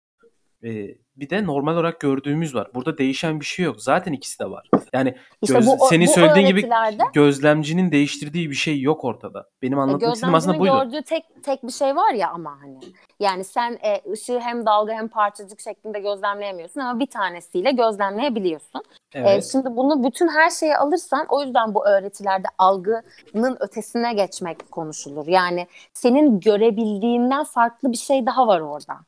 [0.63, 2.67] E, bir de normal olarak gördüğümüz var.
[2.73, 3.81] Burada değişen bir şey yok.
[3.81, 4.69] Zaten ikisi de var.
[4.93, 6.69] Yani işte göz, bu, senin bu söylediğin gibi
[7.13, 9.49] gözlemcinin değiştirdiği bir şey yok ortada.
[9.61, 10.73] Benim e, anlatmak istediğim aslında buydu.
[10.73, 12.79] gördüğü tek tek bir şey var ya ama hani.
[13.19, 18.83] Yani sen e, ışığı hem dalga hem parçacık şeklinde gözlemleyemiyorsun ama bir tanesiyle gözlemleyebiliyorsun.
[19.13, 19.43] E, evet.
[19.43, 25.27] E, şimdi bunu bütün her şeyi alırsan o yüzden bu öğretilerde algının ötesine geçmek konuşulur.
[25.27, 28.99] Yani senin görebildiğinden farklı bir şey daha var orada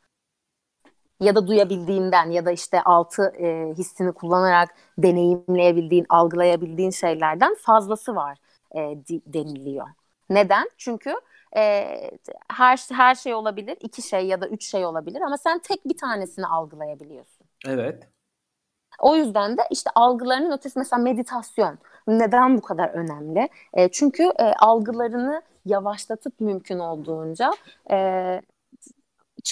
[1.21, 8.37] ya da duyabildiğinden ya da işte altı e, hissini kullanarak deneyimleyebildiğin, algılayabildiğin şeylerden fazlası var
[8.75, 8.79] e,
[9.25, 9.87] deniliyor.
[10.29, 10.69] Neden?
[10.77, 11.13] Çünkü
[11.57, 11.85] e,
[12.49, 15.97] her her şey olabilir, iki şey ya da üç şey olabilir ama sen tek bir
[15.97, 17.47] tanesini algılayabiliyorsun.
[17.67, 18.07] Evet.
[18.99, 23.49] O yüzden de işte algılarının ötesi mesela meditasyon neden bu kadar önemli?
[23.73, 27.51] E, çünkü e, algılarını yavaşlatıp mümkün olduğunca
[27.91, 28.41] e,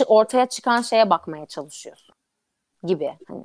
[0.07, 2.15] ortaya çıkan şeye bakmaya çalışıyorsun
[2.83, 3.43] gibi hani.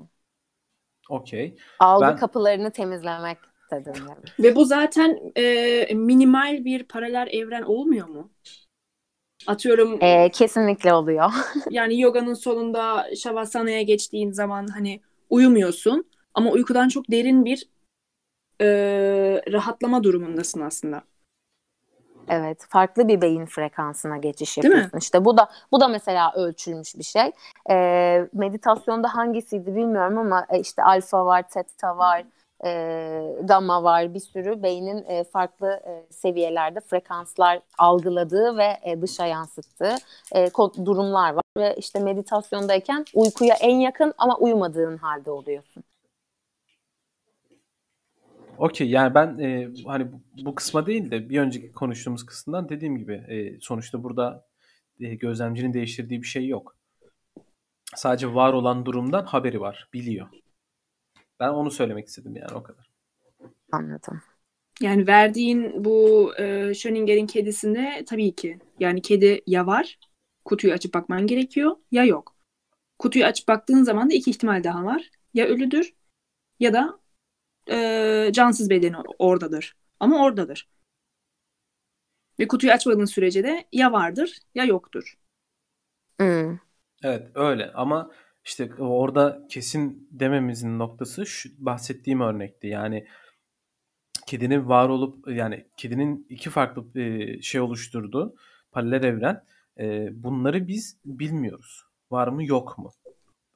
[1.08, 1.56] Okey.
[1.78, 2.16] Algı ben...
[2.16, 3.38] kapılarını temizlemek
[3.70, 3.94] dedim.
[4.38, 8.30] Ve bu zaten e, minimal bir paralel evren olmuyor mu?
[9.46, 10.02] Atıyorum.
[10.02, 11.30] E, kesinlikle oluyor.
[11.70, 17.68] yani yoganın sonunda şavasana'ya geçtiğin zaman hani uyumuyorsun ama uykudan çok derin bir
[18.60, 18.66] e,
[19.52, 21.02] rahatlama durumundasın aslında.
[22.28, 24.82] Evet, farklı bir beyin frekansına geçiş yapıyorsun.
[24.82, 24.98] Değil mi?
[24.98, 27.32] İşte bu da bu da mesela ölçülmüş bir şey.
[27.70, 32.24] Ee, meditasyonda hangisiydi bilmiyorum ama e, işte alfa var, theta var,
[32.64, 39.26] e, gamma var, bir sürü beynin e, farklı e, seviyelerde frekanslar algıladığı ve e, dışa
[39.26, 39.94] yansıttığı
[40.34, 40.50] e,
[40.84, 45.84] durumlar var ve işte meditasyondayken uykuya en yakın ama uyumadığın halde oluyorsun.
[48.58, 52.98] Okey yani ben e, hani bu, bu kısma değil de bir önceki konuştuğumuz kısımdan dediğim
[52.98, 54.46] gibi e, sonuçta burada
[55.00, 56.76] e, gözlemcinin değiştirdiği bir şey yok.
[57.94, 60.28] Sadece var olan durumdan haberi var, biliyor.
[61.40, 62.90] Ben onu söylemek istedim yani o kadar.
[63.72, 64.22] Anladım.
[64.80, 69.98] Yani verdiğin bu e, Schöninger'in kedisinde tabii ki yani kedi ya var,
[70.44, 72.36] kutuyu açıp bakman gerekiyor ya yok.
[72.98, 75.10] Kutuyu açıp baktığın zaman da iki ihtimal daha var.
[75.34, 75.94] Ya ölüdür
[76.60, 76.98] ya da
[77.70, 79.76] e, cansız bedeni oradadır.
[80.00, 80.68] Ama oradadır.
[82.38, 85.14] Ve kutuyu açmadığın sürece de ya vardır ya yoktur.
[86.20, 86.58] Hmm.
[87.02, 88.10] Evet öyle ama
[88.44, 92.66] işte orada kesin dememizin noktası şu bahsettiğim örnekti.
[92.66, 93.06] Yani
[94.26, 98.36] kedinin var olup yani kedinin iki farklı e, şey oluşturduğu
[98.72, 99.44] paralel evren
[99.78, 101.84] e, bunları biz bilmiyoruz.
[102.10, 102.90] Var mı yok mu?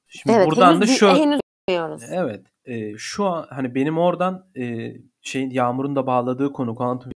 [0.08, 2.02] Şimdi evet, buradan henüz, da şu henüz bilmiyoruz.
[2.10, 7.12] Evet e, şu an hani benim oradan e, şeyin Yağmur'un da bağladığı konu kuantum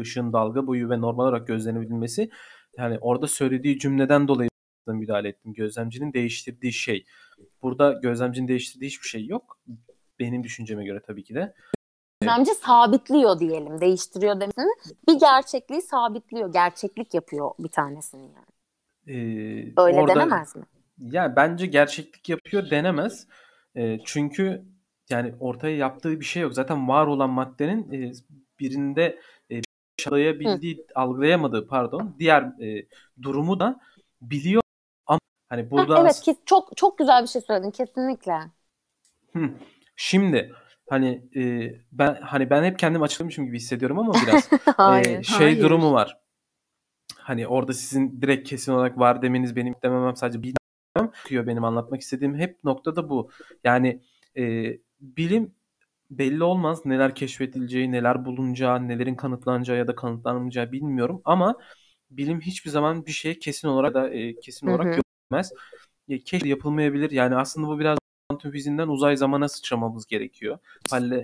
[0.00, 2.30] ışığın dalga boyu ve normal olarak gözlenebilmesi
[2.78, 4.50] yani orada söylediği cümleden dolayı
[4.86, 5.52] müdahale ettim.
[5.52, 7.04] Gözlemcinin değiştirdiği şey.
[7.62, 9.58] Burada gözlemcinin değiştirdiği hiçbir şey yok.
[10.18, 11.54] Benim düşünceme göre tabii ki de.
[12.22, 13.80] Gözlemci sabitliyor diyelim.
[13.80, 14.94] Değiştiriyor demesini.
[15.08, 16.52] Bir gerçekliği sabitliyor.
[16.52, 18.46] Gerçeklik yapıyor bir tanesini yani.
[19.06, 20.62] Ee, Öyle orada, denemez mi?
[20.98, 23.26] Ya bence gerçeklik yapıyor denemez.
[23.74, 24.64] E, çünkü
[25.10, 26.54] yani ortaya yaptığı bir şey yok.
[26.54, 28.12] Zaten var olan maddenin e,
[28.60, 29.60] birinde e,
[30.06, 32.86] algılayabildiği, algılayamadığı pardon diğer e,
[33.22, 33.80] durumu da
[34.20, 34.62] biliyor
[35.06, 38.40] ama hani burada ha, evet kes, çok çok güzel bir şey söyledin kesinlikle.
[39.32, 39.50] Hı.
[39.96, 40.54] Şimdi
[40.90, 45.38] hani e, ben hani ben hep kendim açıklamışım gibi hissediyorum ama biraz hayır, e, şey
[45.38, 45.62] hayır.
[45.62, 46.18] durumu var.
[47.18, 52.38] Hani orada sizin direkt kesin olarak var demeniz benim dememem sadece bilmem benim anlatmak istediğim
[52.38, 53.30] hep noktada bu.
[53.64, 54.02] Yani
[54.38, 55.54] e, bilim
[56.10, 61.58] belli olmaz neler keşfedileceği, neler bulunacağı, nelerin kanıtlanacağı ya da kanıtlanmayacağı bilmiyorum ama
[62.10, 65.52] bilim hiçbir zaman bir şey kesin olarak da e, kesin olarak görmez.
[66.08, 67.10] E, keşke yapılmayabilir.
[67.10, 70.58] Yani aslında bu biraz kuantum fiziğinden uzay zamana sıçramamız gerekiyor.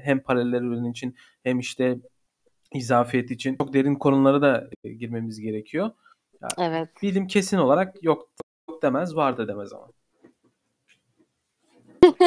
[0.02, 1.98] Hem paralel evren için hem işte
[2.74, 5.90] izafiyet için çok derin konulara da e, girmemiz gerekiyor.
[6.42, 6.88] Yani evet.
[7.02, 8.28] Bilim kesin olarak yok
[8.82, 9.88] demez, var da demez ama.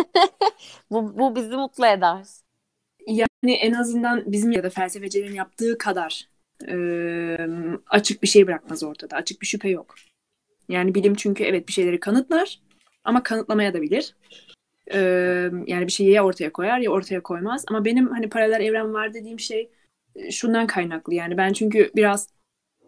[0.91, 2.25] bu, bu bizi mutlu eder.
[3.07, 6.29] Yani en azından bizim ya da felsefecilerin yaptığı kadar
[6.67, 6.75] e,
[7.89, 9.15] açık bir şey bırakmaz ortada.
[9.15, 9.95] Açık bir şüphe yok.
[10.69, 12.59] Yani bilim çünkü evet bir şeyleri kanıtlar
[13.03, 14.15] ama kanıtlamaya da bilir.
[14.93, 14.99] E,
[15.67, 17.65] yani bir şeyi ya ortaya koyar ya ortaya koymaz.
[17.67, 19.69] Ama benim hani paralel evren var dediğim şey
[20.31, 21.13] şundan kaynaklı.
[21.13, 22.29] Yani ben çünkü biraz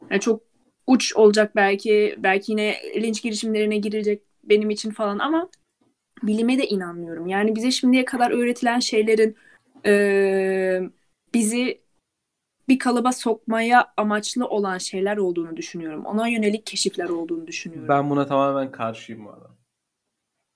[0.09, 0.41] yani çok
[0.87, 5.49] uç olacak belki belki yine linç girişimlerine girecek benim için falan ama
[6.23, 7.27] bilime de inanmıyorum.
[7.27, 9.35] Yani bize şimdiye kadar öğretilen şeylerin
[9.85, 10.81] e,
[11.33, 11.81] bizi
[12.67, 16.05] bir kalıba sokmaya amaçlı olan şeyler olduğunu düşünüyorum.
[16.05, 17.87] Ona yönelik keşifler olduğunu düşünüyorum.
[17.89, 19.49] Ben buna tamamen karşıyım bu arada.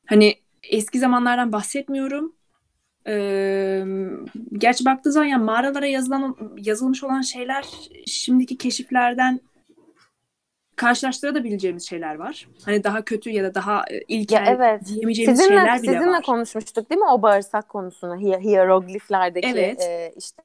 [0.07, 2.33] Hani eski zamanlardan bahsetmiyorum.
[3.07, 3.83] Ee,
[4.53, 7.65] gerçi baktığı zaman yani mağaralara yazılan yazılmış olan şeyler
[8.05, 9.39] şimdiki keşiflerden
[10.81, 12.47] karşılaştırabileceğimiz şeyler var.
[12.65, 14.85] Hani daha kötü ya da daha e, ilkel ya evet.
[14.85, 16.23] diyemeyeceğimiz sizinle, şeyler bile sizinle var.
[16.23, 19.81] konuşmuştuk değil mi o bağırsak konusunu hi- hierogliflerdeki evet.
[19.81, 20.43] e, işte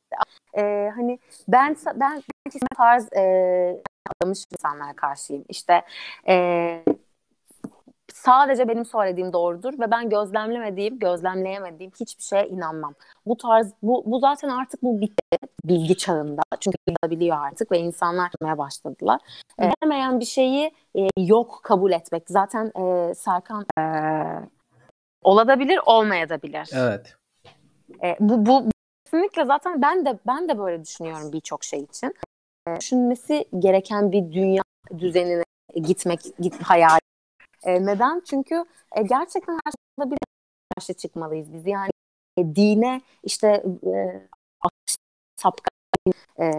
[0.58, 1.18] e, hani
[1.48, 3.22] ben ben ben tarz e,
[4.20, 5.44] adamış insanlara karşıyım.
[5.48, 5.82] İşte
[6.28, 6.84] e,
[8.26, 12.94] sadece benim söylediğim doğrudur ve ben gözlemlemediğim, gözlemleyemediğim hiçbir şeye inanmam.
[13.26, 16.42] Bu tarz bu bu zaten artık bu bitti bilgi çağında.
[16.60, 16.76] Çünkü
[17.10, 19.20] biliyor artık ve insanlar yapmaya başladılar.
[19.60, 22.22] E, bilemeyen bir şeyi e, yok kabul etmek.
[22.28, 23.82] Zaten e, Serkan e,
[25.22, 26.70] olabilir, olmayabilir.
[26.74, 27.16] Evet.
[28.02, 28.70] E, bu, bu
[29.04, 32.14] kesinlikle zaten ben de ben de böyle düşünüyorum birçok şey için.
[32.68, 34.62] E, düşünmesi gereken bir dünya
[34.98, 35.44] düzenine
[35.74, 36.98] gitmek git hayal
[37.66, 38.22] e, neden?
[38.30, 38.64] Çünkü
[38.96, 40.18] e, gerçekten her şeyde bir
[40.74, 41.66] karşı çıkmalıyız biz.
[41.66, 41.90] Yani
[42.36, 44.28] e, dine işte e,
[45.36, 45.70] sapka
[46.40, 46.52] e,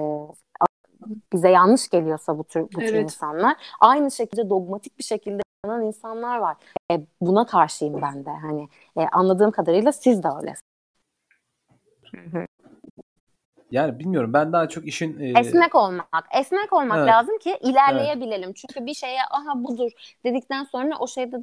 [1.33, 3.03] bize yanlış geliyorsa bu tür bu tür evet.
[3.03, 6.57] insanlar aynı şekilde dogmatik bir şekilde inanan insanlar var.
[6.91, 8.29] E, buna karşıyım ben de.
[8.29, 10.53] Hani e, anladığım kadarıyla siz de öyle.
[13.71, 15.19] Yani bilmiyorum ben daha çok işin...
[15.19, 15.39] E...
[15.39, 16.25] Esnek olmak.
[16.39, 17.07] Esnek olmak evet.
[17.07, 18.49] lazım ki ilerleyebilelim.
[18.49, 18.55] Evet.
[18.55, 19.91] Çünkü bir şeye aha budur
[20.23, 21.37] dedikten sonra o şeyde...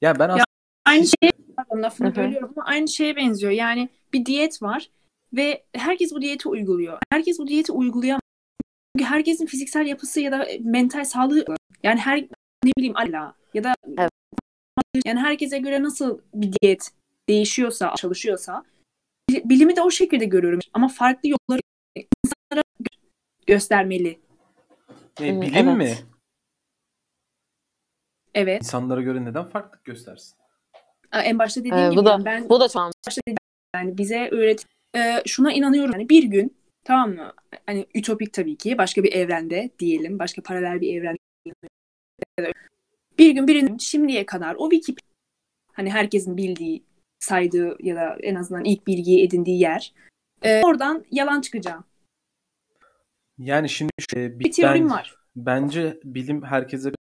[0.00, 0.38] Ya ben aslında...
[0.38, 0.44] Ya,
[0.86, 3.52] aynı şey pardon lafını bölüyorum ama aynı şeye benziyor.
[3.52, 4.90] Yani bir diyet var
[5.32, 6.98] ve herkes bu diyeti uyguluyor.
[7.10, 8.20] Herkes bu diyeti uygulayamaz.
[8.96, 11.44] Çünkü herkesin fiziksel yapısı ya da mental sağlığı
[11.82, 12.18] yani her
[12.64, 14.10] ne bileyim ala ya da evet.
[15.04, 16.90] yani herkese göre nasıl bir diyet
[17.28, 18.64] değişiyorsa, çalışıyorsa
[19.48, 20.60] bilimi de o şekilde görüyorum.
[20.72, 21.60] Ama farklı yolları
[22.24, 22.62] insanlara
[23.46, 24.20] göstermeli.
[25.20, 25.76] E, bilim evet.
[25.76, 25.94] mi?
[28.34, 28.62] Evet.
[28.62, 30.38] İnsanlara göre neden farklılık göstersin?
[31.12, 33.38] En başta dediğim ee, gibi bu da, ben bu da çok başta dediğim,
[33.74, 34.66] yani bize öğret
[34.96, 37.32] e, şuna inanıyorum yani bir gün tamam mı?
[37.66, 41.18] Hani ütopik tabii ki başka bir evrende diyelim, başka paralel bir evrende
[43.18, 45.08] bir gün birinin şimdiye kadar o Wikipedia
[45.72, 46.82] hani herkesin bildiği
[47.18, 49.94] saydığı ya da en azından ilk bilgiyi edindiği yer.
[50.42, 51.84] E, oradan yalan çıkacağım.
[53.38, 55.16] Yani şimdi e, bir teorim ben, var.
[55.36, 56.92] Bence bilim herkese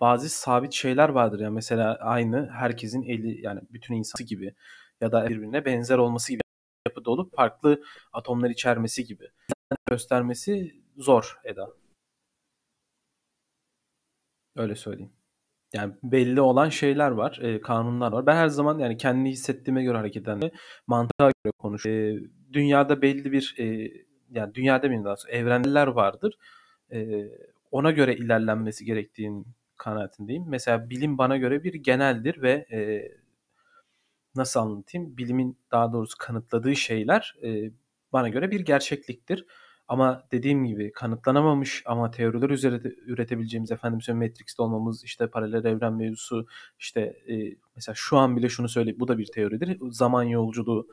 [0.00, 4.54] bazı sabit şeyler vardır ya mesela aynı herkesin eli yani bütün insanı gibi
[5.00, 6.40] ya da birbirine benzer olması gibi
[6.88, 7.82] yapıda olup farklı
[8.12, 9.28] atomlar içermesi gibi
[9.86, 11.68] göstermesi zor Eda.
[14.56, 15.12] Öyle söyleyeyim.
[15.72, 18.26] Yani belli olan şeyler var, e, kanunlar var.
[18.26, 20.50] Ben her zaman yani kendi hissettiğime göre hareket eden
[20.86, 22.24] mantığa göre konuşuyorum.
[22.24, 23.90] E, dünyada belli bir e,
[24.30, 26.34] yani dünyada mıyım daha evrenler vardır.
[26.92, 27.28] E,
[27.70, 29.44] ona göre ilerlenmesi gerektiğini
[29.76, 30.44] kanaatindeyim.
[30.48, 33.08] Mesela bilim bana göre bir geneldir ve e,
[34.34, 35.16] nasıl anlatayım?
[35.16, 37.70] Bilimin daha doğrusu kanıtladığı şeyler e,
[38.12, 39.46] bana göre bir gerçekliktir.
[39.90, 45.92] Ama dediğim gibi kanıtlanamamış ama teoriler üzerinde üretebileceğimiz efendim söyleyeyim Matrix'te olmamız işte paralel evren
[45.92, 46.46] mevzusu
[46.78, 47.34] işte e,
[47.76, 49.78] mesela şu an bile şunu söyleyip bu da bir teoridir.
[49.90, 50.88] Zaman yolculuğu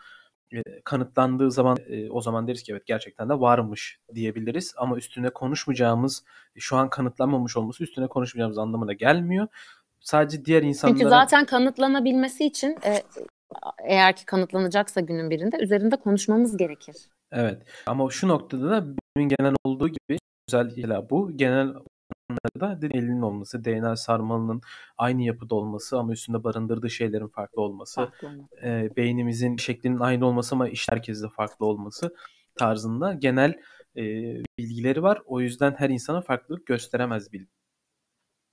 [0.53, 5.29] e, kanıtlandığı zaman e, o zaman deriz ki evet gerçekten de varmış diyebiliriz ama üstüne
[5.29, 6.23] konuşmayacağımız
[6.57, 9.47] şu an kanıtlanmamış olması üstüne konuşmayacağımız anlamına gelmiyor.
[9.99, 10.99] Sadece diğer insanlara...
[10.99, 13.03] Çünkü zaten kanıtlanabilmesi için e,
[13.83, 16.95] eğer ki kanıtlanacaksa günün birinde üzerinde konuşmamız gerekir.
[17.31, 17.63] Evet.
[17.85, 20.17] Ama şu noktada da bilimin genel olduğu gibi
[20.49, 21.73] özellikle bu genel
[22.59, 24.61] da elinin olması, DNA sarmalının
[24.97, 28.11] aynı yapıda olması ama üstünde barındırdığı şeylerin farklı olması,
[28.63, 32.15] e, beynimizin şeklinin aynı olması ama iş herkeste farklı olması
[32.55, 33.53] tarzında genel
[33.95, 34.03] e,
[34.57, 35.21] bilgileri var.
[35.25, 37.47] O yüzden her insana farklılık gösteremez bilim.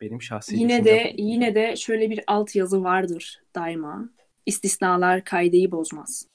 [0.01, 4.11] Benim şahsi Yine de yine de şöyle bir alt yazı vardır daima.
[4.47, 6.34] İstisnalar kaideyi bozmaz.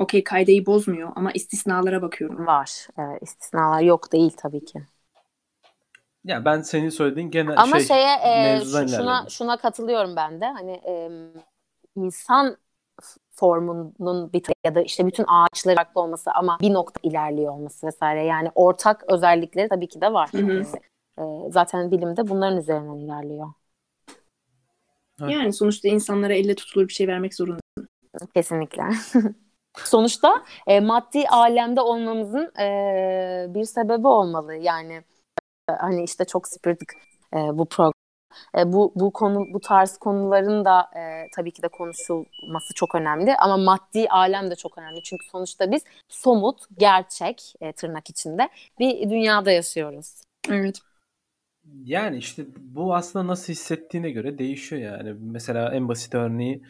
[0.00, 2.46] Okey kaideyi bozmuyor ama istisnalara bakıyorum.
[2.46, 2.86] Var.
[2.98, 4.82] Evet, istisnalar yok değil tabii ki.
[6.24, 10.46] Ya ben senin söylediğin genel ama şey şeye e, şuna şuna katılıyorum ben de.
[10.46, 11.10] Hani e,
[11.96, 12.56] insan
[13.30, 18.24] formunun bir ya da işte bütün ağaçları farklı olması ama bir nokta ilerliyor olması vesaire.
[18.24, 20.30] Yani ortak özellikleri tabii ki de var.
[20.32, 20.64] Hı hı.
[21.18, 23.48] E, zaten bilimde bunların üzerinden ilerliyor.
[25.28, 27.88] Yani sonuçta insanlara elle tutulur bir şey vermek zorundasın.
[28.34, 28.82] Kesinlikle.
[29.76, 34.54] Sonuçta e, maddi alemde olmamızın e, bir sebebi olmalı.
[34.54, 35.02] Yani
[35.70, 36.88] e, hani işte çok spiritik
[37.34, 37.92] e, bu program.
[38.58, 43.36] E, bu bu konu bu tarz konuların da e, tabii ki de konuşulması çok önemli
[43.36, 45.02] ama maddi alem de çok önemli.
[45.02, 48.48] Çünkü sonuçta biz somut, gerçek e, tırnak içinde
[48.78, 50.22] bir dünyada yaşıyoruz.
[50.48, 50.80] Evet.
[51.84, 55.14] Yani işte bu aslında nasıl hissettiğine göre değişiyor yani.
[55.20, 56.62] Mesela en basit örneği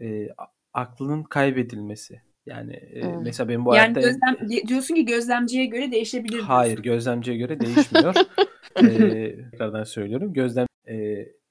[0.00, 0.28] e,
[0.72, 2.25] aklının kaybedilmesi.
[2.46, 3.22] Yani Hmm.
[3.22, 6.28] mesela benim bu Yani hayatta gözlem, diyorsun ki gözlemciye göre değişebilir.
[6.32, 6.48] diyorsun.
[6.48, 8.14] hayır gözlemciye göre değişmiyor.
[8.76, 10.32] e, tekrardan söylüyorum.
[10.32, 10.94] Gözlem e,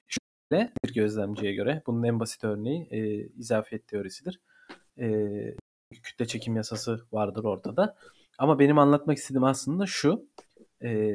[0.08, 2.98] şöyle bir gözlemciye göre bunun en basit örneği e,
[3.38, 4.40] izafiyet teorisidir.
[5.00, 5.08] E,
[6.02, 7.96] kütle çekim yasası vardır ortada.
[8.38, 10.26] Ama benim anlatmak istediğim aslında şu.
[10.84, 11.12] E,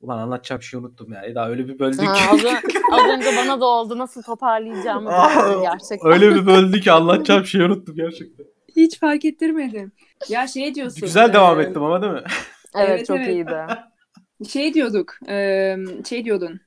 [0.00, 1.22] ulan anlatacağım şey unuttum ya.
[1.22, 2.00] Eda öyle bir böldük.
[2.00, 2.44] Ha, az,
[2.92, 3.98] az önce bana da oldu.
[3.98, 5.10] Nasıl toparlayacağımı
[5.62, 6.12] gerçekten.
[6.12, 8.46] öyle bir böldü ki anlatacağım şeyi unuttum gerçekten.
[8.78, 9.92] Hiç fark ettirmedim.
[10.28, 11.00] Ya şey diyorsun.
[11.00, 12.22] Güzel devam e, ettim ama değil mi?
[12.74, 13.28] Evet, Evet, çok evet.
[13.28, 13.56] iyiydi.
[14.48, 15.14] Şey diyorduk.
[15.28, 15.76] e,
[16.08, 16.60] şey diyordun.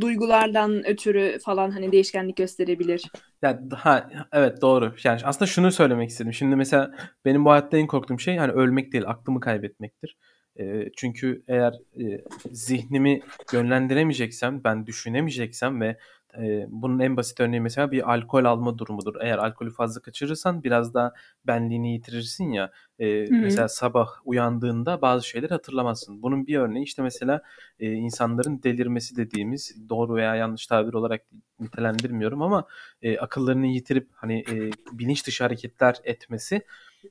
[0.00, 3.02] Duygulardan ötürü falan hani değişkenlik gösterebilir.
[3.42, 4.94] Ya ha evet doğru.
[5.04, 6.32] Yani aslında şunu söylemek istedim.
[6.32, 6.94] Şimdi mesela
[7.24, 10.16] benim bu hayatta en korktuğum şey hani ölmek değil, aklımı kaybetmektir.
[10.60, 13.20] Ee, çünkü eğer e, zihnimi
[13.52, 15.96] yönlendiremeyeceksem, ben düşünemeyeceksem ve
[16.38, 19.14] e, bunun en basit örneği mesela bir alkol alma durumudur.
[19.20, 21.12] Eğer alkolü fazla kaçırırsan biraz daha
[21.46, 22.70] benliğini yitirirsin ya.
[22.98, 26.22] E, mesela sabah uyandığında bazı şeyleri hatırlamazsın.
[26.22, 27.42] Bunun bir örneği işte mesela
[27.80, 31.22] e, insanların delirmesi dediğimiz doğru veya yanlış tabir olarak
[31.60, 32.66] nitelendirmiyorum ama
[33.02, 36.62] e, akıllarını yitirip hani e, bilinç dışı hareketler etmesi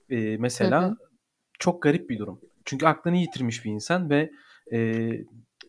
[0.09, 0.95] e, mesela Hı hı.
[1.59, 2.39] çok garip bir durum.
[2.65, 4.31] Çünkü aklını yitirmiş bir insan ve
[4.71, 5.09] e,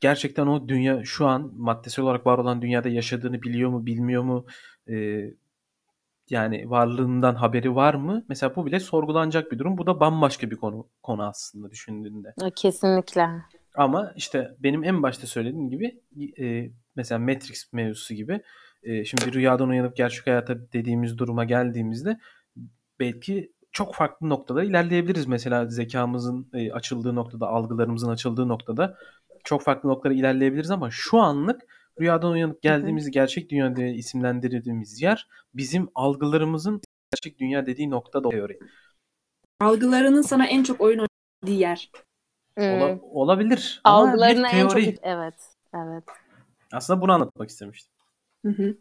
[0.02, 4.46] gerçekten o dünya şu an maddesel olarak var olan dünyada yaşadığını biliyor mu bilmiyor mu
[4.88, 5.24] E,
[6.30, 8.24] yani varlığından haberi var mı?
[8.28, 9.78] Mesela bu bile sorgulanacak bir durum.
[9.78, 12.34] Bu da bambaşka bir konu konu aslında düşündüğünde.
[12.56, 13.28] Kesinlikle.
[13.74, 16.00] Ama işte benim en başta söylediğim gibi
[16.40, 18.42] e, mesela Matrix mevzusu gibi
[18.82, 22.18] e, şimdi rüyadan uyanıp gerçek hayata dediğimiz duruma geldiğimizde
[23.00, 25.26] belki çok farklı noktalara ilerleyebiliriz.
[25.26, 28.98] Mesela zekamızın e, açıldığı noktada, algılarımızın açıldığı noktada
[29.44, 31.60] çok farklı noktalara ilerleyebiliriz ama şu anlık
[32.00, 36.80] rüyadan uyanıp geldiğimiz gerçek dünya diye isimlendirdiğimiz yer bizim algılarımızın
[37.12, 38.58] gerçek dünya dediği noktada teori.
[39.60, 41.90] Algılarının sana en çok oyun oynadığı yer.
[42.58, 44.72] Ola- olabilir Algılarına en çok...
[44.72, 44.98] teori.
[45.02, 45.34] Evet.
[45.74, 46.04] Evet.
[46.72, 47.92] Aslında bunu anlatmak istemiştim.
[48.46, 48.76] Hı hı.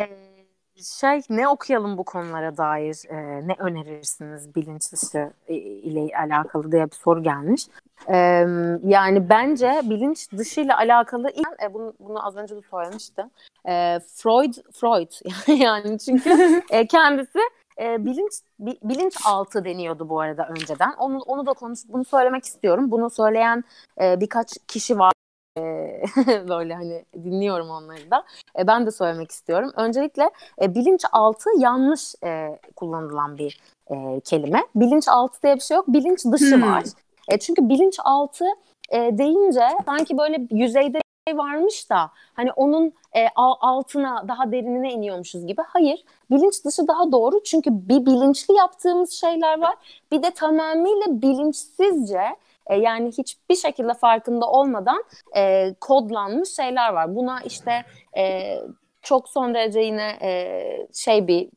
[0.00, 0.39] Ee,
[0.84, 6.86] şey ne okuyalım bu konulara dair e, ne önerirsiniz bilinç dışı e, ile alakalı diye
[6.86, 7.66] bir soru gelmiş.
[8.08, 8.46] Ee,
[8.84, 13.30] yani bence bilinç dışı ile alakalı ilk- e, bunu, bunu az önce de söylemiştim.
[13.68, 15.12] Ee, Freud Freud
[15.60, 17.38] yani çünkü e, kendisi
[17.80, 20.92] e, bilinç bi- bilinç altı deniyordu bu arada önceden.
[20.98, 22.90] Onu onu da konuş bunu söylemek istiyorum.
[22.90, 23.64] Bunu söyleyen
[24.00, 25.12] e, birkaç kişi var.
[25.58, 25.60] E,
[26.48, 28.24] böyle hani dinliyorum onları da.
[28.58, 29.72] E, ben de söylemek istiyorum.
[29.76, 30.30] Öncelikle
[30.62, 33.60] e, bilinçaltı yanlış e, kullanılan bir
[33.90, 34.62] e, kelime.
[34.74, 35.88] Bilinçaltı diye bir şey yok.
[35.88, 36.62] Bilinç dışı Hmm.
[36.62, 36.84] var.
[37.28, 38.44] E, çünkü bilinçaltı
[38.90, 44.92] e, deyince sanki böyle yüzeyde şey varmış da hani onun e, al- altına daha derinine
[44.92, 45.62] iniyormuşuz gibi.
[45.66, 46.04] Hayır.
[46.30, 47.42] Bilinç dışı daha doğru.
[47.44, 49.74] Çünkü bir bilinçli yaptığımız şeyler var.
[50.12, 52.22] Bir de tamamıyla bilinçsizce
[52.70, 55.04] e, yani hiçbir şekilde farkında olmadan
[55.36, 57.14] e, kodlanmış şeyler var.
[57.14, 57.84] Buna işte
[58.16, 58.56] e,
[59.02, 61.48] çok son derece yine e, şey bir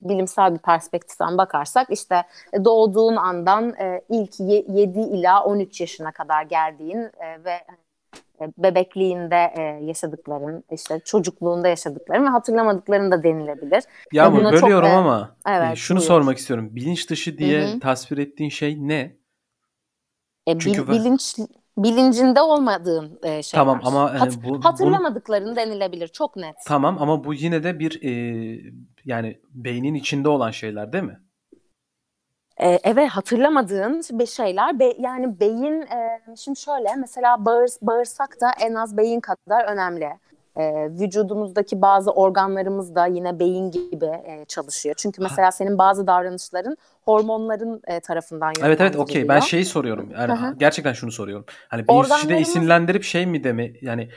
[0.00, 2.22] bilimsel bir perspektiften bakarsak işte
[2.64, 7.60] doğduğun andan e, ilk 7 ila 13 yaşına kadar geldiğin e, ve
[8.40, 13.84] e, bebekliğinde e, yaşadıkların, işte çocukluğunda yaşadıkların ve hatırlamadıkların da denilebilir.
[14.12, 16.08] Buna çok, bölüyorum e, ama evet, e, şunu buyur.
[16.08, 16.68] sormak istiyorum.
[16.72, 17.80] Bilinç dışı diye Hı hı.
[17.80, 19.17] tasvir ettiğin şey ne?
[20.48, 21.36] E, Çünkü bil- ben- bilinç
[21.78, 23.64] bilincinde olmadığın e, şeyler.
[23.64, 26.08] Tamam ama hani Hat- bu- bu- hatırlamadıkların denilebilir.
[26.08, 26.56] Çok net.
[26.66, 28.10] Tamam ama bu yine de bir e,
[29.04, 31.20] yani beynin içinde olan şeyler değil mi?
[32.56, 38.50] E, evet hatırlamadığın bir şeyler Be- yani beyin e, şimdi şöyle mesela bağır, bağırsak da
[38.60, 40.08] en az beyin kadar önemli.
[40.58, 44.94] E, vücudumuzdaki bazı organlarımız da yine beyin gibi e, çalışıyor.
[44.98, 50.10] Çünkü mesela senin bazı davranışların hormonların e, tarafından Evet evet okey ben şeyi soruyorum.
[50.12, 51.44] Yani gerçekten şunu soruyorum.
[51.68, 54.08] Hani da Organlarımız- isimlendirip şey mi deme yani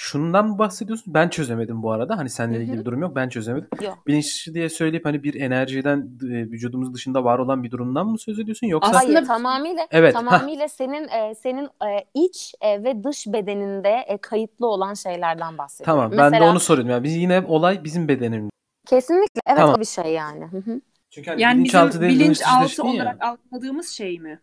[0.00, 1.14] şundan bahsediyorsun?
[1.14, 2.18] Ben çözemedim bu arada.
[2.18, 3.16] Hani seninle ilgili bir durum yok.
[3.16, 3.68] Ben çözemedim.
[3.82, 3.98] Yok.
[4.06, 8.18] Bilinç dışı diye söyleyip hani bir enerjiden e, vücudumuz dışında var olan bir durumdan mı
[8.18, 13.04] söz ediyorsun yoksa Aslında- Hayır tamamıyla Evet, tamamıyla senin e, senin e, iç e, ve
[13.04, 15.98] dış bedeninde e, kayıtlı olan şeylerden bahsediyorum.
[16.00, 16.90] Tamam ben de Mesela- onu soruyorum.
[16.90, 18.50] Yani biz yine olay bizim bedenimizde.
[18.86, 19.74] Kesinlikle evet Tamam.
[19.74, 20.44] o bir şey yani.
[20.44, 20.80] Hı hı.
[21.10, 22.94] Çünkü hani Yani bilinçaltı bizim bilinçaltı dedin ya.
[22.94, 24.40] olarak algıladığımız şey mi?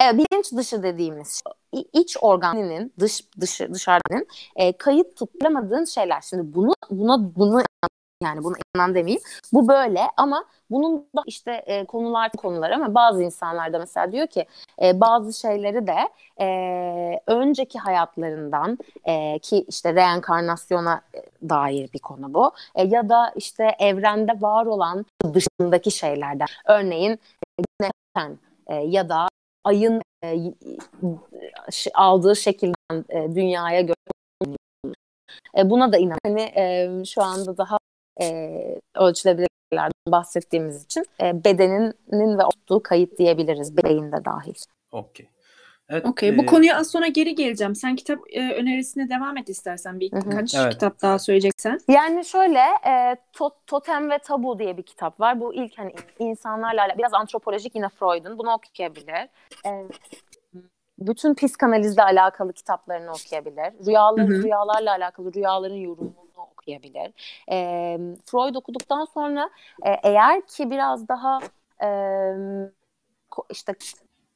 [0.00, 1.42] Evet, bilinç dışı dediğimiz
[1.74, 6.20] şey, iç organının dış dışı dışarıdan e, kayıt tutamadığın şeyler.
[6.20, 7.62] Şimdi bunu buna bunu
[8.22, 9.22] Yani buna inanan demeyeyim.
[9.52, 14.26] Bu böyle ama bunun da işte e, konular konular ama bazı insanlar da mesela diyor
[14.26, 14.46] ki
[14.82, 15.96] e, bazı şeyleri de
[16.40, 23.32] e, önceki hayatlarından e, ki işte reenkarnasyona e, dair bir konu bu e, ya da
[23.36, 27.12] işte evrende var olan dışındaki şeylerden örneğin
[27.58, 29.28] e, güneşten e, ya da
[29.66, 30.52] ayın e,
[31.94, 33.96] aldığı şekilden e, dünyaya göre
[35.58, 36.18] e, buna da inan.
[36.26, 37.78] Hani e, şu anda daha
[38.20, 38.50] e,
[38.94, 43.76] ölçülebilirlerden bahsettiğimiz için e, bedeninin ve olduğu kayıt diyebiliriz.
[43.76, 44.54] Beyinde dahil.
[44.92, 45.28] Okey.
[45.88, 46.28] Evet, Okey.
[46.28, 47.74] e, Bu konuya az sonra geri geleceğim.
[47.74, 50.00] Sen kitap e, önerisine devam et istersen.
[50.00, 50.72] Bir kaç Evet.
[50.72, 51.78] kitap daha söyleyeceksen.
[51.88, 55.40] Yani şöyle e, To- Totem ve Tabu diye bir kitap var.
[55.40, 58.38] Bu ilk hani insanlarla biraz antropolojik yine Freud'un.
[58.38, 59.28] Bunu okuyabilir.
[59.66, 59.84] E,
[60.98, 63.86] bütün psikanalizle alakalı kitaplarını okuyabilir.
[63.86, 64.42] Rüyalar, Hı hı.
[64.42, 66.14] rüyalarla alakalı rüyaların yorumunu
[66.52, 67.12] okuyabilir.
[67.50, 67.56] E,
[68.24, 69.50] Freud okuduktan sonra
[69.86, 71.38] e, eğer ki biraz daha
[71.82, 71.88] e,
[73.50, 73.74] işte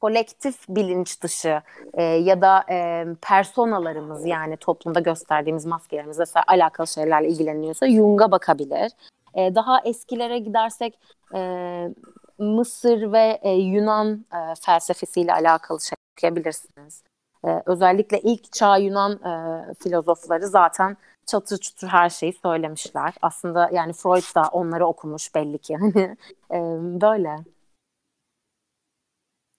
[0.01, 1.61] kolektif bilinç dışı
[1.93, 8.91] e, ya da e, personalarımız yani toplumda gösterdiğimiz maskelerimizle sa- alakalı şeylerle ilgileniyorsa Jung'a bakabilir.
[9.33, 10.99] E, daha eskilere gidersek
[11.35, 11.89] e,
[12.37, 17.03] Mısır ve e, Yunan e, felsefesiyle alakalı şey okuyabilirsiniz.
[17.45, 23.13] E, özellikle ilk çağ Yunan e, filozofları zaten çatır çutur her şeyi söylemişler.
[23.21, 25.77] Aslında yani Freud da onları okumuş belli ki.
[25.81, 26.17] Hani
[26.51, 26.57] e,
[27.01, 27.37] böyle.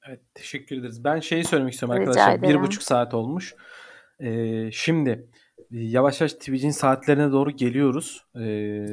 [0.09, 1.05] Evet, teşekkür ederiz.
[1.05, 2.43] Ben şeyi söylemek istiyorum Rica arkadaşlar.
[2.43, 2.63] Bir ederim.
[2.63, 3.55] buçuk saat olmuş.
[4.21, 5.11] Ee, şimdi
[5.59, 8.27] e, yavaş yavaş Twitch'in saatlerine doğru geliyoruz.
[8.37, 8.87] Ee,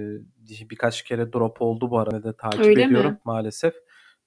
[0.69, 3.19] birkaç kere drop oldu bu arada da takip Öyle ediyorum mi?
[3.25, 3.73] maalesef.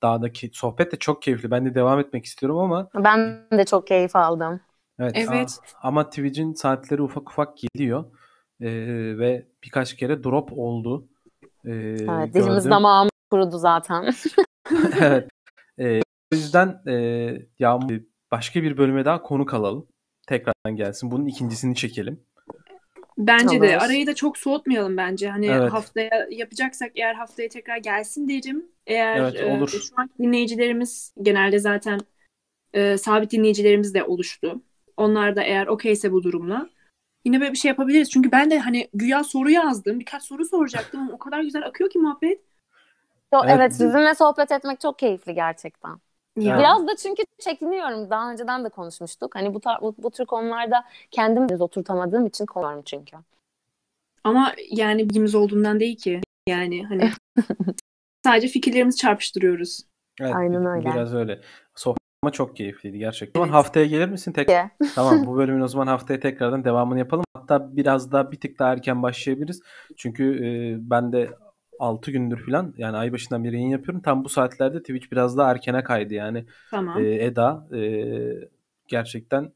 [0.02, 1.50] Dağdaki sohbet de çok keyifli.
[1.50, 4.60] Ben de devam etmek istiyorum ama Ben de çok keyif aldım.
[4.98, 5.58] evet, Evet.
[5.82, 8.04] ama Twitch'in saatleri ufak ufak geliyor.
[8.60, 8.68] Ee,
[9.18, 11.08] ve birkaç kere drop oldu.
[11.64, 14.14] Ee, Evet, dilimiz damağımız kurudu zaten.
[15.00, 15.28] evet.
[15.78, 16.00] Ee,
[16.32, 16.94] o yüzden e,
[17.58, 18.00] Yağmur
[18.30, 19.88] başka bir bölüme daha konuk alalım.
[20.28, 21.10] Tekrardan gelsin.
[21.10, 22.24] Bunun ikincisini çekelim.
[23.18, 23.84] Bence de Olur.
[23.84, 25.28] arayı da çok soğutmayalım bence.
[25.28, 25.72] Hani Evet.
[25.72, 28.66] haftaya yapacaksak eğer haftaya tekrar gelsin derim.
[28.86, 29.68] Eğer Evet, e, olur.
[29.68, 32.00] şu an dinleyicilerimiz genelde zaten
[32.72, 34.62] e, sabit dinleyicilerimiz de oluştu.
[34.96, 36.68] Onlar da eğer okeyse bu durumla
[37.24, 38.10] yine böyle bir şey yapabiliriz.
[38.10, 40.00] Çünkü ben de hani güya soru yazdım.
[40.00, 42.40] Birkaç soru soracaktım ama o kadar güzel akıyor ki muhabbet.
[43.32, 45.98] Evet, evet, sizinle sohbet etmek çok keyifli gerçekten.
[46.36, 46.58] Ya.
[46.58, 48.10] Biraz da çünkü çekiniyorum.
[48.10, 49.34] Daha önceden de konuşmuştuk.
[49.34, 53.16] Hani bu, tar- bu, bu tür konularda kendim oturtamadığım için konuşuyorum çünkü.
[54.24, 56.20] Ama yani bilgimiz olduğundan değil ki.
[56.48, 57.10] Yani hani
[58.24, 59.80] sadece fikirlerimizi çarpıştırıyoruz.
[60.20, 60.84] Evet, Aynen öyle.
[60.84, 61.40] Biraz öyle.
[61.74, 63.40] Sohbet ama çok keyifliydi gerçekten.
[63.40, 64.48] O zaman haftaya gelir misin tek?
[64.94, 67.24] Tamam bu bölümün o zaman haftaya tekrardan devamını yapalım.
[67.34, 69.62] Hatta biraz daha bir tık daha erken başlayabiliriz.
[69.96, 70.50] Çünkü e,
[70.90, 71.30] ben de
[71.82, 74.02] 6 gündür falan yani ay başından beri yayın yapıyorum.
[74.02, 76.14] Tam bu saatlerde Twitch biraz daha erkene kaydı.
[76.14, 77.04] Yani Tamam.
[77.04, 77.80] e, Eda e,
[78.88, 79.52] gerçekten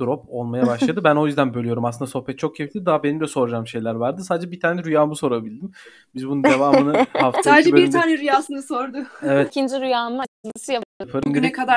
[0.00, 1.00] drop olmaya başladı.
[1.04, 1.84] ben o yüzden bölüyorum.
[1.84, 2.86] Aslında sohbet çok keyifli.
[2.86, 4.22] Daha benim de soracağım şeyler vardı.
[4.24, 5.72] Sadece bir tane rüyamı sorabildim.
[6.14, 7.90] Biz bunun devamını haftaki Sadece bir bölümde...
[7.90, 8.96] tane rüyasını sordu.
[9.22, 11.54] Evet İkinci rüyamın açılışı yap- yaparım dedik.
[11.54, 11.76] kadar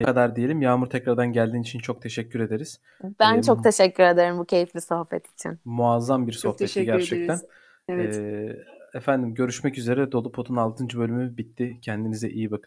[0.00, 0.62] Ne kadar diyelim.
[0.62, 2.80] Yağmur tekrardan geldiğin için çok teşekkür ederiz.
[3.20, 5.58] Ben Ee, çok teşekkür ederim bu keyifli sohbet için.
[5.64, 7.24] Muazzam bir çok sohbetti teşekkür gerçekten.
[7.34, 7.44] ederiz.
[7.88, 8.16] Evet.
[8.16, 10.12] Ee, efendim görüşmek üzere.
[10.12, 10.98] Dolu Pot'un 6.
[10.98, 11.78] bölümü bitti.
[11.82, 12.66] Kendinize iyi bakın.